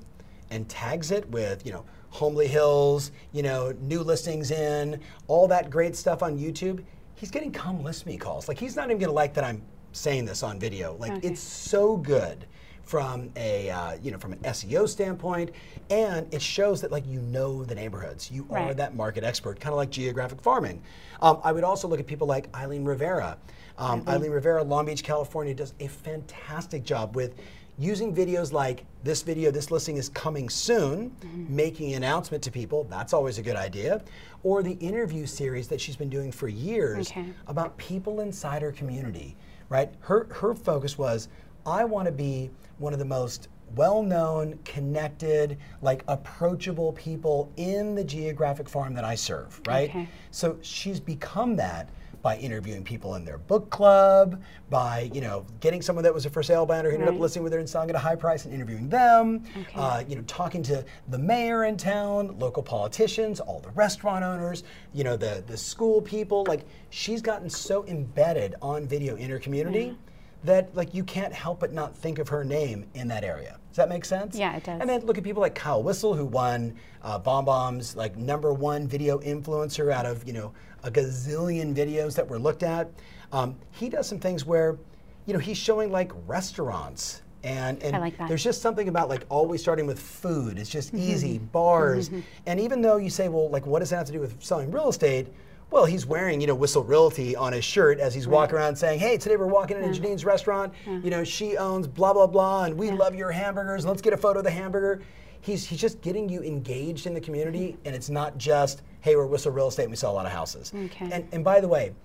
and 0.50 0.68
tags 0.70 1.12
it 1.12 1.30
with, 1.30 1.66
you 1.66 1.74
know, 1.74 1.84
Holmby 2.14 2.48
Hills, 2.48 3.12
you 3.32 3.42
know, 3.44 3.74
new 3.82 4.02
listings 4.02 4.52
in, 4.52 5.00
all 5.28 5.48
that 5.48 5.70
great 5.70 5.96
stuff 5.96 6.22
on 6.22 6.38
YouTube, 6.38 6.84
he's 7.16 7.32
getting 7.32 7.52
come 7.52 7.84
list 7.84 8.06
me 8.06 8.18
calls. 8.18 8.48
Like 8.48 8.60
he's 8.60 8.76
not 8.76 8.86
even 8.90 9.00
gonna 9.00 9.12
like 9.12 9.34
that 9.34 9.44
I'm 9.44 9.62
saying 9.94 10.26
this 10.26 10.44
on 10.44 10.60
video. 10.60 10.96
Like 11.00 11.12
Okay. 11.14 11.28
it's 11.28 11.42
so 11.42 11.98
good 11.98 12.46
from 12.84 13.30
a 13.38 13.70
uh, 13.70 13.98
you 14.04 14.12
know 14.12 14.18
from 14.18 14.34
an 14.34 14.40
SEO 14.40 14.88
standpoint, 14.88 15.52
and 15.90 16.32
it 16.34 16.42
shows 16.42 16.82
that 16.82 16.92
like 16.92 17.08
you 17.08 17.20
know 17.22 17.64
the 17.64 17.74
neighborhoods. 17.74 18.30
You 18.30 18.46
are 18.52 18.74
that 18.74 18.94
market 18.96 19.24
expert, 19.24 19.60
kind 19.60 19.72
of 19.74 19.78
like 19.78 19.90
geographic 19.90 20.42
farming. 20.42 20.82
Um, 21.22 21.40
I 21.44 21.52
would 21.54 21.64
also 21.64 21.88
look 21.88 22.00
at 22.00 22.06
people 22.08 22.28
like 22.28 22.54
Eileen 22.56 22.84
Rivera. 22.84 23.38
Um, 23.78 24.04
Eileen 24.08 24.30
Rivera, 24.32 24.62
Long 24.64 24.86
Beach, 24.86 25.04
California, 25.04 25.56
does 25.56 25.74
a 25.80 25.88
fantastic 25.88 26.84
job 26.84 27.16
with 27.16 27.34
using 27.78 28.14
videos 28.16 28.52
like 28.52 28.86
this 29.04 29.22
video, 29.22 29.52
this 29.52 29.72
listing 29.72 29.98
is 29.98 30.10
coming 30.10 30.50
soon, 30.50 31.10
mm-hmm. 31.10 31.56
making 31.56 31.92
an 31.94 32.04
announcement 32.04 32.44
to 32.44 32.52
people. 32.52 32.86
That's 32.90 33.14
always 33.14 33.38
a 33.38 33.42
good 33.42 33.56
idea. 33.56 34.02
Or 34.44 34.62
the 34.62 34.74
interview 34.74 35.26
series 35.26 35.68
that 35.70 35.82
she's 35.82 35.96
been 35.96 36.10
doing 36.10 36.32
for 36.32 36.48
years 36.48 37.10
Okay. 37.10 37.26
about 37.48 37.76
people 37.78 38.20
inside 38.22 38.62
her 38.62 38.72
community, 38.72 39.36
right? 39.70 39.92
Her, 40.02 40.28
her 40.32 40.54
focus 40.54 40.98
was 40.98 41.30
I 41.66 41.86
want 41.86 42.06
to 42.08 42.12
be 42.12 42.52
one 42.78 42.94
of 42.94 43.00
the 43.00 43.06
most 43.06 43.48
well 43.76 44.04
known, 44.04 44.60
connected, 44.66 45.58
like 45.82 46.04
approachable 46.08 46.94
people 46.94 47.52
in 47.58 47.96
the 47.96 48.04
geographic 48.04 48.70
farm 48.70 48.94
that 48.94 49.04
I 49.04 49.16
serve, 49.16 49.60
right? 49.66 49.90
Okay. 49.90 50.08
So 50.32 50.58
she's 50.62 51.00
become 51.00 51.56
that 51.56 51.90
by 52.24 52.38
interviewing 52.38 52.84
people 52.84 53.16
in 53.16 53.26
their 53.26 53.38
book 53.38 53.70
club, 53.70 54.42
by 54.72 55.12
you 55.14 55.22
know 55.22 55.46
getting 55.60 55.82
someone 55.84 56.02
that 56.04 56.14
was 56.14 56.26
a 56.26 56.30
for 56.30 56.42
sale 56.42 56.66
banner 56.66 56.90
who 56.90 56.96
ended 56.96 57.10
up 57.10 57.14
Right. 57.14 57.22
listing 57.22 57.44
with 57.44 57.54
her 57.54 57.60
and 57.60 57.70
selling 57.70 57.90
at 57.90 57.96
a 57.96 58.00
high 58.00 58.16
price 58.16 58.46
and 58.46 58.54
interviewing 58.54 58.90
them. 58.90 59.44
Okay. 59.56 59.72
Uh, 59.76 60.04
you 60.08 60.16
know, 60.16 60.24
talking 60.24 60.64
to 60.64 60.84
the 61.10 61.18
mayor 61.20 61.66
in 61.66 61.78
town, 61.78 62.40
local 62.40 62.64
politicians, 62.64 63.40
all 63.42 63.60
the 63.60 63.70
restaurant 63.72 64.24
owners, 64.24 64.64
you 64.94 65.04
know, 65.04 65.16
the 65.18 65.44
the 65.46 65.58
school 65.58 66.02
people. 66.02 66.46
Like 66.48 66.66
she's 66.90 67.22
gotten 67.22 67.50
so 67.50 67.86
embedded 67.86 68.56
on 68.62 68.88
video 68.88 69.16
in 69.18 69.30
her 69.30 69.38
community 69.40 69.96
that 70.44 70.76
like 70.76 70.94
you 70.94 71.04
can't 71.04 71.34
help 71.34 71.60
but 71.60 71.72
not 71.74 71.96
think 71.96 72.20
of 72.20 72.28
her 72.30 72.44
name 72.44 72.86
in 72.94 73.08
that 73.08 73.24
area. 73.24 73.58
Does 73.70 73.78
that 73.78 73.90
make 73.90 74.06
sense? 74.06 74.36
Yeah, 74.38 74.56
it 74.56 74.64
does. 74.64 74.80
And 74.82 74.90
then 74.90 75.02
look 75.06 75.18
at 75.18 75.24
people 75.24 75.42
like 75.42 75.56
Kyle 75.56 75.82
Whissel, 75.82 76.14
who 76.14 76.26
won 76.26 76.76
uh, 77.02 77.18
Bomb 77.18 77.46
Bomb's 77.46 77.96
like 77.96 78.18
number 78.18 78.54
one 78.54 78.88
video 78.88 79.20
influencer 79.20 79.92
out 79.92 80.06
of 80.06 80.26
you 80.28 80.34
know 80.34 80.54
a 80.84 80.92
gazillion 80.92 81.74
videos 81.74 82.16
that 82.16 82.28
were 82.28 82.38
looked 82.40 82.64
at. 82.64 82.90
Um, 83.32 83.56
he 83.72 83.90
does 83.90 84.06
some 84.08 84.20
things 84.20 84.46
where, 84.46 84.78
you 85.26 85.34
know, 85.34 85.40
he's 85.40 85.58
showing 85.58 85.92
like 85.92 86.12
restaurants. 86.28 87.22
And, 87.46 87.82
and 87.84 87.96
I 87.96 88.00
like 88.00 88.18
that. 88.20 88.30
there's 88.30 88.44
just 88.44 88.62
something 88.62 88.88
about 88.88 89.10
like 89.10 89.26
always 89.30 89.62
starting 89.62 89.86
with 89.88 90.00
food. 90.00 90.58
It's 90.60 90.70
just 90.70 90.94
Mm-hmm. 90.94 91.12
easy, 91.12 91.38
bars. 91.40 92.10
And 92.46 92.60
even 92.60 92.82
though 92.82 92.98
you 92.98 93.10
say, 93.10 93.28
well, 93.30 93.50
like, 93.50 93.66
what 93.66 93.80
does 93.80 93.90
that 93.90 93.98
have 93.98 94.06
to 94.08 94.14
do 94.14 94.20
with 94.20 94.42
selling 94.44 94.72
real 94.72 94.88
estate? 94.90 95.28
Well, 95.74 95.86
he's 95.86 96.06
wearing, 96.06 96.40
you 96.40 96.46
know, 96.46 96.54
Whissel 96.54 96.84
Realty 96.84 97.36
on 97.36 97.52
his 97.52 97.66
shirt 97.66 98.00
as 98.00 98.14
he's 98.14 98.28
walking 98.28 98.58
around 98.58 98.76
saying, 98.76 99.00
hey, 99.00 99.18
today 99.18 99.38
we're 99.38 99.48
walking 99.48 99.76
into 99.76 99.92
Janine's 99.92 100.24
restaurant. 100.24 100.72
You 100.86 101.10
know, 101.10 101.24
she 101.24 101.58
owns 101.58 101.88
blah, 101.88 102.14
blah, 102.14 102.28
blah, 102.28 102.66
and 102.66 102.78
we 102.78 102.92
love 102.92 103.16
your 103.16 103.32
hamburgers. 103.32 103.84
Let's 103.84 104.00
get 104.00 104.14
a 104.14 104.18
photo 104.18 104.38
of 104.38 104.46
the 104.46 104.52
hamburger. 104.52 105.02
He's, 105.42 105.66
he's 105.66 105.80
just 105.80 106.00
getting 106.02 106.30
you 106.30 106.44
engaged 106.44 107.08
in 107.08 107.16
the 107.16 107.20
community, 107.20 107.70
mm-hmm. 107.70 107.88
and 107.88 107.96
it's 107.96 108.12
not 108.12 108.38
just, 108.38 108.84
hey, 109.02 109.16
we're 109.16 109.26
Whissel 109.26 109.52
Real 109.52 109.68
Estate 109.68 109.86
and 109.86 109.92
we 109.92 109.98
sell 109.98 110.12
a 110.12 110.14
lot 110.14 110.28
of 110.28 110.32
houses. 110.32 110.72
Okay. 110.76 111.10
And, 111.12 111.28
and 111.32 111.44
by 111.44 111.60
the 111.60 111.68
way, 111.68 111.96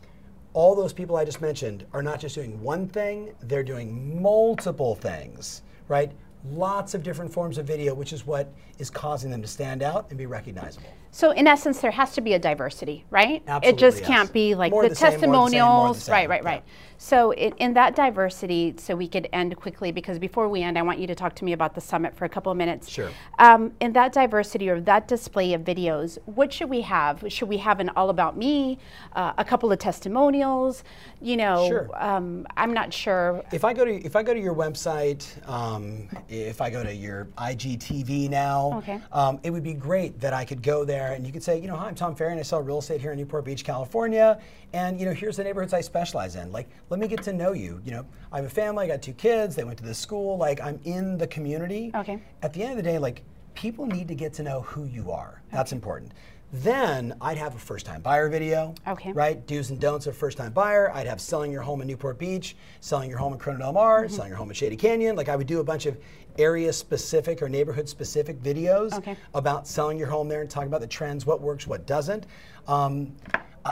all 0.54 0.74
those 0.74 0.94
people 0.94 1.16
I 1.16 1.26
just 1.26 1.42
mentioned 1.42 1.84
are 1.92 2.02
not 2.02 2.20
just 2.20 2.36
doing 2.36 2.58
one 2.62 2.88
thing, 2.88 3.34
they're 3.42 3.62
doing 3.62 4.22
multiple 4.22 4.94
things, 4.94 5.60
right? 5.88 6.10
Lots 6.52 6.94
of 6.94 7.02
different 7.02 7.30
forms 7.30 7.58
of 7.58 7.66
video, 7.66 7.92
which 7.92 8.14
is 8.14 8.26
what 8.26 8.50
is 8.78 8.88
causing 8.88 9.30
them 9.30 9.42
to 9.42 9.48
stand 9.48 9.82
out 9.82 10.06
and 10.08 10.16
be 10.16 10.24
recognizable. 10.24 10.88
So 11.10 11.30
in 11.30 11.46
essence, 11.46 11.80
there 11.80 11.90
has 11.90 12.12
to 12.14 12.20
be 12.20 12.34
a 12.34 12.38
diversity, 12.38 13.04
right? 13.10 13.42
Absolutely, 13.46 13.68
it 13.68 13.78
just 13.78 13.98
yes. 14.00 14.06
can't 14.06 14.32
be 14.32 14.54
like 14.54 14.72
More 14.72 14.82
the 14.82 14.90
the 14.90 14.94
same, 14.94 15.06
more 15.06 15.10
the 15.10 15.20
same, 15.20 15.20
the 15.20 15.26
testimonials, 15.26 16.02
same, 16.02 16.12
right, 16.12 16.28
right, 16.28 16.42
yeah. 16.42 16.48
right. 16.48 16.64
So 17.00 17.30
in, 17.32 17.52
in 17.58 17.74
that 17.74 17.94
diversity, 17.94 18.74
so 18.76 18.96
we 18.96 19.06
could 19.06 19.28
end 19.32 19.56
quickly 19.56 19.92
because 19.92 20.18
before 20.18 20.48
we 20.48 20.62
end, 20.62 20.76
I 20.76 20.82
want 20.82 20.98
you 20.98 21.06
to 21.06 21.14
talk 21.14 21.34
to 21.36 21.44
me 21.44 21.52
about 21.52 21.74
the 21.76 21.80
summit 21.80 22.16
for 22.16 22.24
a 22.24 22.28
couple 22.28 22.50
of 22.50 22.58
minutes. 22.58 22.88
Sure. 22.88 23.10
Um, 23.38 23.72
in 23.80 23.92
that 23.92 24.12
diversity 24.12 24.68
or 24.68 24.80
that 24.80 25.06
display 25.06 25.54
of 25.54 25.62
videos, 25.62 26.18
what 26.24 26.52
should 26.52 26.68
we 26.68 26.80
have? 26.82 27.24
Should 27.28 27.48
we 27.48 27.58
have 27.58 27.78
an 27.78 27.88
all 27.90 28.10
about 28.10 28.36
me, 28.36 28.78
uh, 29.14 29.32
a 29.38 29.44
couple 29.44 29.70
of 29.70 29.78
testimonials? 29.78 30.82
You 31.20 31.36
know, 31.36 31.68
Sure. 31.68 31.90
um, 31.94 32.46
I'm 32.56 32.74
not 32.74 32.92
sure. 32.92 33.44
If 33.52 33.64
I 33.64 33.72
go 33.72 33.84
to 33.84 33.94
if 34.04 34.16
I 34.16 34.24
go 34.24 34.34
to 34.34 34.40
your 34.40 34.54
website, 34.54 35.24
um, 35.48 36.08
if 36.28 36.60
I 36.60 36.68
go 36.68 36.82
to 36.82 36.92
your 36.92 37.26
IGTV 37.38 38.28
now, 38.28 38.78
Okay. 38.78 39.00
um, 39.12 39.38
it 39.44 39.50
would 39.50 39.62
be 39.62 39.74
great 39.74 40.18
that 40.20 40.32
I 40.34 40.44
could 40.44 40.62
go 40.62 40.84
there 40.84 40.97
and 41.06 41.26
you 41.26 41.32
could 41.32 41.42
say, 41.42 41.60
you 41.60 41.66
know, 41.66 41.76
hi, 41.76 41.88
I'm 41.88 41.94
Tom 41.94 42.14
Ferry 42.14 42.32
and 42.32 42.40
I 42.40 42.42
sell 42.42 42.60
real 42.62 42.78
estate 42.78 43.00
here 43.00 43.12
in 43.12 43.18
Newport 43.18 43.44
Beach, 43.44 43.64
California, 43.64 44.40
and 44.72 44.98
you 45.00 45.06
know, 45.06 45.12
here's 45.12 45.36
the 45.36 45.44
neighborhoods 45.44 45.72
I 45.72 45.80
specialize 45.80 46.36
in. 46.36 46.52
Like, 46.52 46.68
let 46.90 47.00
me 47.00 47.08
get 47.08 47.22
to 47.24 47.32
know 47.32 47.52
you. 47.52 47.80
You 47.84 47.92
know, 47.92 48.06
I 48.32 48.36
have 48.36 48.44
a 48.44 48.50
family, 48.50 48.84
I 48.84 48.88
got 48.88 49.02
two 49.02 49.12
kids, 49.14 49.56
they 49.56 49.64
went 49.64 49.78
to 49.78 49.84
this 49.84 49.98
school. 49.98 50.36
Like, 50.36 50.60
I'm 50.60 50.78
in 50.84 51.16
the 51.18 51.26
community. 51.26 51.90
Okay. 51.94 52.20
At 52.42 52.52
the 52.52 52.62
end 52.62 52.72
of 52.72 52.76
the 52.76 52.82
day, 52.82 52.98
like, 52.98 53.22
people 53.54 53.86
need 53.86 54.08
to 54.08 54.14
get 54.14 54.32
to 54.34 54.42
know 54.42 54.60
who 54.62 54.84
you 54.84 55.10
are. 55.10 55.42
That's 55.52 55.72
important. 55.72 56.12
Then 56.50 57.14
I'd 57.20 57.36
have 57.36 57.54
a 57.54 57.58
first 57.58 57.84
time 57.84 58.00
buyer 58.00 58.30
video. 58.30 58.74
Okay. 58.86 59.12
Right? 59.12 59.46
Do's 59.46 59.68
and 59.68 59.78
don'ts 59.78 60.06
of 60.06 60.16
first 60.16 60.38
time 60.38 60.52
buyer. 60.52 60.90
I'd 60.94 61.06
have 61.06 61.20
selling 61.20 61.52
your 61.52 61.60
home 61.60 61.82
in 61.82 61.86
Newport 61.86 62.18
Beach, 62.18 62.56
selling 62.80 63.10
your 63.10 63.18
home 63.18 63.34
in 63.34 63.38
Corona 63.38 63.58
Del 63.58 63.72
Mar, 63.74 64.04
Mm-hmm. 64.04 64.14
selling 64.14 64.30
your 64.30 64.38
home 64.38 64.48
in 64.48 64.54
Shady 64.54 64.76
Canyon. 64.76 65.14
Like 65.14 65.28
I 65.28 65.36
would 65.36 65.46
do 65.46 65.60
a 65.60 65.64
bunch 65.64 65.84
of 65.84 65.98
area 66.38 66.72
specific 66.72 67.42
or 67.42 67.48
neighborhood 67.48 67.88
specific 67.88 68.40
videos 68.42 68.92
Okay. 68.94 69.16
about 69.34 69.66
selling 69.66 69.98
your 69.98 70.06
home 70.08 70.28
there 70.28 70.40
and 70.40 70.48
talking 70.48 70.68
about 70.68 70.80
the 70.80 70.86
trends, 70.86 71.26
what 71.26 71.40
works, 71.40 71.66
what 71.66 71.86
doesn't. 71.86 72.26
Um, 72.66 73.14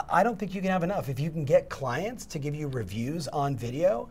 I- 0.09 0.21
don't 0.23 0.37
think 0.37 0.53
you 0.53 0.61
can 0.61 0.69
have 0.69 0.83
enough. 0.83 1.09
If 1.09 1.19
you 1.19 1.31
can 1.31 1.43
get 1.45 1.69
clients 1.69 2.25
to 2.27 2.39
give 2.39 2.53
you 2.53 2.67
reviews 2.67 3.27
on 3.29 3.55
video, 3.55 4.09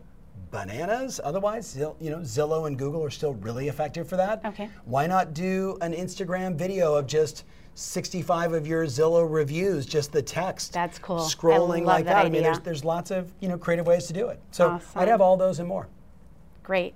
bananas. 0.51 1.19
Otherwise, 1.23 1.75
you 1.77 2.09
know, 2.09 2.17
Zillow 2.19 2.67
and 2.67 2.77
Google 2.77 3.03
are 3.03 3.09
still 3.09 3.33
really 3.35 3.67
effective 3.67 4.07
for 4.07 4.17
that. 4.17 4.41
Okay. 4.45 4.69
Why 4.85 5.05
not 5.07 5.33
do 5.33 5.77
an 5.81 5.93
Instagram 5.93 6.55
video 6.55 6.95
of 6.95 7.05
just 7.05 7.43
65 7.75 8.53
of 8.53 8.65
your 8.65 8.85
Zillow 8.85 9.29
reviews, 9.31 9.85
just 9.85 10.11
the 10.11 10.21
text? 10.21 10.73
That's 10.73 10.97
cool. 10.99 11.19
Scrolling 11.19 11.83
like 11.85 12.05
that 12.05 12.15
that. 12.15 12.25
I 12.25 12.29
mean, 12.29 12.43
there's 12.43 12.59
there's 12.59 12.83
lots 12.85 13.11
of 13.11 13.31
you 13.39 13.47
know 13.49 13.57
creative 13.57 13.85
ways 13.87 14.07
to 14.07 14.13
do 14.13 14.27
it. 14.27 14.39
So 14.51 14.69
Awesome. 14.71 14.99
I'd 15.01 15.07
have 15.09 15.21
all 15.21 15.37
those 15.37 15.59
and 15.59 15.67
more. 15.67 15.87
Great. 16.63 16.95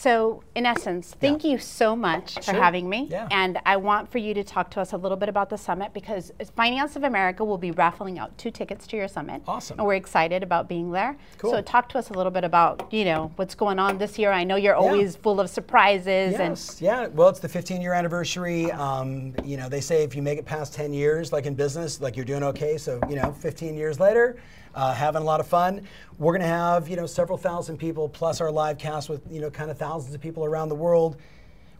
So, 0.00 0.42
in 0.54 0.66
essence, 0.66 1.16
thank 1.18 1.42
you 1.42 1.56
so 1.56 1.96
much 1.96 2.34
for 2.34 2.42
Sure. 2.42 2.54
having 2.54 2.86
me. 2.86 3.08
Yeah. 3.10 3.28
And 3.30 3.58
I 3.64 3.78
want 3.78 4.12
for 4.12 4.18
you 4.18 4.34
to 4.34 4.44
talk 4.44 4.70
to 4.72 4.80
us 4.80 4.92
a 4.92 4.96
little 4.98 5.16
bit 5.16 5.30
about 5.30 5.48
the 5.48 5.56
summit 5.56 5.94
because 5.94 6.32
Finance 6.54 6.96
of 6.96 7.04
America 7.04 7.42
will 7.42 7.56
be 7.56 7.70
raffling 7.70 8.18
out 8.18 8.36
two 8.36 8.50
tickets 8.50 8.86
to 8.88 8.96
your 8.98 9.08
summit. 9.08 9.40
Awesome. 9.48 9.78
And 9.78 9.86
we're 9.86 9.94
excited 9.94 10.42
about 10.42 10.68
being 10.68 10.92
there. 10.92 11.16
Cool. 11.38 11.50
So, 11.50 11.62
talk 11.62 11.88
to 11.90 11.98
us 11.98 12.10
a 12.10 12.12
little 12.12 12.30
bit 12.30 12.44
about, 12.44 12.92
you 12.92 13.06
know, 13.06 13.32
what's 13.36 13.54
going 13.54 13.78
on 13.78 13.96
this 13.96 14.18
year. 14.18 14.32
I 14.32 14.44
know 14.44 14.56
you're 14.56 14.74
always 14.74 15.16
full 15.16 15.40
of 15.40 15.48
surprises 15.48 16.34
and 16.34 16.50
Yes, 16.50 16.78
yeah. 16.82 17.06
Well, 17.06 17.30
it's 17.30 17.40
the 17.40 17.48
15 17.48 17.80
year 17.80 17.94
anniversary. 17.94 18.70
Um, 18.72 19.34
you 19.44 19.56
know, 19.56 19.70
they 19.70 19.80
say 19.80 20.02
if 20.04 20.14
you 20.14 20.20
make 20.20 20.38
it 20.38 20.44
past 20.44 20.74
10 20.74 20.92
years, 20.92 21.32
like 21.32 21.46
in 21.46 21.54
business, 21.54 22.02
like 22.02 22.16
you're 22.16 22.24
doing 22.26 22.42
okay. 22.42 22.76
So, 22.76 23.00
you 23.08 23.16
know, 23.16 23.32
15 23.32 23.74
years 23.74 23.98
later, 23.98 24.36
uh, 24.76 24.92
having 24.94 25.22
a 25.22 25.24
lot 25.24 25.40
of 25.40 25.46
fun. 25.48 25.88
We're 26.18 26.32
going 26.32 26.42
to 26.42 26.46
have, 26.46 26.88
you 26.88 26.96
know, 26.96 27.06
several 27.06 27.38
thousand 27.38 27.78
people 27.78 28.08
plus 28.08 28.40
our 28.40 28.52
live 28.52 28.78
cast 28.78 29.08
with, 29.08 29.22
you 29.30 29.40
know, 29.40 29.50
kind 29.50 29.70
of 29.70 29.78
thousands 29.78 30.14
of 30.14 30.20
people 30.20 30.44
around 30.44 30.68
the 30.68 30.74
world 30.74 31.16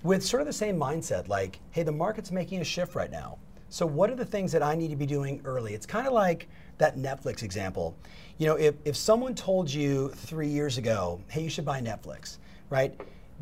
with 0.02 0.24
sort 0.24 0.40
of 0.40 0.46
the 0.46 0.52
same 0.52 0.76
mindset 0.76 1.28
like, 1.28 1.60
hey, 1.70 1.82
the 1.82 1.92
market's 1.92 2.32
making 2.32 2.60
a 2.60 2.64
shift 2.64 2.94
right 2.94 3.10
now. 3.10 3.38
So, 3.68 3.84
what 3.84 4.10
are 4.10 4.14
the 4.14 4.24
things 4.24 4.52
that 4.52 4.62
I 4.62 4.74
need 4.74 4.88
to 4.88 4.96
be 4.96 5.06
doing 5.06 5.40
early? 5.44 5.74
It's 5.74 5.86
kind 5.86 6.06
of 6.06 6.12
like 6.12 6.48
that 6.78 6.96
Netflix 6.96 7.42
example. 7.42 7.96
You 8.38 8.46
know, 8.46 8.54
if, 8.54 8.74
if 8.84 8.96
someone 8.96 9.34
told 9.34 9.70
you 9.70 10.10
three 10.10 10.48
years 10.48 10.78
ago, 10.78 11.20
hey, 11.28 11.42
you 11.42 11.50
should 11.50 11.64
buy 11.64 11.80
Netflix, 11.80 12.38
right? 12.70 12.98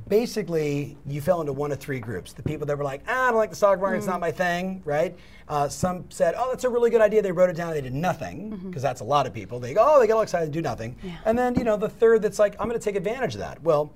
Basically, 0.09 0.99
you 1.07 1.21
fell 1.21 1.41
into 1.41 1.53
one 1.53 1.73
of 1.73 1.81
three 1.81 1.99
groups. 1.99 2.33
The 2.35 2.43
people 2.43 2.67
that 2.67 2.77
were 2.77 2.85
like, 2.85 3.03
ah, 3.09 3.29
I 3.29 3.31
don't 3.31 3.39
like 3.39 3.51
the 3.51 3.57
stock 3.57 3.81
market, 3.81 3.99
it's 3.99 4.07
not 4.07 4.21
my 4.21 4.31
thing, 4.31 4.83
right? 4.85 5.17
Uh, 5.49 5.69
some 5.69 6.05
said, 6.11 6.35
oh, 6.37 6.51
that's 6.51 6.65
a 6.65 6.69
really 6.69 6.91
good 6.91 7.01
idea. 7.01 7.23
They 7.23 7.33
wrote 7.33 7.49
it 7.49 7.57
down, 7.57 7.73
they 7.73 7.81
did 7.81 7.95
nothing, 7.95 8.51
because 8.67 8.83
that's 8.83 9.01
a 9.01 9.05
lot 9.05 9.27
of 9.27 9.33
people. 9.33 9.59
They 9.61 9.73
go, 9.73 9.83
oh, 9.87 10.01
they 10.01 10.07
get 10.07 10.13
all 10.13 10.23
excited 10.23 10.45
and 10.45 10.53
do 10.53 10.61
nothing. 10.63 10.97
And 11.25 11.39
then, 11.39 11.55
you 11.55 11.65
know, 11.65 11.77
the 11.77 11.89
third 11.89 12.21
that's 12.23 12.39
like, 12.39 12.55
I'm 12.61 12.69
going 12.69 12.79
to 12.79 12.85
take 12.85 12.97
advantage 12.97 13.35
of 13.35 13.41
that. 13.41 13.63
Well, 13.63 13.93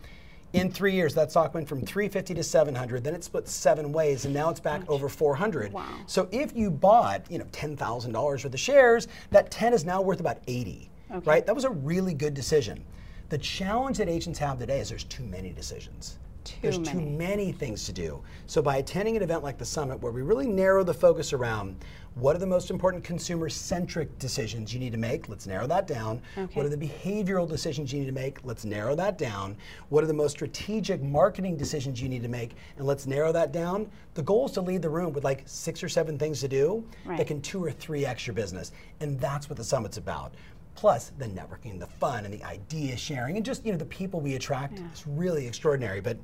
in 0.54 0.70
three 0.72 0.94
years, 0.94 1.14
that 1.14 1.30
stock 1.30 1.52
went 1.52 1.68
from 1.68 1.82
350 1.82 2.32
to 2.34 2.42
700. 2.42 3.04
Then 3.04 3.14
it 3.14 3.22
split 3.22 3.46
seven 3.46 3.92
ways, 3.92 4.24
and 4.24 4.32
now 4.32 4.48
it's 4.48 4.60
back 4.60 4.80
over 4.88 5.08
400. 5.10 5.72
Wow. 5.74 5.84
So 6.06 6.26
if 6.32 6.56
you 6.56 6.70
bought, 6.70 7.30
you 7.30 7.38
know, 7.38 7.46
ten 7.52 7.76
thousand 7.76 8.12
dollars 8.12 8.44
worth 8.44 8.54
of 8.54 8.60
shares, 8.60 9.08
that 9.30 9.50
10 9.50 9.74
is 9.74 9.84
now 9.84 10.00
worth 10.00 10.20
about 10.20 10.38
80. 10.46 10.90
Okay. 11.10 11.30
Right? 11.30 11.44
That 11.44 11.54
was 11.54 11.64
a 11.64 11.70
really 11.70 12.14
good 12.14 12.32
decision. 12.32 12.82
The 13.28 13.38
challenge 13.38 13.98
that 13.98 14.08
agents 14.08 14.38
have 14.38 14.58
today 14.58 14.80
is 14.80 14.88
there's 14.88 15.04
too 15.04 15.22
many 15.24 15.50
decisions. 15.52 16.18
Too 16.44 16.54
there's 16.62 16.78
too 16.78 16.98
many. 16.98 17.10
many 17.10 17.52
things 17.52 17.84
to 17.84 17.92
do. 17.92 18.22
So 18.46 18.62
by 18.62 18.78
attending 18.78 19.16
an 19.18 19.22
event 19.22 19.42
like 19.42 19.58
the 19.58 19.66
summit, 19.66 20.00
where 20.00 20.12
we 20.12 20.22
really 20.22 20.46
narrow 20.46 20.82
the 20.82 20.94
focus 20.94 21.34
around 21.34 21.76
what 22.14 22.34
are 22.34 22.38
the 22.38 22.46
most 22.46 22.70
important 22.70 23.04
consumer-centric 23.04 24.18
decisions 24.18 24.72
you 24.72 24.80
need 24.80 24.92
to 24.92 24.98
make, 24.98 25.28
let's 25.28 25.46
narrow 25.46 25.66
that 25.66 25.86
down. 25.86 26.22
Okay. 26.38 26.54
What 26.54 26.64
are 26.64 26.70
the 26.70 26.76
behavioral 26.76 27.46
decisions 27.46 27.92
you 27.92 28.00
need 28.00 28.06
to 28.06 28.12
make? 28.12 28.38
Let's 28.44 28.64
narrow 28.64 28.94
that 28.94 29.18
down. 29.18 29.58
What 29.90 30.02
are 30.02 30.06
the 30.06 30.14
most 30.14 30.32
strategic 30.32 31.02
marketing 31.02 31.58
decisions 31.58 32.00
you 32.00 32.08
need 32.08 32.22
to 32.22 32.28
make? 32.28 32.56
And 32.78 32.86
let's 32.86 33.06
narrow 33.06 33.30
that 33.32 33.52
down. 33.52 33.90
The 34.14 34.22
goal 34.22 34.46
is 34.46 34.52
to 34.52 34.62
lead 34.62 34.80
the 34.80 34.88
room 34.88 35.12
with 35.12 35.22
like 35.24 35.42
six 35.44 35.82
or 35.82 35.88
seven 35.90 36.18
things 36.18 36.40
to 36.40 36.48
do 36.48 36.82
Right. 37.04 37.18
that 37.18 37.26
can 37.26 37.42
two 37.42 37.62
or 37.62 37.70
three 37.70 38.06
extra 38.06 38.32
business. 38.32 38.72
And 39.00 39.20
that's 39.20 39.50
what 39.50 39.58
the 39.58 39.64
summit's 39.64 39.98
about. 39.98 40.32
Plus 40.78 41.10
the 41.18 41.24
networking, 41.24 41.80
the 41.80 41.88
fun, 41.88 42.24
and 42.24 42.32
the 42.32 42.44
idea 42.44 42.96
sharing, 42.96 43.34
and 43.34 43.44
just 43.44 43.66
you 43.66 43.72
know 43.72 43.78
the 43.78 43.84
people 43.84 44.20
we 44.20 44.36
attract 44.36 44.78
is 44.78 45.04
really 45.08 45.44
extraordinary. 45.44 46.00
But 46.00 46.16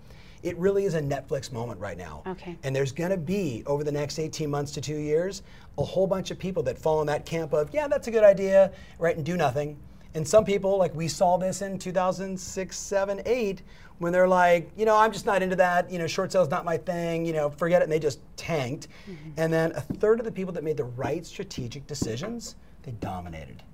it 0.44 0.56
really 0.58 0.84
is 0.84 0.94
a 0.94 1.00
Netflix 1.00 1.50
moment 1.50 1.80
right 1.80 1.98
now. 1.98 2.22
Okay. 2.24 2.56
And 2.62 2.76
there's 2.76 2.92
going 2.92 3.10
to 3.10 3.16
be 3.16 3.64
over 3.66 3.82
the 3.82 3.90
next 3.90 4.20
18 4.20 4.48
months 4.48 4.70
to 4.72 4.80
two 4.80 4.98
years 4.98 5.42
a 5.76 5.82
whole 5.82 6.06
bunch 6.06 6.30
of 6.30 6.38
people 6.38 6.62
that 6.62 6.78
fall 6.78 7.00
in 7.00 7.06
that 7.08 7.26
camp 7.26 7.52
of 7.52 7.74
yeah, 7.74 7.88
that's 7.88 8.06
a 8.06 8.12
good 8.12 8.22
idea, 8.22 8.70
right, 9.00 9.16
and 9.16 9.26
do 9.26 9.36
nothing. 9.36 9.76
And 10.14 10.26
some 10.26 10.44
people, 10.44 10.78
like 10.78 10.94
we 10.94 11.08
saw 11.08 11.36
this 11.36 11.60
in 11.60 11.76
2006, 11.76 12.76
7, 12.76 13.22
8, 13.26 13.62
when 13.98 14.12
they're 14.12 14.28
like, 14.28 14.70
you 14.76 14.84
know, 14.84 14.96
I'm 14.96 15.10
just 15.10 15.26
not 15.26 15.42
into 15.42 15.56
that. 15.56 15.90
You 15.90 15.98
know, 15.98 16.06
short 16.06 16.30
sales 16.30 16.48
not 16.48 16.64
my 16.64 16.76
thing. 16.76 17.26
You 17.26 17.32
know, 17.32 17.50
forget 17.50 17.82
it. 17.82 17.84
And 17.84 17.92
they 17.92 17.98
just 17.98 18.20
tanked. 18.36 18.86
Mm-hmm. 19.10 19.30
And 19.36 19.52
then 19.52 19.72
a 19.72 19.80
third 19.80 20.20
of 20.20 20.24
the 20.24 20.30
people 20.30 20.52
that 20.52 20.62
made 20.62 20.76
the 20.76 20.84
right 20.84 21.26
strategic 21.26 21.88
decisions, 21.88 22.54
they 22.84 22.92
dominated. 22.92 23.64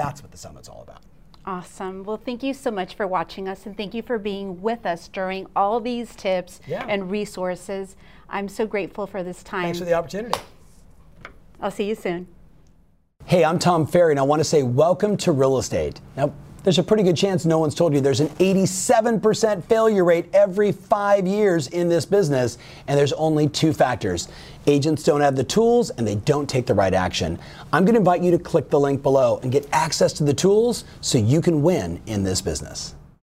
That's 0.00 0.22
what 0.22 0.30
the 0.30 0.38
summit's 0.38 0.66
all 0.66 0.80
about. 0.82 1.02
Awesome. 1.44 2.04
Well, 2.04 2.16
thank 2.16 2.42
you 2.42 2.54
so 2.54 2.70
much 2.70 2.94
for 2.94 3.06
watching 3.06 3.46
us 3.46 3.66
and 3.66 3.76
thank 3.76 3.92
you 3.92 4.00
for 4.00 4.18
being 4.18 4.62
with 4.62 4.86
us 4.86 5.08
during 5.08 5.46
all 5.54 5.78
these 5.78 6.16
tips 6.16 6.58
Yeah. 6.66 6.86
and 6.88 7.10
resources. 7.10 7.96
I'm 8.30 8.48
so 8.48 8.66
grateful 8.66 9.06
for 9.06 9.22
this 9.22 9.42
time. 9.42 9.64
Thanks 9.64 9.78
for 9.78 9.84
the 9.84 9.92
opportunity. 9.92 10.38
I'll 11.60 11.70
see 11.70 11.84
you 11.84 11.94
soon. 11.94 12.28
Hey, 13.26 13.44
I'm 13.44 13.58
Tom 13.58 13.86
Ferry, 13.86 14.12
and 14.12 14.18
I 14.18 14.22
want 14.22 14.40
to 14.40 14.44
say 14.44 14.62
welcome 14.62 15.18
to 15.18 15.32
real 15.32 15.58
estate. 15.58 16.00
Now, 16.16 16.32
there's 16.62 16.78
a 16.78 16.82
pretty 16.82 17.02
good 17.02 17.16
chance 17.16 17.44
no 17.44 17.58
one's 17.58 17.74
told 17.74 17.92
you 17.92 18.00
there's 18.00 18.20
an 18.20 18.28
87% 18.38 19.62
failure 19.64 20.04
rate 20.04 20.26
every 20.34 20.72
five 20.72 21.26
years 21.26 21.68
in 21.68 21.88
this 21.90 22.06
business, 22.06 22.56
and 22.86 22.98
there's 22.98 23.12
only 23.14 23.48
two 23.48 23.72
factors. 23.74 24.28
Agents 24.66 25.02
don't 25.02 25.20
have 25.20 25.36
the 25.36 25.44
tools 25.44 25.90
and 25.90 26.06
they 26.06 26.16
don't 26.16 26.48
take 26.48 26.66
the 26.66 26.74
right 26.74 26.94
action. 26.94 27.38
I'm 27.72 27.84
going 27.84 27.94
to 27.94 28.00
invite 28.00 28.22
you 28.22 28.30
to 28.32 28.38
click 28.38 28.70
the 28.70 28.78
link 28.78 29.02
below 29.02 29.40
and 29.42 29.50
get 29.50 29.66
access 29.72 30.12
to 30.14 30.24
the 30.24 30.34
tools 30.34 30.84
so 31.00 31.18
you 31.18 31.40
can 31.40 31.62
win 31.62 32.00
in 32.06 32.24
this 32.24 32.40
business. 32.42 32.94